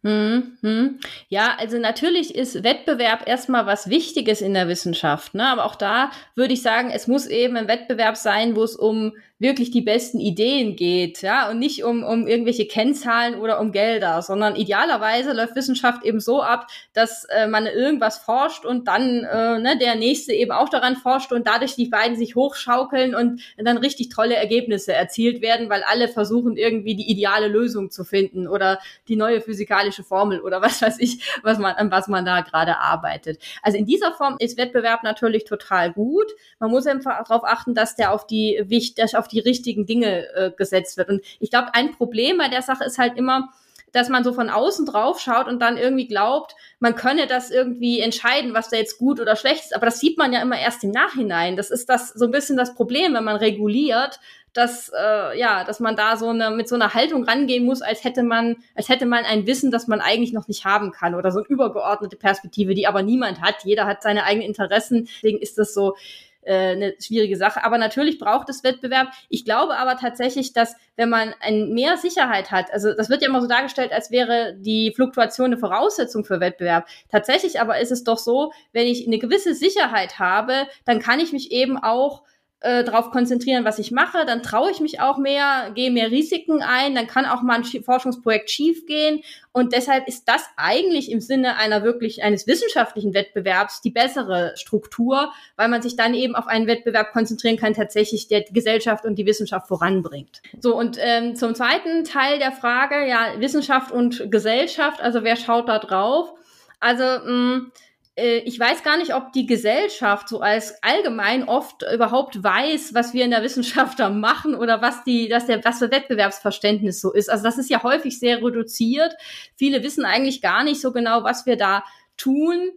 Hm, 0.05 0.57
hm. 0.61 0.99
Ja, 1.29 1.55
also 1.57 1.79
natürlich 1.79 2.35
ist 2.35 2.63
Wettbewerb 2.63 3.27
erstmal 3.27 3.65
was 3.65 3.89
Wichtiges 3.89 4.39
in 4.41 4.53
der 4.53 4.67
Wissenschaft, 4.67 5.33
ne? 5.33 5.47
aber 5.47 5.65
auch 5.65 5.75
da 5.75 6.11
würde 6.35 6.53
ich 6.53 6.61
sagen, 6.61 6.91
es 6.91 7.07
muss 7.07 7.25
eben 7.25 7.57
ein 7.57 7.67
Wettbewerb 7.67 8.15
sein, 8.15 8.55
wo 8.55 8.63
es 8.63 8.75
um 8.75 9.13
wirklich 9.37 9.69
die 9.69 9.81
besten 9.81 10.19
Ideen 10.19 10.77
geht, 10.77 11.21
ja, 11.21 11.49
und 11.49 11.59
nicht 11.59 11.83
um, 11.83 12.03
um 12.03 12.25
irgendwelche 12.25 12.67
Kennzahlen 12.67 13.35
oder 13.35 13.59
um 13.59 13.73
Gelder, 13.73 14.21
sondern 14.21 14.55
idealerweise 14.55 15.33
läuft 15.33 15.55
Wissenschaft 15.55 16.05
eben 16.05 16.21
so 16.21 16.41
ab, 16.41 16.67
dass 16.93 17.25
äh, 17.25 17.47
man 17.47 17.65
irgendwas 17.65 18.17
forscht 18.17 18.65
und 18.65 18.87
dann 18.87 19.25
äh, 19.25 19.59
ne, 19.59 19.77
der 19.77 19.95
nächste 19.95 20.31
eben 20.31 20.51
auch 20.51 20.69
daran 20.69 20.95
forscht 20.95 21.33
und 21.33 21.47
dadurch 21.47 21.75
die 21.75 21.87
beiden 21.87 22.15
sich 22.15 22.35
hochschaukeln 22.35 23.13
und 23.13 23.41
dann 23.57 23.77
richtig 23.77 24.09
tolle 24.09 24.35
Ergebnisse 24.35 24.93
erzielt 24.93 25.41
werden, 25.41 25.69
weil 25.69 25.83
alle 25.83 26.07
versuchen 26.07 26.55
irgendwie 26.55 26.95
die 26.95 27.09
ideale 27.09 27.47
Lösung 27.47 27.91
zu 27.91 28.05
finden 28.05 28.47
oder 28.47 28.79
die 29.09 29.17
neue 29.17 29.41
physikalische 29.41 30.03
Formel 30.03 30.39
oder 30.39 30.61
was 30.61 30.81
weiß 30.81 30.99
ich, 30.99 31.39
was 31.43 31.59
man 31.59 31.75
an 31.75 31.91
was 31.91 32.07
man 32.07 32.25
da 32.25 32.41
gerade 32.41 32.77
arbeitet. 32.77 33.39
Also 33.61 33.77
in 33.77 33.85
dieser 33.85 34.13
Form 34.13 34.37
ist 34.39 34.57
Wettbewerb 34.57 35.03
natürlich 35.03 35.43
total 35.43 35.91
gut. 35.91 36.31
Man 36.59 36.71
muss 36.71 36.87
einfach 36.87 37.23
darauf 37.27 37.43
achten, 37.43 37.75
dass 37.75 37.95
der 37.95 38.13
auf 38.13 38.25
die 38.25 38.61
Wicht, 38.65 38.97
dass 38.97 39.13
auf 39.15 39.24
auf 39.25 39.29
die 39.29 39.39
richtigen 39.39 39.87
Dinge 39.87 40.27
äh, 40.35 40.51
gesetzt 40.55 40.97
wird. 40.97 41.09
Und 41.09 41.21
ich 41.39 41.49
glaube, 41.49 41.73
ein 41.73 41.91
Problem 41.91 42.37
bei 42.37 42.47
der 42.47 42.61
Sache 42.61 42.83
ist 42.83 42.99
halt 42.99 43.17
immer, 43.17 43.49
dass 43.91 44.09
man 44.09 44.23
so 44.23 44.33
von 44.33 44.49
außen 44.49 44.85
drauf 44.85 45.19
schaut 45.21 45.47
und 45.47 45.61
dann 45.61 45.77
irgendwie 45.77 46.07
glaubt, 46.07 46.55
man 46.79 46.95
könne 46.95 47.27
das 47.27 47.49
irgendwie 47.49 48.01
entscheiden, 48.01 48.53
was 48.53 48.69
da 48.69 48.75
jetzt 48.75 48.97
gut 48.97 49.21
oder 49.21 49.35
schlecht 49.37 49.63
ist. 49.63 49.75
Aber 49.75 49.85
das 49.85 49.99
sieht 49.99 50.17
man 50.17 50.33
ja 50.33 50.41
immer 50.41 50.59
erst 50.59 50.83
im 50.83 50.91
Nachhinein. 50.91 51.55
Das 51.55 51.71
ist 51.71 51.87
das 51.89 52.09
so 52.09 52.25
ein 52.25 52.31
bisschen 52.31 52.57
das 52.57 52.75
Problem, 52.75 53.13
wenn 53.13 53.23
man 53.23 53.37
reguliert, 53.37 54.19
dass 54.51 54.89
äh, 54.89 55.39
ja, 55.39 55.63
dass 55.63 55.79
man 55.79 55.95
da 55.95 56.17
so 56.17 56.29
eine 56.29 56.49
mit 56.51 56.67
so 56.67 56.75
einer 56.75 56.93
Haltung 56.93 57.23
rangehen 57.23 57.65
muss, 57.65 57.81
als 57.81 58.03
hätte 58.03 58.23
man, 58.23 58.57
als 58.73 58.89
hätte 58.89 59.05
man 59.05 59.23
ein 59.23 59.47
Wissen, 59.47 59.71
das 59.71 59.87
man 59.87 60.01
eigentlich 60.01 60.33
noch 60.33 60.47
nicht 60.47 60.65
haben 60.65 60.91
kann 60.91 61.15
oder 61.15 61.31
so 61.31 61.39
eine 61.39 61.47
übergeordnete 61.47 62.17
Perspektive, 62.17 62.73
die 62.73 62.87
aber 62.87 63.01
niemand 63.01 63.41
hat. 63.41 63.63
Jeder 63.63 63.85
hat 63.85 64.01
seine 64.01 64.23
eigenen 64.23 64.47
Interessen. 64.47 65.09
Deswegen 65.17 65.39
ist 65.39 65.57
das 65.57 65.73
so 65.73 65.95
äh, 66.45 66.71
eine 66.71 66.95
schwierige 66.99 67.37
Sache. 67.37 67.63
Aber 67.63 67.77
natürlich 67.77 68.19
braucht 68.19 68.49
es 68.49 68.63
Wettbewerb. 68.63 69.09
Ich 69.29 69.45
glaube 69.45 69.77
aber 69.77 69.97
tatsächlich, 69.97 70.53
dass 70.53 70.75
wenn 70.95 71.09
man 71.09 71.33
ein 71.41 71.73
mehr 71.73 71.97
Sicherheit 71.97 72.51
hat, 72.51 72.71
also 72.71 72.93
das 72.93 73.09
wird 73.09 73.21
ja 73.21 73.27
immer 73.27 73.41
so 73.41 73.47
dargestellt, 73.47 73.91
als 73.91 74.11
wäre 74.11 74.55
die 74.57 74.93
Fluktuation 74.95 75.47
eine 75.47 75.57
Voraussetzung 75.57 76.23
für 76.23 76.39
Wettbewerb. 76.39 76.87
Tatsächlich 77.11 77.59
aber 77.59 77.79
ist 77.79 77.91
es 77.91 78.03
doch 78.03 78.17
so, 78.17 78.51
wenn 78.71 78.87
ich 78.87 79.05
eine 79.05 79.19
gewisse 79.19 79.53
Sicherheit 79.53 80.19
habe, 80.19 80.67
dann 80.85 80.99
kann 80.99 81.19
ich 81.19 81.33
mich 81.33 81.51
eben 81.51 81.77
auch 81.77 82.23
äh, 82.65 82.83
darauf 82.83 83.11
konzentrieren, 83.11 83.63
was 83.63 83.77
ich 83.77 83.91
mache, 83.91 84.25
dann 84.25 84.41
traue 84.41 84.71
ich 84.71 84.79
mich 84.79 84.99
auch 84.99 85.19
mehr, 85.19 85.71
gehe 85.75 85.91
mehr 85.91 86.09
Risiken 86.09 86.63
ein, 86.63 86.95
dann 86.95 87.05
kann 87.05 87.25
auch 87.25 87.43
mal 87.43 87.59
ein 87.59 87.63
Forschungsprojekt 87.63 88.49
schiefgehen 88.49 89.21
und 89.51 89.71
deshalb 89.71 90.07
ist 90.07 90.27
das 90.27 90.43
eigentlich 90.57 91.11
im 91.11 91.21
Sinne 91.21 91.57
einer 91.57 91.83
wirklich 91.83 92.23
eines 92.23 92.47
wissenschaftlichen 92.47 93.13
Wettbewerbs 93.13 93.81
die 93.81 93.91
bessere 93.91 94.53
Struktur, 94.55 95.31
weil 95.55 95.69
man 95.69 95.83
sich 95.83 95.95
dann 95.95 96.15
eben 96.15 96.35
auf 96.35 96.47
einen 96.47 96.65
Wettbewerb 96.65 97.13
konzentrieren 97.13 97.57
kann, 97.57 97.73
tatsächlich 97.73 98.27
der 98.27 98.41
Gesellschaft 98.41 99.05
und 99.05 99.15
die 99.19 99.27
Wissenschaft 99.27 99.67
voranbringt. 99.67 100.41
So 100.59 100.75
und 100.75 100.97
ähm, 100.99 101.35
zum 101.35 101.53
zweiten 101.53 102.03
Teil 102.03 102.39
der 102.39 102.51
Frage, 102.51 103.07
ja 103.07 103.39
Wissenschaft 103.39 103.91
und 103.91 104.31
Gesellschaft, 104.31 105.01
also 105.01 105.23
wer 105.23 105.35
schaut 105.35 105.69
da 105.69 105.77
drauf? 105.77 106.33
Also 106.79 107.03
mh, 107.03 107.31
mm, 107.31 107.71
ich 108.17 108.57
weiß 108.57 108.83
gar 108.83 108.97
nicht, 108.97 109.13
ob 109.13 109.33
die 109.33 109.45
Gesellschaft 109.45 110.29
so 110.29 110.39
als 110.39 110.81
allgemein 110.81 111.49
oft 111.49 111.83
überhaupt 111.93 112.41
weiß, 112.41 112.93
was 112.93 113.13
wir 113.13 113.25
in 113.25 113.31
der 113.31 113.43
Wissenschaft 113.43 113.99
da 113.99 114.09
machen 114.09 114.55
oder 114.55 114.81
was 114.81 115.03
die, 115.03 115.27
dass 115.27 115.47
der, 115.47 115.63
was 115.65 115.79
für 115.79 115.91
Wettbewerbsverständnis 115.91 117.01
so 117.01 117.11
ist. 117.11 117.29
Also 117.29 117.43
das 117.43 117.57
ist 117.57 117.69
ja 117.69 117.83
häufig 117.83 118.17
sehr 118.17 118.37
reduziert. 118.41 119.13
Viele 119.55 119.83
wissen 119.83 120.05
eigentlich 120.05 120.41
gar 120.41 120.63
nicht 120.63 120.79
so 120.79 120.93
genau, 120.93 121.23
was 121.23 121.45
wir 121.45 121.57
da 121.57 121.83
tun. 122.15 122.71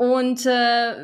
Und 0.00 0.46
äh, 0.46 0.94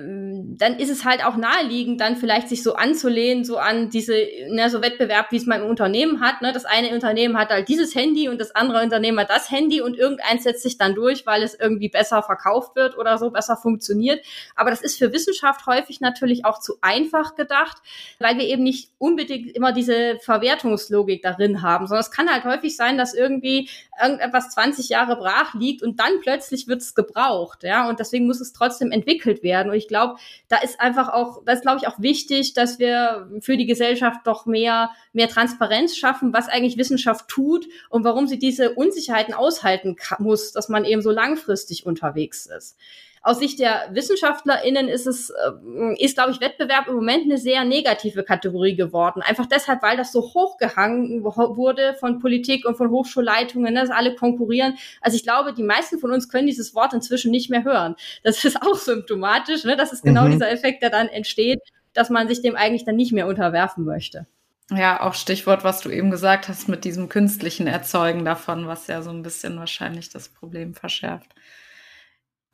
dann 0.56 0.78
ist 0.78 0.88
es 0.88 1.04
halt 1.04 1.26
auch 1.26 1.34
naheliegend, 1.34 2.00
dann 2.00 2.14
vielleicht 2.14 2.48
sich 2.48 2.62
so 2.62 2.76
anzulehnen, 2.76 3.44
so 3.44 3.58
an 3.58 3.90
diese, 3.90 4.14
ne, 4.50 4.70
so 4.70 4.82
Wettbewerb, 4.82 5.32
wie 5.32 5.36
es 5.36 5.46
man 5.46 5.62
im 5.62 5.66
Unternehmen 5.66 6.20
hat. 6.20 6.42
Ne? 6.42 6.52
Das 6.52 6.64
eine 6.64 6.90
Unternehmen 6.90 7.36
hat 7.36 7.50
halt 7.50 7.68
dieses 7.68 7.96
Handy 7.96 8.28
und 8.28 8.40
das 8.40 8.54
andere 8.54 8.84
Unternehmen 8.84 9.18
hat 9.18 9.30
das 9.30 9.50
Handy 9.50 9.80
und 9.80 9.98
irgendeins 9.98 10.44
setzt 10.44 10.62
sich 10.62 10.78
dann 10.78 10.94
durch, 10.94 11.26
weil 11.26 11.42
es 11.42 11.58
irgendwie 11.58 11.88
besser 11.88 12.22
verkauft 12.22 12.76
wird 12.76 12.96
oder 12.96 13.18
so, 13.18 13.30
besser 13.30 13.56
funktioniert. 13.56 14.24
Aber 14.54 14.70
das 14.70 14.80
ist 14.80 14.96
für 14.96 15.12
Wissenschaft 15.12 15.66
häufig 15.66 16.00
natürlich 16.00 16.44
auch 16.44 16.60
zu 16.60 16.74
einfach 16.80 17.34
gedacht, 17.34 17.78
weil 18.20 18.38
wir 18.38 18.44
eben 18.44 18.62
nicht 18.62 18.92
unbedingt 18.98 19.56
immer 19.56 19.72
diese 19.72 20.20
Verwertungslogik 20.20 21.20
darin 21.20 21.62
haben, 21.62 21.88
sondern 21.88 22.02
es 22.02 22.12
kann 22.12 22.32
halt 22.32 22.44
häufig 22.44 22.76
sein, 22.76 22.96
dass 22.96 23.12
irgendwie 23.12 23.68
irgendetwas 24.00 24.50
20 24.50 24.88
Jahre 24.88 25.16
brach 25.16 25.54
liegt 25.54 25.82
und 25.82 25.98
dann 25.98 26.20
plötzlich 26.20 26.68
wird 26.68 26.80
es 26.80 26.94
gebraucht. 26.94 27.64
Ja, 27.64 27.88
und 27.88 27.98
deswegen 27.98 28.26
muss 28.26 28.40
es 28.40 28.52
trotzdem 28.52 28.83
trotzdem 28.84 28.92
entwickelt 28.92 29.42
werden. 29.42 29.70
Und 29.70 29.76
ich 29.76 29.88
glaube, 29.88 30.16
da 30.48 30.58
ist 30.58 30.80
einfach 30.80 31.08
auch, 31.08 31.42
das 31.44 31.62
glaube 31.62 31.78
ich, 31.80 31.88
auch 31.88 32.00
wichtig, 32.00 32.54
dass 32.54 32.78
wir 32.78 33.28
für 33.40 33.56
die 33.56 33.66
Gesellschaft 33.66 34.20
doch 34.24 34.46
mehr, 34.46 34.90
mehr 35.12 35.28
Transparenz 35.28 35.96
schaffen, 35.96 36.32
was 36.32 36.48
eigentlich 36.48 36.76
Wissenschaft 36.76 37.28
tut 37.28 37.66
und 37.90 38.04
warum 38.04 38.26
sie 38.26 38.38
diese 38.38 38.74
Unsicherheiten 38.74 39.34
aushalten 39.34 39.96
muss, 40.18 40.52
dass 40.52 40.68
man 40.68 40.84
eben 40.84 41.02
so 41.02 41.10
langfristig 41.10 41.86
unterwegs 41.86 42.46
ist 42.46 42.76
aus 43.24 43.38
Sicht 43.38 43.58
der 43.58 43.88
WissenschaftlerInnen 43.90 44.86
ist 44.86 45.06
es, 45.06 45.30
äh, 45.30 45.94
ist, 45.98 46.14
glaube 46.14 46.32
ich, 46.32 46.42
Wettbewerb 46.42 46.88
im 46.88 46.94
Moment 46.94 47.24
eine 47.24 47.38
sehr 47.38 47.64
negative 47.64 48.22
Kategorie 48.22 48.76
geworden. 48.76 49.22
Einfach 49.22 49.46
deshalb, 49.46 49.82
weil 49.82 49.96
das 49.96 50.12
so 50.12 50.20
hochgehangen 50.20 51.24
wurde 51.24 51.94
von 51.98 52.18
Politik 52.18 52.66
und 52.66 52.76
von 52.76 52.90
Hochschulleitungen, 52.90 53.72
ne, 53.72 53.80
dass 53.80 53.90
alle 53.90 54.14
konkurrieren. 54.14 54.76
Also 55.00 55.16
ich 55.16 55.22
glaube, 55.22 55.54
die 55.54 55.62
meisten 55.62 55.98
von 55.98 56.12
uns 56.12 56.28
können 56.28 56.46
dieses 56.46 56.74
Wort 56.74 56.92
inzwischen 56.92 57.30
nicht 57.30 57.48
mehr 57.48 57.64
hören. 57.64 57.96
Das 58.24 58.44
ist 58.44 58.60
auch 58.60 58.76
symptomatisch, 58.76 59.64
ne? 59.64 59.76
Das 59.76 59.94
ist 59.94 60.04
genau 60.04 60.26
mhm. 60.26 60.32
dieser 60.32 60.50
Effekt, 60.50 60.82
der 60.82 60.90
dann 60.90 61.08
entsteht, 61.08 61.60
dass 61.94 62.10
man 62.10 62.28
sich 62.28 62.42
dem 62.42 62.56
eigentlich 62.56 62.84
dann 62.84 62.96
nicht 62.96 63.12
mehr 63.12 63.26
unterwerfen 63.26 63.86
möchte. 63.86 64.26
Ja, 64.70 65.00
auch 65.00 65.14
Stichwort, 65.14 65.64
was 65.64 65.80
du 65.80 65.88
eben 65.88 66.10
gesagt 66.10 66.48
hast 66.48 66.68
mit 66.68 66.84
diesem 66.84 67.08
künstlichen 67.08 67.66
Erzeugen 67.66 68.26
davon, 68.26 68.66
was 68.66 68.86
ja 68.86 69.00
so 69.00 69.10
ein 69.10 69.22
bisschen 69.22 69.58
wahrscheinlich 69.58 70.10
das 70.10 70.28
Problem 70.28 70.74
verschärft. 70.74 71.34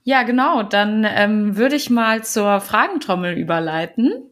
Ja, 0.03 0.23
genau. 0.23 0.63
Dann 0.63 1.07
ähm, 1.09 1.57
würde 1.57 1.77
ich 1.77 1.91
mal 1.91 2.25
zur 2.25 2.61
Fragentrommel 2.61 3.37
überleiten. 3.37 4.31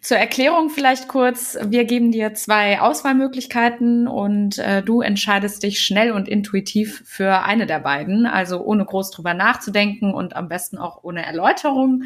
Zur 0.00 0.18
Erklärung 0.18 0.68
vielleicht 0.68 1.08
kurz. 1.08 1.56
Wir 1.62 1.86
geben 1.86 2.12
dir 2.12 2.34
zwei 2.34 2.80
Auswahlmöglichkeiten 2.80 4.06
und 4.06 4.58
äh, 4.58 4.82
du 4.82 5.00
entscheidest 5.00 5.62
dich 5.62 5.80
schnell 5.80 6.12
und 6.12 6.28
intuitiv 6.28 7.02
für 7.06 7.42
eine 7.44 7.64
der 7.64 7.78
beiden, 7.78 8.26
also 8.26 8.62
ohne 8.62 8.84
groß 8.84 9.12
drüber 9.12 9.32
nachzudenken 9.32 10.12
und 10.12 10.36
am 10.36 10.48
besten 10.48 10.76
auch 10.76 11.04
ohne 11.04 11.24
Erläuterung. 11.24 12.02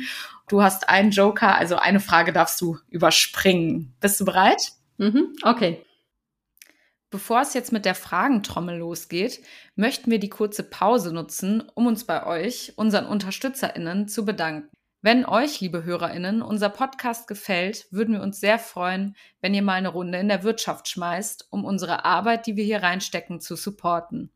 Du 0.49 0.63
hast 0.63 0.89
einen 0.89 1.11
Joker, 1.11 1.57
also 1.57 1.75
eine 1.75 1.99
Frage 1.99 2.33
darfst 2.33 2.61
du 2.61 2.79
überspringen. 2.89 3.95
Bist 4.01 4.21
du 4.21 4.25
bereit? 4.25 4.71
Mhm, 4.99 5.35
okay. 5.43 5.83
Bevor 7.11 7.41
es 7.41 7.55
jetzt 7.55 7.73
mit 7.73 7.87
der 7.87 7.95
Fragentrommel 7.95 8.79
losgeht, 8.79 9.41
möchten 9.77 10.11
wir 10.11 10.19
die 10.19 10.29
kurze 10.29 10.63
Pause 10.63 11.13
nutzen, 11.13 11.63
um 11.75 11.87
uns 11.87 12.05
bei 12.05 12.27
euch, 12.27 12.75
unseren 12.77 13.07
UnterstützerInnen, 13.07 14.09
zu 14.09 14.27
bedanken. 14.27 14.69
Wenn 15.01 15.25
euch, 15.25 15.61
liebe 15.61 15.85
HörerInnen, 15.85 16.43
unser 16.43 16.69
Podcast 16.69 17.29
gefällt, 17.29 17.87
würden 17.91 18.15
wir 18.15 18.23
uns 18.23 18.41
sehr 18.41 18.59
freuen, 18.59 19.17
wenn 19.41 19.55
ihr 19.55 19.63
mal 19.63 19.75
eine 19.75 19.89
Runde 19.89 20.19
in 20.19 20.29
der 20.29 20.43
Wirtschaft 20.43 20.89
schmeißt, 20.89 21.47
um 21.51 21.65
unsere 21.65 22.05
Arbeit, 22.05 22.47
die 22.47 22.57
wir 22.57 22.65
hier 22.65 22.83
reinstecken, 22.83 23.41
zu 23.41 23.57
supporten. 23.57 24.31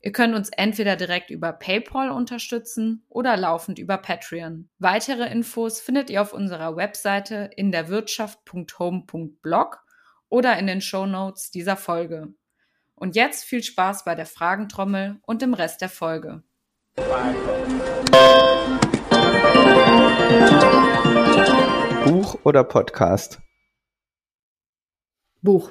Ihr 0.00 0.12
könnt 0.12 0.34
uns 0.34 0.50
entweder 0.50 0.94
direkt 0.94 1.30
über 1.30 1.52
PayPal 1.52 2.10
unterstützen 2.10 3.04
oder 3.08 3.36
laufend 3.36 3.78
über 3.78 3.98
Patreon. 3.98 4.68
Weitere 4.78 5.28
Infos 5.28 5.80
findet 5.80 6.10
ihr 6.10 6.22
auf 6.22 6.32
unserer 6.32 6.76
Webseite 6.76 7.50
in 7.56 7.72
der 7.72 7.88
Wirtschaft.home.blog 7.88 9.84
oder 10.28 10.58
in 10.58 10.66
den 10.66 10.80
Show 10.80 11.06
Notes 11.06 11.50
dieser 11.50 11.76
Folge. 11.76 12.34
Und 12.94 13.16
jetzt 13.16 13.44
viel 13.44 13.62
Spaß 13.62 14.04
bei 14.04 14.14
der 14.14 14.26
Fragentrommel 14.26 15.20
und 15.22 15.42
dem 15.42 15.54
Rest 15.54 15.80
der 15.80 15.88
Folge. 15.88 16.42
Buch 22.04 22.38
oder 22.44 22.64
Podcast? 22.64 23.38
Buch. 25.42 25.70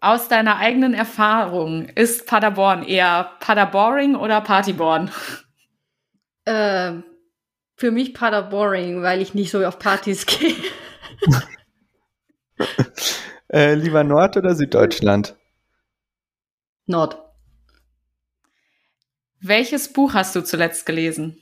Aus 0.00 0.26
deiner 0.26 0.56
eigenen 0.56 0.94
Erfahrung, 0.94 1.88
ist 1.90 2.26
Paderborn 2.26 2.82
eher 2.82 3.36
Paderboring 3.38 4.16
oder 4.16 4.40
Partyborn? 4.40 5.12
Äh, 6.44 6.94
für 7.76 7.90
mich 7.92 8.14
Paderboring, 8.14 9.02
weil 9.02 9.22
ich 9.22 9.34
nicht 9.34 9.52
so 9.52 9.64
auf 9.64 9.78
Partys 9.78 10.26
gehe. 10.26 10.56
äh, 13.48 13.74
lieber 13.74 14.04
Nord- 14.04 14.36
oder 14.36 14.54
Süddeutschland? 14.54 15.36
Nord. 16.86 17.18
Welches 19.40 19.92
Buch 19.92 20.14
hast 20.14 20.36
du 20.36 20.42
zuletzt 20.42 20.86
gelesen? 20.86 21.38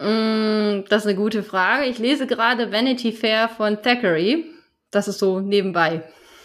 Mm, 0.00 0.84
das 0.88 1.02
ist 1.02 1.06
eine 1.06 1.16
gute 1.16 1.42
Frage. 1.42 1.86
Ich 1.86 1.98
lese 1.98 2.26
gerade 2.26 2.72
Vanity 2.72 3.12
Fair 3.12 3.48
von 3.48 3.82
Thackeray. 3.82 4.44
Das 4.90 5.08
ist 5.08 5.18
so 5.18 5.40
nebenbei. 5.40 6.02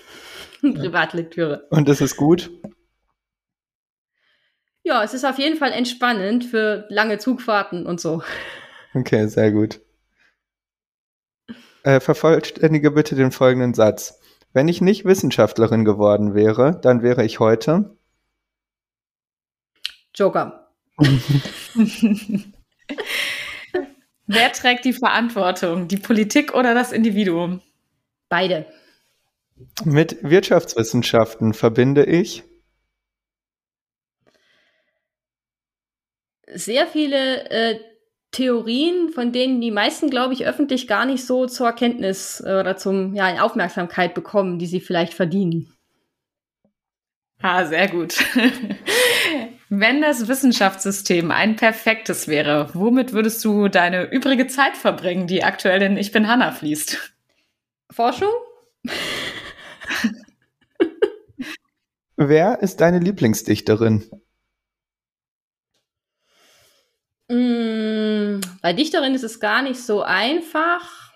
Privatlektüre. 0.61 1.67
Und 1.69 1.87
das 1.89 2.01
ist 2.01 2.17
gut? 2.17 2.51
Ja, 4.83 5.03
es 5.03 5.13
ist 5.13 5.23
auf 5.23 5.39
jeden 5.39 5.57
Fall 5.57 5.71
entspannend 5.71 6.43
für 6.43 6.85
lange 6.89 7.17
Zugfahrten 7.17 7.85
und 7.85 8.01
so. 8.01 8.21
Okay, 8.93 9.27
sehr 9.27 9.51
gut. 9.51 9.79
Äh, 11.83 11.99
vervollständige 11.99 12.91
bitte 12.91 13.15
den 13.15 13.31
folgenden 13.31 13.73
Satz. 13.73 14.19
Wenn 14.53 14.67
ich 14.67 14.81
nicht 14.81 15.05
Wissenschaftlerin 15.05 15.83
geworden 15.83 16.33
wäre, 16.33 16.79
dann 16.81 17.01
wäre 17.01 17.25
ich 17.25 17.39
heute 17.39 17.97
Joker. 20.15 20.71
Wer 24.27 24.51
trägt 24.53 24.85
die 24.85 24.93
Verantwortung? 24.93 25.87
Die 25.87 25.97
Politik 25.97 26.53
oder 26.53 26.73
das 26.73 26.91
Individuum? 26.91 27.61
Beide. 28.29 28.65
Mit 29.83 30.23
Wirtschaftswissenschaften 30.23 31.53
verbinde 31.53 32.05
ich 32.05 32.43
sehr 36.47 36.87
viele 36.87 37.49
äh, 37.49 37.79
Theorien, 38.33 39.09
von 39.13 39.31
denen 39.31 39.61
die 39.61 39.71
meisten, 39.71 40.09
glaube 40.09 40.33
ich, 40.33 40.45
öffentlich 40.45 40.87
gar 40.87 41.05
nicht 41.05 41.25
so 41.25 41.45
zur 41.45 41.67
Erkenntnis 41.67 42.43
äh, 42.45 42.59
oder 42.59 42.75
zum 42.75 43.13
ja, 43.13 43.29
in 43.29 43.39
Aufmerksamkeit 43.39 44.13
bekommen, 44.13 44.59
die 44.59 44.65
sie 44.65 44.81
vielleicht 44.81 45.13
verdienen. 45.13 45.71
Ah, 47.41 47.65
sehr 47.65 47.87
gut. 47.89 48.15
Wenn 49.69 50.01
das 50.01 50.27
Wissenschaftssystem 50.27 51.29
ein 51.31 51.55
perfektes 51.55 52.27
wäre, 52.27 52.69
womit 52.73 53.13
würdest 53.13 53.43
du 53.45 53.67
deine 53.67 54.11
übrige 54.11 54.47
Zeit 54.47 54.77
verbringen, 54.77 55.27
die 55.27 55.43
aktuell 55.43 55.81
in 55.81 55.97
Ich 55.97 56.11
bin 56.11 56.27
Hanna 56.27 56.51
fließt? 56.51 57.13
Forschung? 57.91 58.31
Wer 62.15 62.61
ist 62.61 62.81
deine 62.81 62.99
Lieblingsdichterin? 62.99 64.09
Bei 68.63 68.71
Dichterin 68.71 69.13
ist 69.13 69.25
es 69.25 69.41
gar 69.41 69.61
nicht 69.61 69.79
so 69.79 70.03
einfach. 70.03 71.11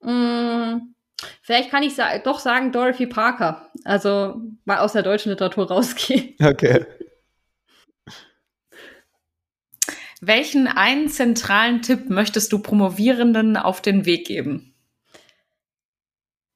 Mm, 0.00 0.94
vielleicht 1.42 1.70
kann 1.70 1.82
ich 1.82 1.94
sa 1.94 2.16
doch 2.16 2.38
sagen 2.38 2.72
Dorothy 2.72 3.06
Parker. 3.06 3.70
Also 3.84 4.40
mal 4.64 4.78
aus 4.78 4.94
der 4.94 5.02
deutschen 5.02 5.28
Literatur 5.28 5.68
rausgehen. 5.70 6.34
Okay. 6.42 6.86
Welchen 10.22 10.66
einen 10.66 11.10
zentralen 11.10 11.82
Tipp 11.82 12.08
möchtest 12.08 12.50
du 12.50 12.60
Promovierenden 12.60 13.58
auf 13.58 13.82
den 13.82 14.06
Weg 14.06 14.26
geben? 14.26 14.74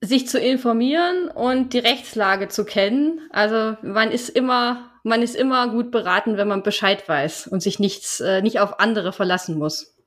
Sich 0.00 0.26
zu 0.26 0.40
informieren 0.40 1.28
und 1.28 1.74
die 1.74 1.80
Rechtslage 1.80 2.48
zu 2.48 2.64
kennen. 2.64 3.20
Also 3.30 3.76
man 3.82 4.10
ist 4.10 4.30
immer 4.30 4.90
man 5.04 5.22
ist 5.22 5.36
immer 5.36 5.68
gut 5.68 5.90
beraten, 5.90 6.38
wenn 6.38 6.48
man 6.48 6.62
Bescheid 6.62 7.06
weiß 7.06 7.46
und 7.48 7.62
sich 7.62 7.78
nichts, 7.78 8.20
äh, 8.20 8.40
nicht 8.40 8.60
auf 8.60 8.80
andere 8.80 9.12
verlassen 9.12 9.58
muss. 9.58 9.97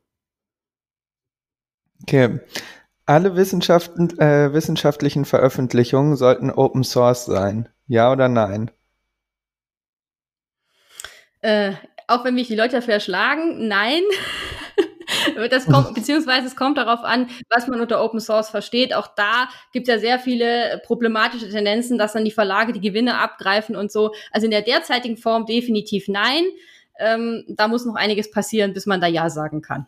Okay. 2.03 2.39
Alle 3.05 3.35
Wissenschaften, 3.35 4.17
äh, 4.19 4.53
wissenschaftlichen 4.53 5.25
Veröffentlichungen 5.25 6.15
sollten 6.15 6.51
Open 6.51 6.83
Source 6.83 7.25
sein. 7.25 7.67
Ja 7.87 8.11
oder 8.11 8.29
nein? 8.29 8.71
Äh, 11.41 11.73
auch 12.07 12.23
wenn 12.23 12.35
mich 12.35 12.47
die 12.47 12.55
Leute 12.55 12.77
dafür 12.77 12.95
erschlagen, 12.95 13.67
nein. 13.67 14.03
Das 15.49 15.65
kommt, 15.65 15.93
beziehungsweise 15.93 16.47
es 16.47 16.55
kommt 16.55 16.77
darauf 16.77 17.03
an, 17.03 17.29
was 17.49 17.67
man 17.67 17.81
unter 17.81 18.01
Open 18.01 18.21
Source 18.21 18.49
versteht. 18.49 18.93
Auch 18.93 19.07
da 19.07 19.49
gibt 19.73 19.87
es 19.87 19.93
ja 19.93 19.99
sehr 19.99 20.19
viele 20.19 20.81
problematische 20.85 21.49
Tendenzen, 21.49 21.97
dass 21.97 22.13
dann 22.13 22.23
die 22.23 22.31
Verlage 22.31 22.71
die 22.71 22.79
Gewinne 22.79 23.17
abgreifen 23.17 23.75
und 23.75 23.91
so. 23.91 24.13
Also 24.31 24.45
in 24.45 24.51
der 24.51 24.61
derzeitigen 24.61 25.17
Form 25.17 25.45
definitiv 25.45 26.07
nein. 26.07 26.45
Ähm, 26.97 27.43
da 27.49 27.67
muss 27.67 27.85
noch 27.85 27.95
einiges 27.95 28.31
passieren, 28.31 28.73
bis 28.73 28.85
man 28.85 29.01
da 29.01 29.07
Ja 29.07 29.29
sagen 29.29 29.61
kann. 29.61 29.85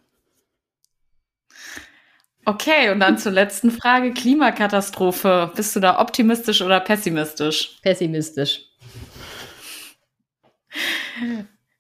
Okay, 2.46 2.91
und 2.91 3.00
dann 3.00 3.18
zur 3.18 3.32
letzten 3.32 3.72
Frage. 3.72 4.12
Klimakatastrophe. 4.12 5.52
Bist 5.56 5.76
du 5.76 5.80
da 5.80 6.00
optimistisch 6.00 6.62
oder 6.62 6.80
pessimistisch? 6.82 7.78
Pessimistisch. 7.82 8.66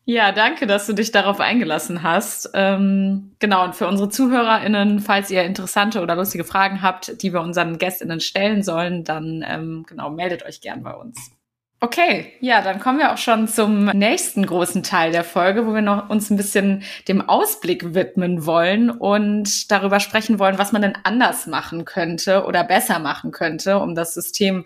Ja, 0.05 0.33
danke, 0.33 0.67
dass 0.67 0.85
du 0.85 0.93
dich 0.93 1.11
darauf 1.11 1.39
eingelassen 1.39 2.03
hast. 2.03 2.49
Ähm, 2.53 3.35
genau, 3.39 3.63
und 3.63 3.75
für 3.75 3.87
unsere 3.87 4.09
ZuhörerInnen, 4.09 4.99
falls 4.99 5.31
ihr 5.31 5.43
interessante 5.43 6.01
oder 6.01 6.15
lustige 6.15 6.43
Fragen 6.43 6.81
habt, 6.81 7.21
die 7.21 7.31
wir 7.31 7.41
unseren 7.41 7.77
GästInnen 7.77 8.19
stellen 8.19 8.63
sollen, 8.63 9.03
dann 9.05 9.45
ähm, 9.47 9.85
genau, 9.87 10.09
meldet 10.09 10.43
euch 10.43 10.59
gern 10.59 10.83
bei 10.83 10.93
uns. 10.93 11.31
Okay, 11.83 12.31
ja, 12.39 12.61
dann 12.61 12.79
kommen 12.79 12.99
wir 12.99 13.11
auch 13.11 13.17
schon 13.17 13.49
zum 13.49 13.87
nächsten 13.87 14.45
großen 14.45 14.83
Teil 14.83 15.11
der 15.11 15.25
Folge, 15.25 15.67
wo 15.67 15.73
wir 15.73 15.81
noch 15.81 16.09
uns 16.09 16.29
ein 16.29 16.37
bisschen 16.37 16.81
dem 17.09 17.27
Ausblick 17.27 17.93
widmen 17.93 18.45
wollen 18.45 18.89
und 18.89 19.69
darüber 19.69 19.99
sprechen 19.99 20.39
wollen, 20.39 20.57
was 20.57 20.71
man 20.71 20.81
denn 20.81 20.97
anders 21.03 21.45
machen 21.45 21.83
könnte 21.83 22.45
oder 22.45 22.63
besser 22.63 22.99
machen 22.99 23.31
könnte, 23.31 23.79
um 23.79 23.95
das 23.95 24.13
System 24.13 24.65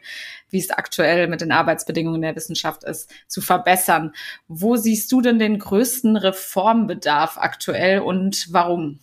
wie 0.51 0.59
es 0.59 0.69
aktuell 0.69 1.27
mit 1.27 1.41
den 1.41 1.51
Arbeitsbedingungen 1.51 2.21
der 2.21 2.35
Wissenschaft 2.35 2.83
ist, 2.83 3.11
zu 3.25 3.41
verbessern. 3.41 4.13
Wo 4.47 4.75
siehst 4.75 5.11
du 5.11 5.19
denn 5.19 5.39
den 5.39 5.57
größten 5.57 6.17
Reformbedarf 6.17 7.39
aktuell 7.39 7.99
und 7.99 8.45
warum? 8.51 8.99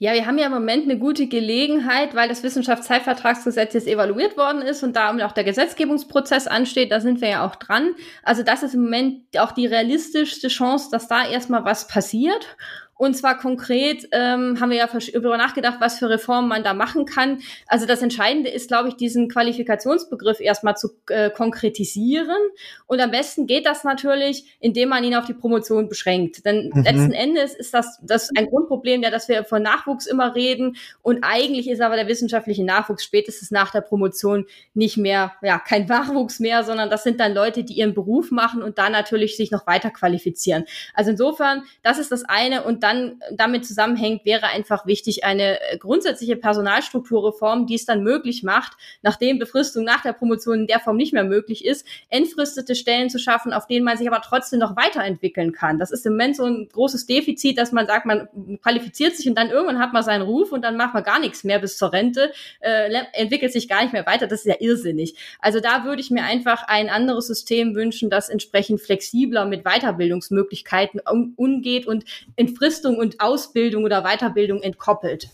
Ja, 0.00 0.12
wir 0.12 0.26
haben 0.26 0.38
ja 0.38 0.46
im 0.46 0.52
Moment 0.52 0.84
eine 0.84 0.96
gute 0.96 1.26
Gelegenheit, 1.26 2.14
weil 2.14 2.28
das 2.28 2.44
Wissenschaftszeitvertragsgesetz 2.44 3.74
jetzt 3.74 3.88
evaluiert 3.88 4.36
worden 4.36 4.62
ist 4.62 4.84
und 4.84 4.94
da 4.94 5.10
auch 5.26 5.32
der 5.32 5.42
Gesetzgebungsprozess 5.42 6.46
ansteht. 6.46 6.92
Da 6.92 7.00
sind 7.00 7.20
wir 7.20 7.28
ja 7.28 7.44
auch 7.44 7.56
dran. 7.56 7.96
Also 8.22 8.44
das 8.44 8.62
ist 8.62 8.74
im 8.74 8.84
Moment 8.84 9.36
auch 9.38 9.50
die 9.50 9.66
realistischste 9.66 10.46
Chance, 10.46 10.90
dass 10.92 11.08
da 11.08 11.28
erstmal 11.28 11.64
was 11.64 11.88
passiert. 11.88 12.56
Und 12.98 13.16
zwar 13.16 13.38
konkret 13.38 14.08
ähm, 14.10 14.60
haben 14.60 14.70
wir 14.70 14.76
ja 14.76 14.88
darüber 14.88 15.36
nachgedacht, 15.36 15.76
was 15.78 15.98
für 16.00 16.10
Reformen 16.10 16.48
man 16.48 16.64
da 16.64 16.74
machen 16.74 17.06
kann. 17.06 17.38
Also 17.68 17.86
das 17.86 18.02
Entscheidende 18.02 18.50
ist, 18.50 18.66
glaube 18.66 18.88
ich, 18.88 18.96
diesen 18.96 19.28
Qualifikationsbegriff 19.28 20.40
erstmal 20.40 20.76
zu 20.76 20.90
äh, 21.08 21.30
konkretisieren. 21.30 22.36
Und 22.86 23.00
am 23.00 23.12
besten 23.12 23.46
geht 23.46 23.66
das 23.66 23.84
natürlich, 23.84 24.56
indem 24.58 24.88
man 24.88 25.04
ihn 25.04 25.14
auf 25.14 25.26
die 25.26 25.32
Promotion 25.32 25.88
beschränkt. 25.88 26.44
Denn 26.44 26.72
mhm. 26.74 26.82
letzten 26.82 27.12
Endes 27.12 27.54
ist 27.54 27.72
das, 27.72 28.00
das 28.02 28.30
ein 28.36 28.46
Grundproblem, 28.46 29.02
ja, 29.02 29.10
dass 29.10 29.28
wir 29.28 29.44
von 29.44 29.62
Nachwuchs 29.62 30.06
immer 30.06 30.34
reden. 30.34 30.76
Und 31.00 31.22
eigentlich 31.22 31.70
ist 31.70 31.80
aber 31.80 31.94
der 31.94 32.08
wissenschaftliche 32.08 32.64
Nachwuchs 32.64 33.04
spätestens 33.04 33.52
nach 33.52 33.70
der 33.70 33.82
Promotion 33.82 34.44
nicht 34.74 34.96
mehr, 34.96 35.34
ja, 35.42 35.60
kein 35.60 35.86
Nachwuchs 35.86 36.40
mehr, 36.40 36.64
sondern 36.64 36.90
das 36.90 37.04
sind 37.04 37.20
dann 37.20 37.32
Leute, 37.32 37.62
die 37.62 37.74
ihren 37.74 37.94
Beruf 37.94 38.32
machen 38.32 38.60
und 38.60 38.76
da 38.76 38.90
natürlich 38.90 39.36
sich 39.36 39.52
noch 39.52 39.68
weiter 39.68 39.90
qualifizieren. 39.90 40.64
Also 40.94 41.12
insofern, 41.12 41.62
das 41.84 41.98
ist 41.98 42.10
das 42.10 42.24
eine. 42.24 42.64
Und 42.64 42.82
dann 42.88 43.20
damit 43.32 43.66
zusammenhängt, 43.66 44.24
wäre 44.24 44.46
einfach 44.46 44.86
wichtig 44.86 45.24
eine 45.24 45.60
äh, 45.60 45.78
grundsätzliche 45.78 46.36
Personalstrukturreform, 46.36 47.66
die 47.66 47.74
es 47.74 47.84
dann 47.84 48.02
möglich 48.02 48.42
macht, 48.42 48.72
nachdem 49.02 49.38
Befristung 49.38 49.84
nach 49.84 50.02
der 50.02 50.12
Promotion 50.12 50.60
in 50.60 50.66
der 50.66 50.80
Form 50.80 50.96
nicht 50.96 51.12
mehr 51.12 51.24
möglich 51.24 51.64
ist, 51.64 51.86
entfristete 52.08 52.74
Stellen 52.74 53.10
zu 53.10 53.18
schaffen, 53.18 53.52
auf 53.52 53.66
denen 53.66 53.84
man 53.84 53.96
sich 53.96 54.08
aber 54.08 54.22
trotzdem 54.22 54.58
noch 54.58 54.76
weiterentwickeln 54.76 55.52
kann. 55.52 55.78
Das 55.78 55.90
ist 55.90 56.06
im 56.06 56.12
Moment 56.12 56.36
so 56.36 56.44
ein 56.44 56.68
großes 56.68 57.06
Defizit, 57.06 57.58
dass 57.58 57.72
man 57.72 57.86
sagt, 57.86 58.06
man 58.06 58.28
qualifiziert 58.62 59.16
sich 59.16 59.28
und 59.28 59.36
dann 59.36 59.50
irgendwann 59.50 59.78
hat 59.78 59.92
man 59.92 60.02
seinen 60.02 60.22
Ruf 60.22 60.52
und 60.52 60.62
dann 60.62 60.76
macht 60.76 60.94
man 60.94 61.02
gar 61.02 61.20
nichts 61.20 61.44
mehr 61.44 61.58
bis 61.58 61.76
zur 61.76 61.92
Rente, 61.92 62.32
äh, 62.60 62.92
entwickelt 63.12 63.52
sich 63.52 63.68
gar 63.68 63.82
nicht 63.82 63.92
mehr 63.92 64.06
weiter. 64.06 64.26
Das 64.26 64.40
ist 64.40 64.46
ja 64.46 64.56
irrsinnig. 64.58 65.14
Also 65.40 65.60
da 65.60 65.84
würde 65.84 66.00
ich 66.00 66.10
mir 66.10 66.24
einfach 66.24 66.64
ein 66.66 66.88
anderes 66.88 67.26
System 67.26 67.74
wünschen, 67.74 68.10
das 68.10 68.28
entsprechend 68.28 68.80
flexibler 68.80 69.44
mit 69.44 69.64
Weiterbildungsmöglichkeiten 69.64 71.00
um, 71.10 71.34
umgeht 71.36 71.86
und 71.86 72.04
entfristet 72.36 72.77
Entfristung 72.78 72.98
und 72.98 73.20
Ausbildung 73.20 73.84
oder 73.84 74.02
Weiterbildung 74.02 74.62
entkoppelt. 74.62 75.30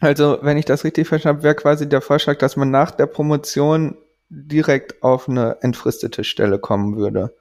Also, 0.00 0.38
wenn 0.42 0.56
ich 0.56 0.64
das 0.64 0.84
richtig 0.84 1.06
verstanden 1.06 1.38
habe, 1.38 1.44
wäre 1.44 1.54
quasi 1.54 1.88
der 1.88 2.00
Vorschlag, 2.00 2.38
dass 2.38 2.56
man 2.56 2.70
nach 2.70 2.90
der 2.90 3.06
Promotion 3.06 3.96
direkt 4.28 5.02
auf 5.02 5.28
eine 5.28 5.58
entfristete 5.60 6.24
Stelle 6.24 6.58
kommen 6.58 6.96
würde. 6.96 7.36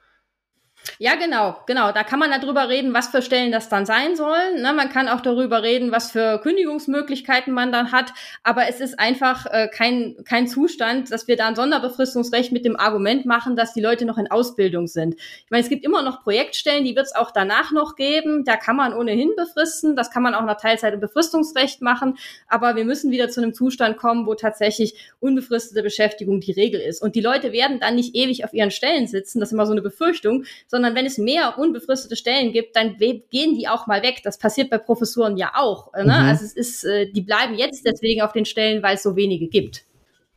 Ja, 0.98 1.16
genau, 1.16 1.58
genau. 1.68 1.92
Da 1.92 2.04
kann 2.04 2.20
man 2.20 2.32
darüber 2.32 2.70
reden, 2.70 2.94
was 2.94 3.08
für 3.08 3.22
Stellen 3.22 3.52
das 3.52 3.70
dann 3.70 3.86
sein 3.86 4.16
sollen. 4.16 4.62
Ne, 4.62 4.74
man 4.74 4.90
kann 4.90 5.08
auch 5.08 5.22
darüber 5.22 5.64
reden, 5.64 5.92
was 5.92 6.12
für 6.12 6.40
Kündigungsmöglichkeiten 6.40 7.54
man 7.54 7.72
dann 7.72 7.92
hat. 7.92 8.14
Aber 8.44 8.68
es 8.68 8.80
ist 8.80 9.00
einfach 9.00 9.46
äh, 9.48 9.68
kein, 9.68 10.16
kein 10.26 10.48
Zustand, 10.48 11.12
dass 11.12 11.28
wir 11.28 11.38
da 11.38 11.48
ein 11.48 11.56
Sonderbefristungsrecht 11.56 12.52
mit 12.52 12.66
dem 12.66 12.80
Argument 12.80 13.26
machen, 13.26 13.56
dass 13.56 13.74
die 13.74 13.82
Leute 13.82 14.06
noch 14.06 14.18
in 14.18 14.30
Ausbildung 14.30 14.88
sind. 14.88 15.16
Ich 15.16 15.52
meine, 15.52 15.64
es 15.64 15.70
gibt 15.70 15.86
immer 15.86 16.02
noch 16.02 16.24
Projektstellen, 16.24 16.84
die 16.84 16.96
wird 16.96 17.08
es 17.08 17.16
auch 17.16 17.32
danach 17.32 17.72
noch 17.72 17.96
geben. 17.96 18.44
Da 18.44 18.58
kann 18.58 18.76
man 18.76 18.94
ohnehin 18.94 19.32
befristen. 19.36 19.96
Das 19.96 20.12
kann 20.12 20.24
man 20.24 20.34
auch 20.34 20.46
nach 20.46 20.58
Teilzeit- 20.60 20.94
und 20.94 21.00
Befristungsrecht 21.00 21.82
machen. 21.82 22.18
Aber 22.48 22.76
wir 22.76 22.86
müssen 22.86 23.12
wieder 23.12 23.30
zu 23.30 23.42
einem 23.42 23.54
Zustand 23.54 23.98
kommen, 23.98 24.26
wo 24.26 24.34
tatsächlich 24.34 24.96
unbefristete 25.20 25.84
Beschäftigung 25.84 26.40
die 26.42 26.52
Regel 26.52 26.82
ist. 26.82 27.02
Und 27.02 27.16
die 27.16 27.22
Leute 27.22 27.52
werden 27.52 27.80
dann 27.80 27.96
nicht 27.96 28.16
ewig 28.16 28.46
auf 28.46 28.54
ihren 28.54 28.72
Stellen 28.72 29.08
sitzen. 29.08 29.40
Das 29.40 29.50
ist 29.50 29.54
immer 29.54 29.66
so 29.66 29.72
eine 29.72 29.82
Befürchtung 29.82 30.46
sondern 30.72 30.96
wenn 30.96 31.06
es 31.06 31.18
mehr 31.18 31.56
unbefristete 31.58 32.16
Stellen 32.16 32.54
gibt, 32.54 32.78
dann 32.78 32.96
gehen 32.98 33.26
die 33.30 33.68
auch 33.68 33.88
mal 33.88 34.02
weg. 34.04 34.22
Das 34.24 34.38
passiert 34.38 34.70
bei 34.70 34.78
Professuren 34.78 35.36
ja 35.36 35.52
auch. 35.56 35.92
Ne? 35.94 36.06
Mhm. 36.06 36.10
Also 36.10 36.46
es 36.46 36.54
ist, 36.54 36.86
äh, 36.86 37.12
die 37.12 37.22
bleiben 37.22 37.56
jetzt 37.56 37.86
deswegen 37.86 38.22
auf 38.22 38.32
den 38.32 38.46
Stellen, 38.46 38.82
weil 38.82 38.96
es 38.96 39.04
so 39.04 39.18
wenige 39.18 39.50
gibt. 39.50 39.84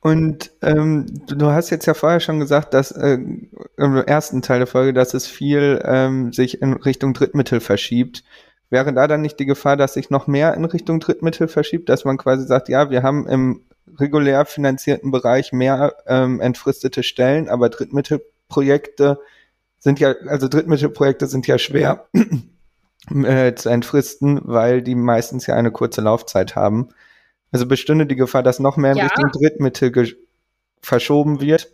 Und 0.01 0.51
ähm, 0.61 1.07
du 1.29 1.47
hast 1.47 1.71
jetzt 1.71 1.87
ja 1.87 1.95
vorher 1.95 2.19
schon 2.19 2.41
gesagt, 2.41 2.75
dass 2.75 2.91
äh, 2.91 3.17
im 3.77 3.97
ersten 3.97 4.43
Teil 4.43 4.59
der 4.59 4.67
Folge, 4.67 4.93
dass 4.93 5.15
es 5.15 5.29
viel 5.29 5.81
ähm, 5.85 6.33
sich 6.33 6.61
in 6.61 6.73
Richtung 6.73 7.15
Drittmittel 7.15 7.61
verschiebt. 7.61 8.25
Wäre 8.71 8.93
da 8.93 9.07
dann 9.07 9.23
nicht 9.23 9.39
die 9.39 9.47
Gefahr, 9.47 9.77
dass 9.77 9.95
sich 9.95 10.11
noch 10.11 10.27
mehr 10.27 10.55
in 10.55 10.65
Richtung 10.65 10.99
Drittmittel 10.99 11.47
verschiebt, 11.47 11.89
dass 11.89 12.05
man 12.05 12.19
quasi 12.19 12.45
sagt, 12.45 12.69
ja, 12.69 12.91
wir 12.91 13.05
haben 13.05 13.29
im 13.29 13.63
regulär 14.01 14.47
finanzierten 14.47 15.13
Bereich 15.13 15.53
mehr 15.53 15.95
ähm, 16.09 16.41
entfristete 16.41 17.05
Stellen, 17.05 17.49
aber 17.49 17.69
Drittmittelprojekte 17.69 19.21
sind 19.85 20.01
ja, 20.01 20.15
also 20.27 20.49
Drittmittelprojekte 20.49 21.27
sind 21.27 21.47
ja 21.47 21.59
schwer 21.59 22.09
äh, 23.15 23.55
zu 23.55 23.69
entfristen, 23.69 24.41
weil 24.43 24.83
die 24.83 24.95
meistens 24.95 25.47
ja 25.47 25.55
eine 25.55 25.71
kurze 25.71 26.01
Laufzeit 26.01 26.57
haben. 26.57 26.89
Also 27.53 27.67
bestünde 27.67 28.07
die 28.07 28.17
Gefahr, 28.17 28.43
dass 28.43 28.59
noch 28.59 28.79
mehr 28.79 28.93
in 28.93 28.99
ja. 28.99 29.05
Richtung 29.05 29.31
Drittmittel 29.31 30.17
verschoben 30.81 31.41
wird. 31.41 31.71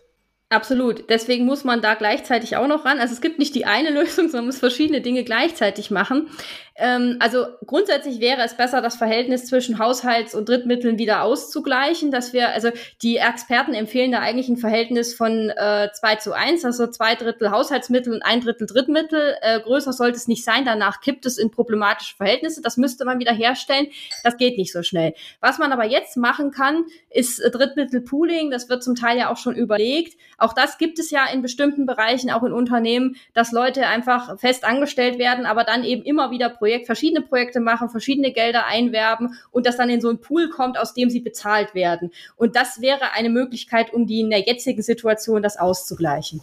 Absolut. 0.49 1.09
Deswegen 1.09 1.47
muss 1.47 1.63
man 1.63 1.81
da 1.81 1.95
gleichzeitig 1.95 2.57
auch 2.57 2.67
noch 2.67 2.85
ran. 2.85 2.99
Also 2.99 3.15
es 3.15 3.21
gibt 3.21 3.39
nicht 3.39 3.55
die 3.55 3.67
eine 3.67 3.91
Lösung, 3.99 4.27
sondern 4.27 4.41
man 4.41 4.47
muss 4.47 4.59
verschiedene 4.59 5.01
Dinge 5.01 5.23
gleichzeitig 5.23 5.93
machen. 5.93 6.29
Ähm, 6.77 7.17
also 7.21 7.47
grundsätzlich 7.67 8.21
wäre 8.21 8.43
es 8.43 8.57
besser, 8.57 8.81
das 8.81 8.97
Verhältnis 8.97 9.47
zwischen 9.47 9.79
Haushalts- 9.79 10.35
und 10.35 10.49
Drittmitteln 10.49 10.99
wieder 10.99 11.23
auszugleichen, 11.23 12.11
dass 12.11 12.33
wir, 12.33 12.51
also 12.51 12.71
die 13.03 13.17
Experten 13.17 13.75
empfehlen 13.75 14.13
da 14.13 14.21
eigentlich 14.21 14.49
ein 14.49 14.57
Verhältnis 14.57 15.15
von 15.15 15.51
äh, 15.51 15.89
2 15.93 16.17
zu 16.17 16.33
1, 16.33 16.65
also 16.65 16.87
zwei 16.87 17.15
Drittel 17.15 17.51
Haushaltsmittel 17.51 18.13
und 18.13 18.23
ein 18.23 18.41
Drittel 18.41 18.67
Drittmittel. 18.67 19.37
Äh, 19.43 19.61
größer 19.61 19.93
sollte 19.93 20.17
es 20.17 20.29
nicht 20.29 20.45
sein, 20.45 20.65
danach 20.65 21.01
kippt 21.01 21.27
es 21.27 21.39
in 21.39 21.51
problematische 21.51 22.17
Verhältnisse. 22.17 22.63
Das 22.63 22.77
müsste 22.77 23.05
man 23.05 23.19
wieder 23.19 23.33
herstellen. 23.33 23.89
Das 24.25 24.37
geht 24.37 24.57
nicht 24.57 24.73
so 24.73 24.83
schnell. 24.83 25.15
Was 25.41 25.59
man 25.59 25.73
aber 25.73 25.85
jetzt 25.85 26.17
machen 26.17 26.51
kann, 26.51 26.85
ist 27.11 27.41
äh, 27.41 27.51
Drittmittelpooling. 27.51 28.51
Das 28.51 28.69
wird 28.69 28.83
zum 28.83 28.95
Teil 28.95 29.19
ja 29.19 29.31
auch 29.31 29.37
schon 29.37 29.55
überlegt. 29.55 30.17
Auch 30.39 30.53
das 30.53 30.79
gibt 30.79 30.99
es 30.99 31.11
ja 31.11 31.27
in 31.33 31.43
bestimmten 31.43 31.87
Bereichen, 31.87 32.31
auch 32.31 32.43
in 32.43 32.53
Unternehmen, 32.53 33.17
dass 33.35 33.53
Leute 33.53 33.87
einfach 33.87 34.39
fest 34.39 34.65
angestellt 34.65 35.19
werden, 35.19 35.47
aber 35.47 35.65
dann 35.65 35.85
eben 35.85 36.03
immer 36.03 36.31
wieder 36.31 36.49
Projekt, 36.61 36.85
verschiedene 36.85 37.23
Projekte 37.23 37.59
machen, 37.59 37.89
verschiedene 37.89 38.33
Gelder 38.33 38.67
einwerben 38.67 39.35
und 39.51 39.65
das 39.65 39.79
dann 39.79 39.89
in 39.89 40.03
so 40.03 40.11
einen 40.11 40.21
Pool 40.21 40.51
kommt, 40.51 40.79
aus 40.79 40.93
dem 40.93 41.09
sie 41.09 41.21
bezahlt 41.21 41.75
werden. 41.75 42.11
Und 42.37 42.55
das 42.55 42.83
wäre 42.83 43.13
eine 43.15 43.31
Möglichkeit, 43.31 43.95
um 43.95 44.07
die 44.07 44.21
in 44.21 44.29
der 44.29 44.41
jetzigen 44.41 44.83
Situation 44.83 45.43
das 45.43 45.57
auszugleichen. 45.57 46.43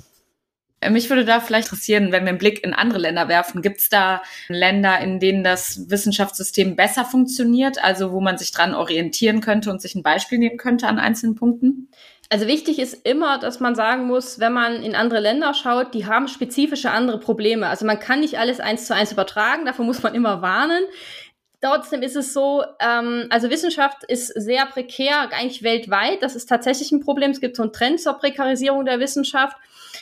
Äh, 0.79 0.89
mich 0.89 1.09
würde 1.09 1.23
da 1.23 1.39
vielleicht 1.39 1.67
interessieren, 1.67 2.11
wenn 2.11 2.23
wir 2.23 2.29
einen 2.29 2.37
Blick 2.39 2.63
in 2.63 2.73
andere 2.73 2.99
Länder 2.99 3.27
werfen, 3.27 3.61
gibt 3.61 3.79
es 3.79 3.89
da 3.89 4.23
Länder, 4.47 4.99
in 4.99 5.19
denen 5.19 5.43
das 5.43 5.89
Wissenschaftssystem 5.89 6.75
besser 6.75 7.05
funktioniert, 7.05 7.83
also 7.83 8.11
wo 8.11 8.21
man 8.21 8.39
sich 8.39 8.51
dran 8.51 8.73
orientieren 8.73 9.41
könnte 9.41 9.69
und 9.69 9.81
sich 9.81 9.93
ein 9.93 10.03
Beispiel 10.03 10.39
nehmen 10.39 10.57
könnte 10.57 10.87
an 10.87 10.99
einzelnen 10.99 11.35
Punkten? 11.35 11.89
Also 12.29 12.47
wichtig 12.47 12.79
ist 12.79 13.05
immer, 13.05 13.37
dass 13.37 13.61
man 13.61 13.73
sagen 13.73 14.05
muss, 14.05 14.39
wenn 14.39 14.51
man 14.51 14.83
in 14.83 14.95
andere 14.95 15.21
Länder 15.21 15.53
schaut, 15.53 15.93
die 15.93 16.05
haben 16.05 16.27
spezifische 16.27 16.91
andere 16.91 17.19
Probleme. 17.19 17.67
Also 17.67 17.85
man 17.85 17.99
kann 17.99 18.19
nicht 18.19 18.37
alles 18.37 18.59
eins 18.59 18.85
zu 18.85 18.93
eins 18.93 19.13
übertragen, 19.13 19.65
davor 19.65 19.85
muss 19.85 20.03
man 20.03 20.13
immer 20.13 20.41
warnen. 20.41 20.83
Trotzdem 21.61 22.01
ist 22.01 22.15
es 22.15 22.33
so, 22.33 22.63
ähm, 22.79 23.27
also 23.29 23.49
Wissenschaft 23.49 24.03
ist 24.03 24.27
sehr 24.27 24.65
prekär, 24.65 25.29
eigentlich 25.31 25.63
weltweit. 25.63 26.21
Das 26.21 26.35
ist 26.35 26.47
tatsächlich 26.47 26.91
ein 26.91 26.99
Problem. 26.99 27.31
Es 27.31 27.41
gibt 27.41 27.55
so 27.55 27.63
einen 27.63 27.73
Trend 27.73 27.99
zur 27.99 28.13
Prekarisierung 28.13 28.85
der 28.85 28.99
Wissenschaft. 28.99 29.57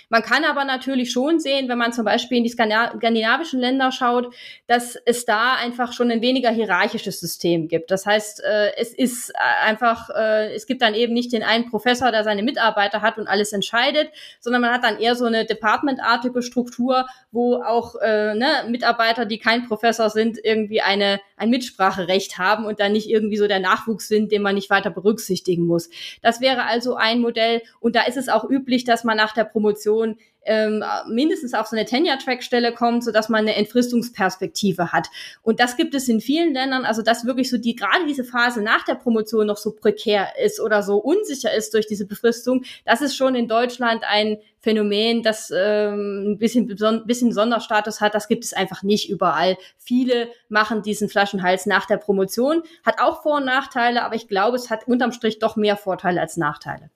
Man 0.09 0.21
kann 0.21 0.43
aber 0.43 0.65
natürlich 0.65 1.11
schon 1.11 1.39
sehen, 1.39 1.67
wenn 1.69 1.77
man 1.77 1.93
zum 1.93 2.05
Beispiel 2.05 2.37
in 2.37 2.43
die 2.43 2.49
skandinavischen 2.49 3.59
Länder 3.59 3.91
schaut, 3.91 4.33
dass 4.67 4.95
es 5.05 5.25
da 5.25 5.55
einfach 5.55 5.93
schon 5.93 6.11
ein 6.11 6.21
weniger 6.21 6.51
hierarchisches 6.51 7.19
System 7.19 7.67
gibt. 7.67 7.91
Das 7.91 8.05
heißt, 8.05 8.43
äh, 8.43 8.75
es 8.77 8.93
ist 8.93 9.31
äh, 9.31 9.65
einfach, 9.65 10.09
äh, 10.09 10.53
es 10.53 10.67
gibt 10.67 10.81
dann 10.81 10.93
eben 10.93 11.13
nicht 11.13 11.33
den 11.33 11.43
einen 11.43 11.69
Professor, 11.69 12.11
der 12.11 12.23
seine 12.23 12.43
Mitarbeiter 12.43 13.01
hat 13.01 13.17
und 13.17 13.27
alles 13.27 13.53
entscheidet, 13.53 14.09
sondern 14.39 14.61
man 14.61 14.71
hat 14.71 14.83
dann 14.83 14.99
eher 14.99 15.15
so 15.15 15.25
eine 15.25 15.45
departmentartige 15.45 16.41
Struktur, 16.41 17.07
wo 17.31 17.55
auch 17.55 17.95
äh, 18.01 18.35
ne, 18.35 18.65
Mitarbeiter, 18.69 19.25
die 19.25 19.39
kein 19.39 19.67
Professor 19.67 20.09
sind, 20.09 20.37
irgendwie 20.43 20.81
eine, 20.81 21.19
ein 21.37 21.49
Mitspracherecht 21.49 22.37
haben 22.37 22.65
und 22.65 22.79
dann 22.79 22.91
nicht 22.91 23.09
irgendwie 23.09 23.37
so 23.37 23.47
der 23.47 23.59
Nachwuchs 23.59 24.07
sind, 24.07 24.31
den 24.31 24.41
man 24.41 24.55
nicht 24.55 24.69
weiter 24.69 24.89
berücksichtigen 24.89 25.65
muss. 25.65 25.89
Das 26.21 26.41
wäre 26.41 26.65
also 26.65 26.95
ein 26.95 27.21
Modell. 27.21 27.61
Und 27.79 27.95
da 27.95 28.03
ist 28.03 28.17
es 28.17 28.29
auch 28.29 28.49
üblich, 28.49 28.83
dass 28.83 29.03
man 29.03 29.17
nach 29.17 29.33
der 29.33 29.45
Promotion 29.45 29.94
Person 29.95 30.17
ähm, 30.47 30.83
mindestens 31.07 31.55
auf 31.55 31.65
so 31.65 31.75
eine 31.75 31.85
Tenure-Track-Stelle 31.85 32.71
kommt, 32.71 33.03
so 33.03 33.11
dass 33.11 33.29
man 33.29 33.39
eine 33.41 33.55
Entfristungsperspektive 33.55 34.91
hat. 34.91 35.07
Und 35.41 35.59
das 35.59 35.75
gibt 35.75 35.95
es 35.95 36.07
in 36.07 36.21
vielen 36.21 36.53
Ländern, 36.53 36.85
also 36.85 37.01
dass 37.01 37.25
wirklich 37.25 37.49
so 37.49 37.57
die, 37.57 37.75
gerade 37.75 38.05
diese 38.07 38.23
Phase 38.23 38.61
nach 38.61 38.85
der 38.85 38.93
Promotion 38.93 39.47
noch 39.47 39.57
so 39.57 39.71
prekär 39.71 40.27
ist 40.43 40.59
oder 40.59 40.83
so 40.83 40.97
unsicher 40.97 41.51
ist 41.51 41.73
durch 41.73 41.87
diese 41.87 42.05
Befristung, 42.05 42.63
das 42.85 43.01
ist 43.01 43.15
schon 43.15 43.33
in 43.33 43.47
Deutschland 43.47 44.03
ein 44.07 44.37
Phänomen, 44.59 45.23
das 45.23 45.51
ähm, 45.55 46.33
ein 46.33 46.37
bisschen, 46.37 46.67
bisschen 47.05 47.31
Sonderstatus 47.31 47.99
hat. 47.99 48.13
Das 48.13 48.27
gibt 48.27 48.43
es 48.43 48.53
einfach 48.53 48.83
nicht 48.83 49.09
überall. 49.09 49.57
Viele 49.79 50.29
machen 50.47 50.83
diesen 50.83 51.09
Flaschenhals 51.09 51.65
nach 51.65 51.87
der 51.87 51.97
Promotion. 51.97 52.61
Hat 52.85 52.99
auch 52.99 53.23
Vor- 53.23 53.37
und 53.37 53.45
Nachteile, 53.45 54.03
aber 54.03 54.13
ich 54.13 54.27
glaube, 54.27 54.57
es 54.57 54.69
hat 54.69 54.87
unterm 54.87 55.11
Strich 55.11 55.39
doch 55.39 55.55
mehr 55.55 55.75
Vorteile 55.75 56.21
als 56.21 56.37
Nachteile. 56.37 56.91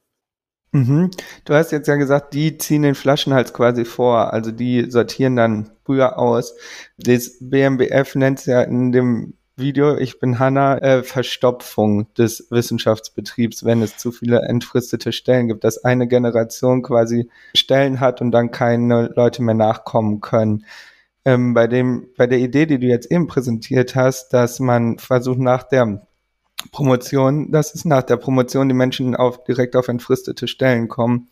Mhm. 0.71 1.09
Du 1.45 1.53
hast 1.53 1.71
jetzt 1.71 1.87
ja 1.87 1.95
gesagt, 1.95 2.33
die 2.33 2.57
ziehen 2.57 2.83
den 2.83 2.95
Flaschenhals 2.95 3.53
quasi 3.53 3.85
vor, 3.85 4.33
also 4.33 4.51
die 4.51 4.89
sortieren 4.91 5.35
dann 5.35 5.71
früher 5.83 6.19
aus. 6.19 6.55
Das 6.97 7.37
BMBF 7.39 8.15
nennt 8.15 8.39
es 8.39 8.45
ja 8.45 8.61
in 8.61 8.91
dem 8.91 9.33
Video, 9.59 9.97
ich 9.97 10.19
bin 10.19 10.39
Hanna, 10.39 10.77
äh, 10.77 11.03
Verstopfung 11.03 12.11
des 12.13 12.47
Wissenschaftsbetriebs, 12.49 13.65
wenn 13.65 13.81
es 13.81 13.97
zu 13.97 14.11
viele 14.11 14.41
entfristete 14.43 15.11
Stellen 15.11 15.49
gibt, 15.49 15.63
dass 15.63 15.83
eine 15.83 16.07
Generation 16.07 16.81
quasi 16.81 17.29
Stellen 17.55 17.99
hat 17.99 18.21
und 18.21 18.31
dann 18.31 18.51
keine 18.51 19.11
Leute 19.15 19.43
mehr 19.43 19.55
nachkommen 19.55 20.21
können. 20.21 20.65
Ähm, 21.25 21.53
bei 21.53 21.67
dem, 21.67 22.07
bei 22.17 22.27
der 22.27 22.39
Idee, 22.39 22.65
die 22.65 22.79
du 22.79 22.87
jetzt 22.87 23.11
eben 23.11 23.27
präsentiert 23.27 23.95
hast, 23.95 24.29
dass 24.29 24.59
man 24.59 24.97
versucht 24.99 25.39
nach 25.39 25.63
der 25.63 26.07
Promotion, 26.71 27.51
dass 27.51 27.73
es 27.73 27.85
nach 27.85 28.03
der 28.03 28.17
Promotion 28.17 28.67
die 28.67 28.75
Menschen 28.75 29.15
auf, 29.15 29.43
direkt 29.43 29.75
auf 29.75 29.87
entfristete 29.87 30.47
Stellen 30.47 30.87
kommen. 30.87 31.29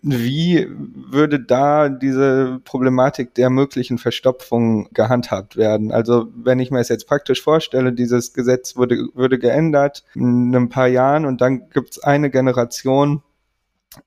Wie 0.00 0.68
würde 0.70 1.40
da 1.40 1.88
diese 1.88 2.60
Problematik 2.64 3.34
der 3.34 3.50
möglichen 3.50 3.98
Verstopfung 3.98 4.88
gehandhabt 4.92 5.56
werden? 5.56 5.90
Also 5.90 6.28
wenn 6.36 6.60
ich 6.60 6.70
mir 6.70 6.78
es 6.78 6.88
jetzt 6.88 7.08
praktisch 7.08 7.42
vorstelle, 7.42 7.92
dieses 7.92 8.32
Gesetz 8.32 8.76
wurde, 8.76 9.08
würde 9.14 9.40
geändert 9.40 10.04
in 10.14 10.54
ein 10.54 10.68
paar 10.68 10.86
Jahren 10.86 11.26
und 11.26 11.40
dann 11.40 11.68
gibt 11.70 11.90
es 11.90 11.98
eine 11.98 12.30
Generation 12.30 13.22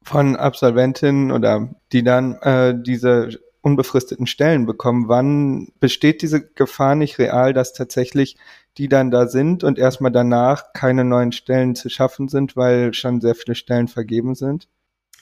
von 0.01 0.37
Absolventinnen 0.37 1.31
oder 1.31 1.67
die 1.91 2.03
dann 2.03 2.35
äh, 2.35 2.73
diese 2.77 3.39
unbefristeten 3.61 4.27
Stellen 4.27 4.65
bekommen. 4.65 5.07
Wann 5.07 5.71
besteht 5.79 6.21
diese 6.21 6.41
Gefahr 6.41 6.95
nicht 6.95 7.19
real, 7.19 7.53
dass 7.53 7.73
tatsächlich 7.73 8.37
die 8.77 8.87
dann 8.87 9.11
da 9.11 9.27
sind 9.27 9.63
und 9.63 9.77
erstmal 9.77 10.11
danach 10.11 10.73
keine 10.73 11.03
neuen 11.03 11.31
Stellen 11.31 11.75
zu 11.75 11.89
schaffen 11.89 12.27
sind, 12.27 12.55
weil 12.55 12.93
schon 12.93 13.21
sehr 13.21 13.35
viele 13.35 13.55
Stellen 13.55 13.87
vergeben 13.87 14.35
sind? 14.35 14.67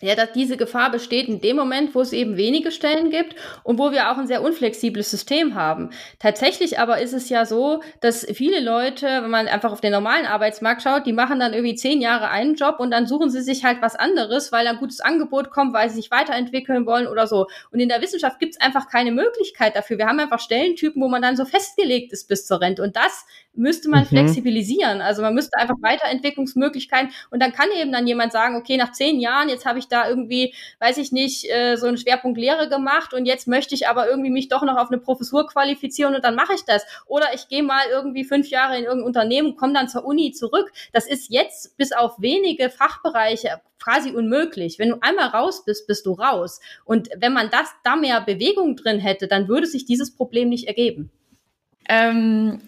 Ja, 0.01 0.15
dass 0.15 0.31
diese 0.31 0.57
Gefahr 0.57 0.91
besteht 0.91 1.27
in 1.27 1.41
dem 1.41 1.55
Moment, 1.55 1.93
wo 1.95 2.01
es 2.01 2.13
eben 2.13 2.37
wenige 2.37 2.71
Stellen 2.71 3.09
gibt 3.09 3.35
und 3.63 3.77
wo 3.77 3.91
wir 3.91 4.11
auch 4.11 4.17
ein 4.17 4.27
sehr 4.27 4.41
unflexibles 4.41 5.11
System 5.11 5.55
haben. 5.55 5.89
Tatsächlich 6.19 6.79
aber 6.79 7.01
ist 7.01 7.13
es 7.13 7.29
ja 7.29 7.45
so, 7.45 7.81
dass 7.99 8.25
viele 8.33 8.59
Leute, 8.59 9.05
wenn 9.05 9.29
man 9.29 9.47
einfach 9.47 9.71
auf 9.71 9.81
den 9.81 9.91
normalen 9.91 10.25
Arbeitsmarkt 10.25 10.81
schaut, 10.81 11.05
die 11.05 11.13
machen 11.13 11.39
dann 11.39 11.53
irgendwie 11.53 11.75
zehn 11.75 12.01
Jahre 12.01 12.29
einen 12.29 12.55
Job 12.55 12.75
und 12.79 12.91
dann 12.91 13.07
suchen 13.07 13.29
sie 13.29 13.41
sich 13.41 13.63
halt 13.63 13.81
was 13.81 13.95
anderes, 13.95 14.51
weil 14.51 14.67
ein 14.67 14.77
gutes 14.77 15.01
Angebot 15.01 15.49
kommt, 15.49 15.73
weil 15.73 15.89
sie 15.89 15.95
sich 15.97 16.11
weiterentwickeln 16.11 16.85
wollen 16.85 17.07
oder 17.07 17.27
so. 17.27 17.47
Und 17.71 17.79
in 17.79 17.89
der 17.89 18.01
Wissenschaft 18.01 18.39
gibt 18.39 18.55
es 18.55 18.61
einfach 18.61 18.87
keine 18.89 19.11
Möglichkeit 19.11 19.75
dafür. 19.75 19.97
Wir 19.97 20.07
haben 20.07 20.19
einfach 20.19 20.39
Stellentypen, 20.39 21.01
wo 21.01 21.07
man 21.07 21.21
dann 21.21 21.35
so 21.35 21.45
festgelegt 21.45 22.13
ist 22.13 22.27
bis 22.27 22.45
zur 22.45 22.61
Rente. 22.61 22.81
Und 22.81 22.95
das 22.95 23.25
müsste 23.53 23.89
man 23.89 24.01
mhm. 24.01 24.07
flexibilisieren. 24.07 25.01
Also 25.01 25.21
man 25.21 25.33
müsste 25.33 25.57
einfach 25.57 25.75
Weiterentwicklungsmöglichkeiten 25.81 27.11
und 27.29 27.41
dann 27.41 27.51
kann 27.51 27.67
eben 27.77 27.91
dann 27.91 28.07
jemand 28.07 28.31
sagen, 28.31 28.55
okay, 28.55 28.77
nach 28.77 28.91
zehn 28.91 29.19
Jahren, 29.19 29.49
jetzt 29.49 29.65
habe 29.65 29.79
ich 29.79 29.87
da 29.91 30.09
irgendwie, 30.09 30.53
weiß 30.79 30.97
ich 30.97 31.11
nicht, 31.11 31.49
äh, 31.49 31.75
so 31.75 31.87
einen 31.87 31.97
Schwerpunkt 31.97 32.37
Lehre 32.37 32.69
gemacht 32.69 33.13
und 33.13 33.25
jetzt 33.25 33.47
möchte 33.47 33.75
ich 33.75 33.87
aber 33.87 34.09
irgendwie 34.09 34.29
mich 34.29 34.47
doch 34.47 34.63
noch 34.63 34.77
auf 34.77 34.89
eine 34.89 34.99
Professur 34.99 35.47
qualifizieren 35.47 36.15
und 36.15 36.23
dann 36.23 36.35
mache 36.35 36.53
ich 36.53 36.63
das. 36.65 36.85
Oder 37.05 37.33
ich 37.33 37.47
gehe 37.47 37.63
mal 37.63 37.83
irgendwie 37.91 38.23
fünf 38.23 38.49
Jahre 38.49 38.77
in 38.77 38.83
irgendein 38.83 39.07
Unternehmen, 39.07 39.55
komme 39.55 39.73
dann 39.73 39.89
zur 39.89 40.05
Uni 40.05 40.31
zurück. 40.31 40.71
Das 40.93 41.07
ist 41.07 41.29
jetzt 41.29 41.77
bis 41.77 41.91
auf 41.91 42.19
wenige 42.19 42.69
Fachbereiche 42.69 43.61
quasi 43.79 44.11
unmöglich. 44.11 44.79
Wenn 44.79 44.89
du 44.89 44.97
einmal 45.01 45.27
raus 45.27 45.63
bist, 45.65 45.87
bist 45.87 46.05
du 46.05 46.13
raus. 46.13 46.59
Und 46.85 47.09
wenn 47.15 47.33
man 47.33 47.49
das 47.49 47.69
da 47.83 47.95
mehr 47.95 48.21
Bewegung 48.21 48.75
drin 48.75 48.99
hätte, 48.99 49.27
dann 49.27 49.47
würde 49.47 49.67
sich 49.67 49.85
dieses 49.85 50.13
Problem 50.15 50.49
nicht 50.49 50.67
ergeben. 50.67 51.11
Ähm, 51.87 52.61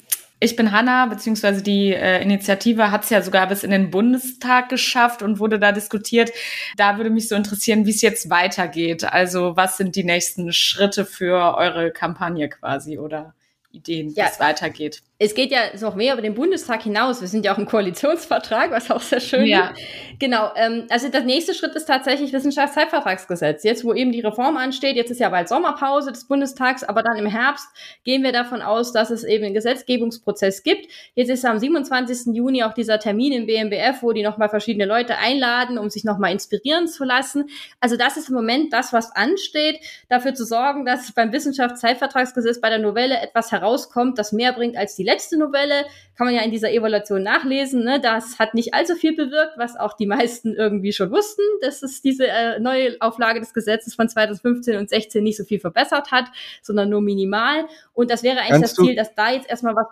ich 0.43 0.55
bin 0.55 0.71
Hanna, 0.71 1.05
beziehungsweise 1.05 1.61
die 1.61 1.93
äh, 1.93 2.19
Initiative 2.21 2.89
hat 2.89 3.03
es 3.03 3.11
ja 3.11 3.21
sogar 3.21 3.47
bis 3.47 3.63
in 3.63 3.69
den 3.69 3.91
Bundestag 3.91 4.69
geschafft 4.69 5.21
und 5.21 5.37
wurde 5.37 5.59
da 5.59 5.71
diskutiert. 5.71 6.31
Da 6.77 6.97
würde 6.97 7.11
mich 7.11 7.29
so 7.29 7.35
interessieren, 7.35 7.85
wie 7.85 7.91
es 7.91 8.01
jetzt 8.01 8.31
weitergeht. 8.31 9.03
Also 9.03 9.55
was 9.55 9.77
sind 9.77 9.95
die 9.95 10.03
nächsten 10.03 10.51
Schritte 10.51 11.05
für 11.05 11.55
eure 11.55 11.91
Kampagne 11.91 12.49
quasi 12.49 12.97
oder 12.97 13.35
Ideen, 13.71 14.15
wie 14.15 14.19
ja. 14.19 14.25
es 14.31 14.39
weitergeht? 14.39 15.03
Es 15.23 15.35
geht 15.35 15.51
ja 15.51 15.59
noch 15.79 15.93
mehr 15.93 16.13
über 16.13 16.23
den 16.23 16.33
Bundestag 16.33 16.81
hinaus. 16.81 17.21
Wir 17.21 17.27
sind 17.27 17.45
ja 17.45 17.53
auch 17.53 17.59
im 17.59 17.67
Koalitionsvertrag, 17.67 18.71
was 18.71 18.89
auch 18.89 19.01
sehr 19.01 19.19
schön 19.19 19.45
ja. 19.45 19.67
ist. 19.67 19.79
Genau. 20.17 20.49
Ähm, 20.55 20.87
also 20.89 21.09
der 21.09 21.21
nächste 21.21 21.53
Schritt 21.53 21.75
ist 21.75 21.85
tatsächlich 21.85 22.33
Wissenschaftszeitvertragsgesetz. 22.33 23.63
Jetzt, 23.63 23.85
wo 23.85 23.93
eben 23.93 24.11
die 24.11 24.21
Reform 24.21 24.57
ansteht, 24.57 24.95
jetzt 24.95 25.11
ist 25.11 25.19
ja 25.19 25.29
bald 25.29 25.47
Sommerpause 25.47 26.11
des 26.11 26.25
Bundestags, 26.25 26.83
aber 26.83 27.03
dann 27.03 27.17
im 27.17 27.27
Herbst 27.27 27.67
gehen 28.03 28.23
wir 28.23 28.31
davon 28.31 28.63
aus, 28.63 28.93
dass 28.93 29.11
es 29.11 29.23
eben 29.23 29.45
einen 29.45 29.53
Gesetzgebungsprozess 29.53 30.63
gibt. 30.63 30.87
Jetzt 31.13 31.29
ist 31.29 31.45
am 31.45 31.59
27. 31.59 32.33
Juni 32.35 32.63
auch 32.63 32.73
dieser 32.73 32.97
Termin 32.97 33.31
im 33.31 33.45
BMBF, 33.45 34.01
wo 34.01 34.13
die 34.13 34.23
nochmal 34.23 34.49
verschiedene 34.49 34.85
Leute 34.85 35.19
einladen, 35.19 35.77
um 35.77 35.91
sich 35.91 36.03
nochmal 36.03 36.31
inspirieren 36.31 36.87
zu 36.87 37.03
lassen. 37.03 37.47
Also 37.79 37.95
das 37.95 38.17
ist 38.17 38.29
im 38.29 38.35
Moment 38.35 38.73
das, 38.73 38.91
was 38.91 39.15
ansteht, 39.15 39.81
dafür 40.09 40.33
zu 40.33 40.45
sorgen, 40.45 40.83
dass 40.83 41.11
beim 41.11 41.31
Wissenschaftszeitvertragsgesetz 41.31 42.59
bei 42.59 42.69
der 42.69 42.79
Novelle 42.79 43.21
etwas 43.21 43.51
herauskommt, 43.51 44.17
das 44.17 44.31
mehr 44.31 44.53
bringt 44.53 44.75
als 44.75 44.95
die 44.95 45.10
letzte 45.11 45.37
Novelle, 45.37 45.85
kann 46.15 46.27
man 46.27 46.35
ja 46.35 46.41
in 46.41 46.51
dieser 46.51 46.71
Evaluation 46.71 47.23
nachlesen. 47.23 47.83
Ne? 47.83 47.99
Das 47.99 48.39
hat 48.39 48.53
nicht 48.53 48.73
allzu 48.73 48.95
viel 48.95 49.15
bewirkt, 49.15 49.57
was 49.57 49.75
auch 49.77 49.93
die 49.93 50.07
meisten 50.07 50.55
irgendwie 50.55 50.93
schon 50.93 51.11
wussten, 51.11 51.41
dass 51.61 51.83
es 51.83 52.01
diese 52.01 52.27
äh, 52.27 52.59
neue 52.59 52.97
Auflage 52.99 53.39
des 53.39 53.53
Gesetzes 53.53 53.95
von 53.95 54.07
2015 54.07 54.77
und 54.77 54.89
16 54.89 55.23
nicht 55.23 55.37
so 55.37 55.43
viel 55.43 55.59
verbessert 55.59 56.11
hat, 56.11 56.25
sondern 56.61 56.89
nur 56.89 57.01
minimal. 57.01 57.65
Und 57.93 58.11
das 58.11 58.23
wäre 58.23 58.39
eigentlich 58.39 58.61
kannst 58.61 58.77
das 58.77 58.85
Ziel, 58.85 58.95
dass 58.95 59.13
da 59.15 59.31
jetzt 59.31 59.49
erstmal 59.49 59.75
was 59.75 59.87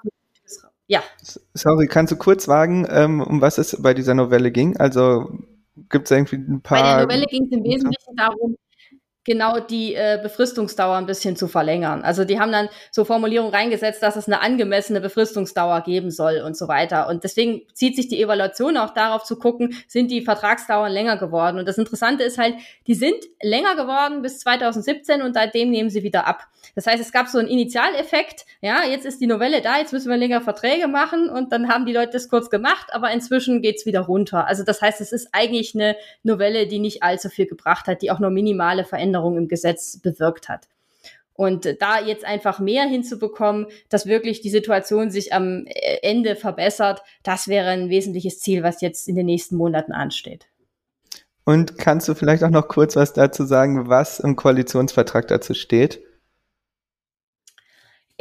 ja. 0.88 1.04
Sorry, 1.54 1.86
kannst 1.86 2.12
du 2.12 2.18
kurz 2.18 2.46
sagen, 2.46 2.88
ähm, 2.90 3.22
um 3.22 3.42
was 3.42 3.60
es 3.60 3.80
bei 3.80 3.94
dieser 3.94 4.16
Novelle 4.16 4.50
ging? 4.52 4.76
Also 4.78 5.30
gibt 5.88 6.06
es 6.06 6.12
irgendwie 6.12 6.38
ein 6.38 6.62
paar. 6.62 6.82
Bei 6.82 6.88
der 6.88 7.04
Novelle 7.04 7.26
ging 7.28 7.46
es 7.46 7.52
im 7.52 7.64
Wesentlichen 7.64 8.16
darum, 8.16 8.58
genau 9.26 9.60
die 9.60 9.96
äh, 9.96 10.20
Befristungsdauer 10.22 10.96
ein 10.96 11.06
bisschen 11.06 11.36
zu 11.36 11.48
verlängern. 11.48 12.02
Also 12.04 12.26
die 12.26 12.40
haben 12.40 12.52
dann 12.52 12.70
so 12.92 13.06
Formulierungen 13.06 13.54
reingesetzt, 13.54 14.02
dass 14.02 14.16
es 14.16 14.28
eine 14.28 14.42
angemessene 14.42 15.02
Befristungsdauer 15.02 15.82
geben 15.82 16.10
soll 16.10 16.42
und 16.46 16.58
so 16.58 16.68
weiter. 16.68 17.08
Und 17.10 17.24
deswegen 17.24 17.62
zieht 17.74 17.96
sich 17.96 18.08
die 18.08 18.22
Evaluation 18.22 18.78
auch 18.78 18.94
darauf 18.94 19.24
zu 19.24 19.38
gucken, 19.38 19.76
sind 19.88 20.10
die 20.10 20.22
Vertragsdauern 20.22 20.92
länger 20.92 21.18
geworden. 21.18 21.60
Und 21.60 21.68
das 21.68 21.78
Interessante 21.78 22.24
ist 22.24 22.38
halt, 22.38 22.56
die 22.88 22.96
sind 22.96 23.18
länger 23.42 23.76
geworden 23.76 24.22
bis 24.22 24.40
2017 24.40 25.22
und 25.22 25.34
seitdem 25.34 25.70
nehmen 25.70 25.90
sie 25.90 26.04
wieder 26.04 26.26
ab. 26.26 26.48
Das 26.76 26.88
heißt, 26.88 27.02
es 27.02 27.12
gab 27.12 27.28
so 27.28 27.40
einen 27.40 27.48
Initialeffekt, 27.48 28.46
ja, 28.62 28.84
jetzt 28.84 29.06
ist 29.06 29.20
die 29.20 29.28
Novelle 29.28 29.62
da, 29.62 29.80
jetzt 29.80 29.94
müssen 29.94 30.10
wir 30.10 30.18
länger 30.18 30.42
Verträge 30.42 30.88
machen 30.88 31.30
und 31.30 31.52
dann 31.52 31.68
haben 31.68 31.86
die 31.86 31.94
Leute 31.94 32.14
das 32.14 32.30
kurz 32.30 32.50
gemacht, 32.50 32.88
aber 32.92 33.12
inzwischen 33.12 33.62
geht's 33.62 33.86
wieder 33.86 34.02
runter. 34.02 34.48
Also 34.48 34.64
das 34.64 34.82
heißt, 34.82 35.02
es 35.02 35.12
ist 35.12 35.30
eigentlich 35.32 35.76
eine 35.76 35.96
Novelle, 36.24 36.68
die 36.68 36.80
nicht 36.80 37.04
allzu 37.04 37.30
viel 37.30 37.48
gebracht 37.48 37.88
hat, 37.88 38.02
die 38.02 38.12
auch 38.12 38.20
nur 38.20 38.30
minimale 38.30 38.86
Veränderungen 38.86 39.10
Veränderung 39.10 39.38
im 39.38 39.48
Gesetz 39.48 39.98
bewirkt 39.98 40.50
hat. 40.50 40.68
Und 41.34 41.78
da 41.80 42.02
jetzt 42.02 42.26
einfach 42.26 42.60
mehr 42.60 42.84
hinzubekommen, 42.84 43.68
dass 43.88 44.06
wirklich 44.06 44.42
die 44.42 44.50
Situation 44.50 45.10
sich 45.10 45.34
am 45.34 45.66
Ende 46.02 46.36
verbessert, 46.36 47.02
das 47.24 47.48
wäre 47.48 47.70
ein 47.70 47.90
wesentliches 47.90 48.40
Ziel, 48.40 48.62
was 48.62 48.82
jetzt 48.82 49.08
in 49.08 49.16
den 49.16 49.26
nächsten 49.26 49.56
Monaten 49.56 49.94
ansteht. 49.94 50.48
Und 51.46 51.78
kannst 51.78 52.10
du 52.10 52.14
vielleicht 52.14 52.44
auch 52.44 52.50
noch 52.50 52.68
kurz 52.68 52.98
was 52.98 53.14
dazu 53.14 53.46
sagen, 53.46 53.88
was 53.88 54.20
im 54.20 54.36
Koalitionsvertrag 54.36 55.30
dazu 55.30 55.54
steht? 55.54 56.02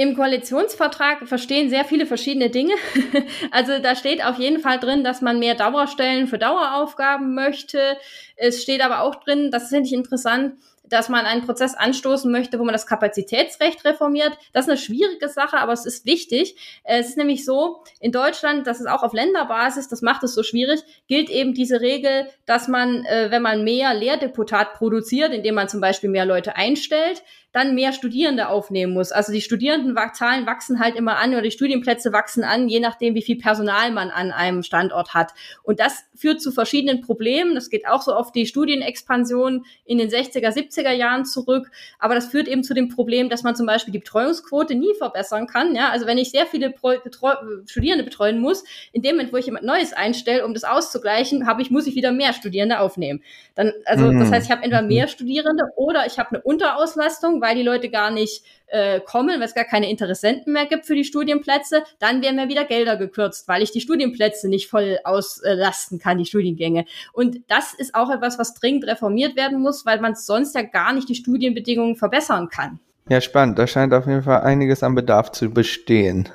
Im 0.00 0.14
Koalitionsvertrag 0.14 1.26
verstehen 1.26 1.70
sehr 1.70 1.84
viele 1.84 2.06
verschiedene 2.06 2.50
Dinge. 2.50 2.74
also 3.50 3.80
da 3.80 3.96
steht 3.96 4.24
auf 4.24 4.38
jeden 4.38 4.60
Fall 4.60 4.78
drin, 4.78 5.02
dass 5.02 5.22
man 5.22 5.40
mehr 5.40 5.56
Dauerstellen 5.56 6.28
für 6.28 6.38
Daueraufgaben 6.38 7.34
möchte. 7.34 7.96
Es 8.36 8.62
steht 8.62 8.80
aber 8.80 9.02
auch 9.02 9.16
drin, 9.16 9.50
das 9.50 9.70
finde 9.70 9.88
ich 9.88 9.92
interessant, 9.92 10.54
dass 10.88 11.08
man 11.08 11.26
einen 11.26 11.44
Prozess 11.44 11.74
anstoßen 11.74 12.30
möchte, 12.30 12.58
wo 12.58 12.64
man 12.64 12.72
das 12.72 12.86
Kapazitätsrecht 12.86 13.84
reformiert. 13.84 14.36
Das 14.52 14.66
ist 14.66 14.70
eine 14.70 14.78
schwierige 14.78 15.28
Sache, 15.28 15.58
aber 15.58 15.72
es 15.72 15.86
ist 15.86 16.06
wichtig. 16.06 16.56
Es 16.84 17.10
ist 17.10 17.16
nämlich 17.16 17.44
so, 17.44 17.82
in 18.00 18.12
Deutschland, 18.12 18.66
das 18.66 18.80
ist 18.80 18.88
auch 18.88 19.02
auf 19.02 19.12
Länderbasis, 19.12 19.88
das 19.88 20.02
macht 20.02 20.22
es 20.24 20.34
so 20.34 20.42
schwierig, 20.42 20.80
gilt 21.06 21.30
eben 21.30 21.54
diese 21.54 21.80
Regel, 21.80 22.28
dass 22.46 22.68
man, 22.68 23.04
äh, 23.04 23.30
wenn 23.30 23.42
man 23.42 23.64
mehr 23.64 23.94
Lehrdeputat 23.94 24.74
produziert, 24.74 25.32
indem 25.32 25.54
man 25.54 25.68
zum 25.68 25.80
Beispiel 25.80 26.10
mehr 26.10 26.26
Leute 26.26 26.56
einstellt, 26.56 27.22
dann 27.52 27.74
mehr 27.74 27.92
Studierende 27.92 28.48
aufnehmen 28.48 28.92
muss. 28.92 29.10
Also 29.10 29.32
die 29.32 29.40
Studierendenzahlen 29.40 30.46
wachsen 30.46 30.80
halt 30.80 30.96
immer 30.96 31.16
an 31.16 31.32
oder 31.32 31.42
die 31.42 31.50
Studienplätze 31.50 32.12
wachsen 32.12 32.44
an, 32.44 32.68
je 32.68 32.78
nachdem, 32.78 33.14
wie 33.14 33.22
viel 33.22 33.38
Personal 33.38 33.90
man 33.90 34.10
an 34.10 34.32
einem 34.32 34.62
Standort 34.62 35.14
hat. 35.14 35.32
Und 35.62 35.80
das 35.80 36.04
führt 36.14 36.42
zu 36.42 36.52
verschiedenen 36.52 37.00
Problemen. 37.00 37.54
Das 37.54 37.70
geht 37.70 37.88
auch 37.88 38.02
so 38.02 38.12
auf 38.12 38.32
die 38.32 38.46
Studienexpansion 38.46 39.64
in 39.84 39.98
den 39.98 40.10
60er, 40.10 40.50
70er 40.50 40.77
Jahren 40.82 41.24
zurück. 41.24 41.70
Aber 41.98 42.14
das 42.14 42.26
führt 42.26 42.48
eben 42.48 42.62
zu 42.62 42.74
dem 42.74 42.88
Problem, 42.88 43.28
dass 43.28 43.42
man 43.42 43.56
zum 43.56 43.66
Beispiel 43.66 43.92
die 43.92 43.98
Betreuungsquote 43.98 44.74
nie 44.74 44.94
verbessern 44.98 45.46
kann. 45.46 45.74
Ja, 45.74 45.90
also 45.90 46.06
wenn 46.06 46.18
ich 46.18 46.30
sehr 46.30 46.46
viele 46.46 46.70
Betreu 46.70 47.34
Studierende 47.66 48.04
betreuen 48.04 48.40
muss, 48.40 48.64
in 48.92 49.02
dem 49.02 49.16
Moment, 49.16 49.32
wo 49.32 49.36
ich 49.36 49.46
jemand 49.46 49.64
Neues 49.64 49.92
einstelle, 49.92 50.44
um 50.44 50.54
das 50.54 50.64
auszugleichen, 50.64 51.46
habe 51.46 51.62
ich, 51.62 51.70
muss 51.70 51.86
ich 51.86 51.94
wieder 51.94 52.12
mehr 52.12 52.32
Studierende 52.32 52.80
aufnehmen. 52.80 53.22
Dann, 53.54 53.72
also, 53.84 54.06
mhm. 54.06 54.20
das 54.20 54.30
heißt, 54.30 54.46
ich 54.46 54.52
habe 54.52 54.62
entweder 54.62 54.82
mehr 54.82 55.08
Studierende 55.08 55.64
oder 55.76 56.06
ich 56.06 56.18
habe 56.18 56.30
eine 56.30 56.42
Unterauslastung 56.42 57.38
weil 57.40 57.56
die 57.56 57.62
Leute 57.62 57.88
gar 57.88 58.10
nicht 58.10 58.42
äh, 58.68 59.00
kommen, 59.00 59.40
weil 59.40 59.46
es 59.46 59.54
gar 59.54 59.64
keine 59.64 59.90
Interessenten 59.90 60.52
mehr 60.52 60.66
gibt 60.66 60.86
für 60.86 60.94
die 60.94 61.04
Studienplätze, 61.04 61.82
dann 61.98 62.22
werden 62.22 62.36
mir 62.36 62.48
wieder 62.48 62.64
Gelder 62.64 62.96
gekürzt, 62.96 63.48
weil 63.48 63.62
ich 63.62 63.70
die 63.70 63.80
Studienplätze 63.80 64.48
nicht 64.48 64.68
voll 64.68 64.98
auslasten 65.04 65.98
kann, 65.98 66.18
die 66.18 66.26
Studiengänge. 66.26 66.84
Und 67.12 67.40
das 67.48 67.74
ist 67.74 67.94
auch 67.94 68.10
etwas, 68.10 68.38
was 68.38 68.54
dringend 68.54 68.84
reformiert 68.84 69.36
werden 69.36 69.60
muss, 69.60 69.86
weil 69.86 70.00
man 70.00 70.14
sonst 70.14 70.54
ja 70.54 70.62
gar 70.62 70.92
nicht 70.92 71.08
die 71.08 71.14
Studienbedingungen 71.14 71.96
verbessern 71.96 72.48
kann. 72.48 72.80
Ja, 73.08 73.20
spannend. 73.20 73.58
Da 73.58 73.66
scheint 73.66 73.94
auf 73.94 74.06
jeden 74.06 74.22
Fall 74.22 74.42
einiges 74.42 74.82
an 74.82 74.94
Bedarf 74.94 75.32
zu 75.32 75.50
bestehen. 75.50 76.28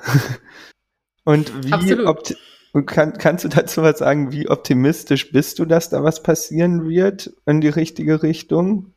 Und 1.24 1.52
wie 1.64 2.84
kann, 2.84 3.12
kannst 3.16 3.44
du 3.44 3.48
dazu 3.48 3.82
was 3.82 3.98
sagen, 3.98 4.32
wie 4.32 4.48
optimistisch 4.48 5.30
bist 5.30 5.60
du, 5.60 5.64
dass 5.64 5.90
da 5.90 6.02
was 6.02 6.22
passieren 6.22 6.88
wird 6.88 7.30
in 7.46 7.60
die 7.60 7.68
richtige 7.68 8.22
Richtung? 8.24 8.94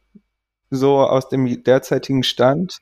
so 0.69 0.99
aus 0.99 1.29
dem 1.29 1.63
derzeitigen 1.63 2.23
Stand? 2.23 2.79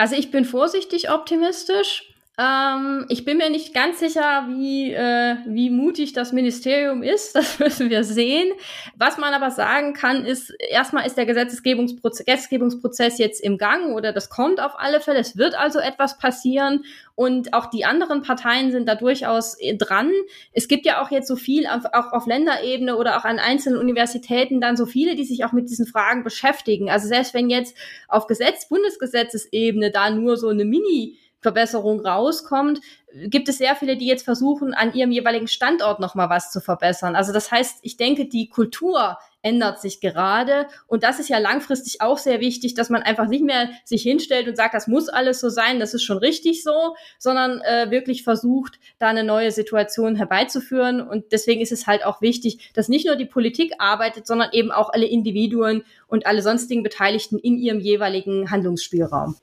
Also 0.00 0.16
ich 0.16 0.30
bin 0.30 0.46
vorsichtig 0.46 1.10
optimistisch. 1.10 2.09
Ähm, 2.40 3.04
ich 3.10 3.26
bin 3.26 3.36
mir 3.36 3.50
nicht 3.50 3.74
ganz 3.74 3.98
sicher, 3.98 4.46
wie, 4.48 4.94
äh, 4.94 5.36
wie 5.44 5.68
mutig 5.68 6.14
das 6.14 6.32
Ministerium 6.32 7.02
ist. 7.02 7.34
Das 7.40 7.58
müssen 7.58 7.90
wir 7.90 8.04
sehen. 8.04 8.52
Was 8.96 9.18
man 9.18 9.34
aber 9.34 9.50
sagen 9.50 9.92
kann, 9.92 10.24
ist, 10.24 10.50
erstmal 10.70 11.06
ist 11.06 11.16
der 11.16 11.26
Gesetzgebungsprozess, 11.26 12.24
Gesetzgebungsprozess 12.24 13.18
jetzt 13.18 13.42
im 13.42 13.58
Gang 13.58 13.94
oder 13.94 14.12
das 14.12 14.30
kommt 14.30 14.60
auf 14.60 14.72
alle 14.78 15.00
Fälle. 15.00 15.18
Es 15.18 15.36
wird 15.36 15.58
also 15.58 15.80
etwas 15.80 16.18
passieren 16.18 16.84
und 17.14 17.52
auch 17.52 17.66
die 17.66 17.84
anderen 17.84 18.22
Parteien 18.22 18.70
sind 18.72 18.88
da 18.88 18.94
durchaus 18.94 19.58
äh, 19.58 19.76
dran. 19.76 20.10
Es 20.52 20.68
gibt 20.68 20.86
ja 20.86 21.02
auch 21.02 21.10
jetzt 21.10 21.28
so 21.28 21.36
viel, 21.36 21.66
auch 21.66 22.12
auf 22.12 22.26
Länderebene 22.26 22.96
oder 22.96 23.18
auch 23.18 23.24
an 23.24 23.38
einzelnen 23.38 23.78
Universitäten 23.78 24.60
dann 24.60 24.76
so 24.76 24.86
viele, 24.86 25.16
die 25.16 25.24
sich 25.24 25.44
auch 25.44 25.52
mit 25.52 25.68
diesen 25.68 25.86
Fragen 25.86 26.24
beschäftigen. 26.24 26.90
Also 26.90 27.08
selbst 27.08 27.34
wenn 27.34 27.50
jetzt 27.50 27.76
auf 28.08 28.26
Gesetz, 28.26 28.68
Bundesgesetzesebene 28.68 29.90
da 29.90 30.10
nur 30.10 30.36
so 30.36 30.48
eine 30.48 30.64
Mini 30.64 31.18
Verbesserung 31.40 32.00
rauskommt, 32.04 32.80
gibt 33.12 33.48
es 33.48 33.58
sehr 33.58 33.74
viele, 33.74 33.96
die 33.96 34.06
jetzt 34.06 34.24
versuchen, 34.24 34.74
an 34.74 34.92
ihrem 34.92 35.10
jeweiligen 35.10 35.48
Standort 35.48 36.00
nochmal 36.00 36.30
was 36.30 36.50
zu 36.50 36.60
verbessern. 36.60 37.16
Also 37.16 37.32
das 37.32 37.50
heißt, 37.50 37.78
ich 37.82 37.96
denke, 37.96 38.26
die 38.26 38.48
Kultur 38.48 39.18
ändert 39.42 39.80
sich 39.80 40.00
gerade. 40.00 40.66
Und 40.86 41.02
das 41.02 41.18
ist 41.18 41.28
ja 41.28 41.38
langfristig 41.38 42.02
auch 42.02 42.18
sehr 42.18 42.40
wichtig, 42.40 42.74
dass 42.74 42.90
man 42.90 43.02
einfach 43.02 43.26
nicht 43.26 43.42
mehr 43.42 43.70
sich 43.84 44.02
hinstellt 44.02 44.48
und 44.48 44.56
sagt, 44.56 44.74
das 44.74 44.86
muss 44.86 45.08
alles 45.08 45.40
so 45.40 45.48
sein, 45.48 45.80
das 45.80 45.94
ist 45.94 46.02
schon 46.02 46.18
richtig 46.18 46.62
so, 46.62 46.94
sondern 47.18 47.60
äh, 47.62 47.90
wirklich 47.90 48.22
versucht, 48.22 48.78
da 48.98 49.08
eine 49.08 49.24
neue 49.24 49.50
Situation 49.50 50.16
herbeizuführen. 50.16 51.00
Und 51.00 51.32
deswegen 51.32 51.60
ist 51.60 51.72
es 51.72 51.86
halt 51.86 52.04
auch 52.04 52.20
wichtig, 52.20 52.70
dass 52.74 52.88
nicht 52.88 53.06
nur 53.06 53.16
die 53.16 53.26
Politik 53.26 53.72
arbeitet, 53.78 54.26
sondern 54.26 54.50
eben 54.52 54.70
auch 54.70 54.90
alle 54.90 55.06
Individuen 55.06 55.84
und 56.06 56.26
alle 56.26 56.42
sonstigen 56.42 56.82
Beteiligten 56.82 57.38
in 57.38 57.56
ihrem 57.56 57.80
jeweiligen 57.80 58.50
Handlungsspielraum. 58.50 59.36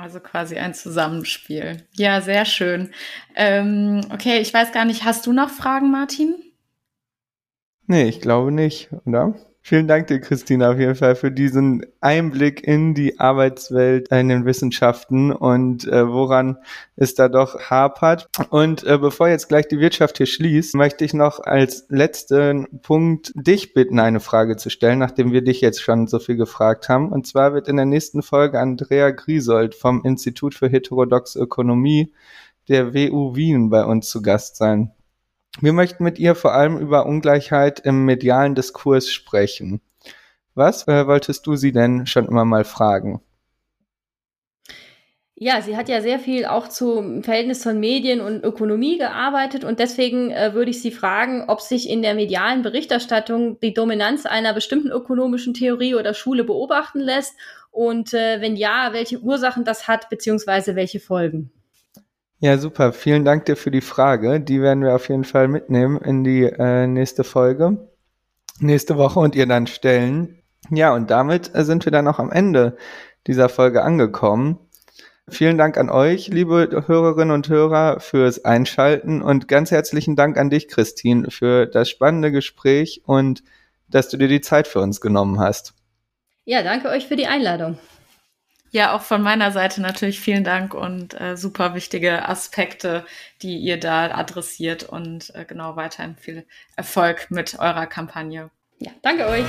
Also 0.00 0.18
quasi 0.18 0.56
ein 0.56 0.72
Zusammenspiel. 0.72 1.86
Ja, 1.92 2.22
sehr 2.22 2.46
schön. 2.46 2.90
Ähm, 3.34 4.00
okay, 4.10 4.38
ich 4.38 4.52
weiß 4.52 4.72
gar 4.72 4.86
nicht, 4.86 5.04
hast 5.04 5.26
du 5.26 5.32
noch 5.32 5.50
Fragen, 5.50 5.90
Martin? 5.90 6.36
Nee, 7.86 8.08
ich 8.08 8.22
glaube 8.22 8.50
nicht, 8.50 8.88
oder? 9.04 9.34
Vielen 9.70 9.86
Dank 9.86 10.08
dir, 10.08 10.18
Christina, 10.18 10.72
auf 10.72 10.80
jeden 10.80 10.96
Fall 10.96 11.14
für 11.14 11.30
diesen 11.30 11.86
Einblick 12.00 12.66
in 12.66 12.92
die 12.92 13.20
Arbeitswelt 13.20 14.08
in 14.08 14.28
den 14.28 14.44
Wissenschaften 14.44 15.30
und 15.30 15.86
äh, 15.86 16.08
woran 16.08 16.58
es 16.96 17.14
da 17.14 17.28
doch 17.28 17.70
hapert. 17.70 18.28
Und 18.50 18.82
äh, 18.82 18.98
bevor 18.98 19.28
jetzt 19.28 19.48
gleich 19.48 19.68
die 19.68 19.78
Wirtschaft 19.78 20.16
hier 20.16 20.26
schließt, 20.26 20.74
möchte 20.74 21.04
ich 21.04 21.14
noch 21.14 21.38
als 21.38 21.86
letzten 21.88 22.80
Punkt 22.82 23.30
dich 23.36 23.72
bitten, 23.72 24.00
eine 24.00 24.18
Frage 24.18 24.56
zu 24.56 24.70
stellen, 24.70 24.98
nachdem 24.98 25.30
wir 25.30 25.42
dich 25.42 25.60
jetzt 25.60 25.80
schon 25.80 26.08
so 26.08 26.18
viel 26.18 26.36
gefragt 26.36 26.88
haben. 26.88 27.12
Und 27.12 27.28
zwar 27.28 27.54
wird 27.54 27.68
in 27.68 27.76
der 27.76 27.86
nächsten 27.86 28.22
Folge 28.22 28.58
Andrea 28.58 29.12
Griesold 29.12 29.76
vom 29.76 30.02
Institut 30.04 30.56
für 30.56 30.68
heterodoxe 30.68 31.38
Ökonomie 31.38 32.12
der 32.68 32.92
WU 32.92 33.36
Wien 33.36 33.70
bei 33.70 33.84
uns 33.84 34.10
zu 34.10 34.20
Gast 34.20 34.56
sein. 34.56 34.90
Wir 35.58 35.72
möchten 35.72 36.04
mit 36.04 36.18
ihr 36.18 36.34
vor 36.34 36.54
allem 36.54 36.78
über 36.78 37.06
Ungleichheit 37.06 37.80
im 37.80 38.04
medialen 38.04 38.54
Diskurs 38.54 39.10
sprechen. 39.10 39.80
Was 40.54 40.86
äh, 40.86 41.06
wolltest 41.06 41.46
du 41.46 41.56
sie 41.56 41.72
denn 41.72 42.06
schon 42.06 42.26
immer 42.26 42.44
mal 42.44 42.64
fragen? 42.64 43.20
Ja, 45.42 45.62
sie 45.62 45.74
hat 45.74 45.88
ja 45.88 46.02
sehr 46.02 46.18
viel 46.18 46.44
auch 46.44 46.68
zum 46.68 47.22
Verhältnis 47.22 47.62
von 47.62 47.80
Medien 47.80 48.20
und 48.20 48.44
Ökonomie 48.44 48.98
gearbeitet 48.98 49.64
und 49.64 49.78
deswegen 49.78 50.30
äh, 50.30 50.52
würde 50.52 50.70
ich 50.70 50.82
Sie 50.82 50.90
fragen, 50.90 51.44
ob 51.48 51.62
sich 51.62 51.88
in 51.88 52.02
der 52.02 52.14
medialen 52.14 52.60
Berichterstattung 52.60 53.58
die 53.60 53.72
Dominanz 53.72 54.26
einer 54.26 54.52
bestimmten 54.52 54.90
ökonomischen 54.90 55.54
Theorie 55.54 55.94
oder 55.94 56.12
Schule 56.12 56.44
beobachten 56.44 57.00
lässt 57.00 57.36
und 57.70 58.12
äh, 58.12 58.42
wenn 58.42 58.54
ja, 58.54 58.90
welche 58.92 59.20
Ursachen 59.20 59.64
das 59.64 59.88
hat 59.88 60.10
beziehungsweise 60.10 60.76
welche 60.76 61.00
Folgen. 61.00 61.50
Ja, 62.42 62.56
super. 62.56 62.94
Vielen 62.94 63.26
Dank 63.26 63.44
dir 63.44 63.56
für 63.56 63.70
die 63.70 63.82
Frage. 63.82 64.40
Die 64.40 64.62
werden 64.62 64.82
wir 64.82 64.94
auf 64.94 65.10
jeden 65.10 65.24
Fall 65.24 65.46
mitnehmen 65.46 65.98
in 65.98 66.24
die 66.24 66.44
äh, 66.44 66.86
nächste 66.86 67.22
Folge, 67.22 67.90
nächste 68.58 68.96
Woche 68.96 69.20
und 69.20 69.34
ihr 69.36 69.46
dann 69.46 69.66
stellen. 69.66 70.42
Ja, 70.70 70.94
und 70.94 71.10
damit 71.10 71.54
äh, 71.54 71.64
sind 71.64 71.84
wir 71.84 71.92
dann 71.92 72.08
auch 72.08 72.18
am 72.18 72.32
Ende 72.32 72.78
dieser 73.26 73.50
Folge 73.50 73.82
angekommen. 73.82 74.58
Vielen 75.28 75.58
Dank 75.58 75.76
an 75.76 75.90
euch, 75.90 76.28
liebe 76.28 76.84
Hörerinnen 76.86 77.34
und 77.34 77.48
Hörer, 77.50 78.00
fürs 78.00 78.42
Einschalten 78.44 79.20
und 79.20 79.46
ganz 79.46 79.70
herzlichen 79.70 80.16
Dank 80.16 80.38
an 80.38 80.48
dich, 80.48 80.66
Christine, 80.66 81.30
für 81.30 81.66
das 81.66 81.90
spannende 81.90 82.32
Gespräch 82.32 83.02
und 83.04 83.44
dass 83.86 84.08
du 84.08 84.16
dir 84.16 84.28
die 84.28 84.40
Zeit 84.40 84.66
für 84.66 84.80
uns 84.80 85.02
genommen 85.02 85.38
hast. 85.38 85.74
Ja, 86.46 86.62
danke 86.62 86.88
euch 86.88 87.06
für 87.06 87.16
die 87.16 87.26
Einladung. 87.26 87.78
Ja, 88.72 88.94
auch 88.94 89.02
von 89.02 89.20
meiner 89.22 89.50
Seite 89.50 89.80
natürlich 89.80 90.20
vielen 90.20 90.44
Dank 90.44 90.74
und 90.74 91.20
äh, 91.20 91.36
super 91.36 91.74
wichtige 91.74 92.28
Aspekte, 92.28 93.04
die 93.42 93.58
ihr 93.58 93.80
da 93.80 94.12
adressiert 94.12 94.84
und 94.84 95.34
äh, 95.34 95.44
genau 95.44 95.74
weiterhin 95.74 96.16
viel 96.16 96.46
Erfolg 96.76 97.30
mit 97.30 97.58
eurer 97.58 97.86
Kampagne. 97.86 98.50
Ja, 98.78 98.92
danke 99.02 99.26
euch. 99.26 99.44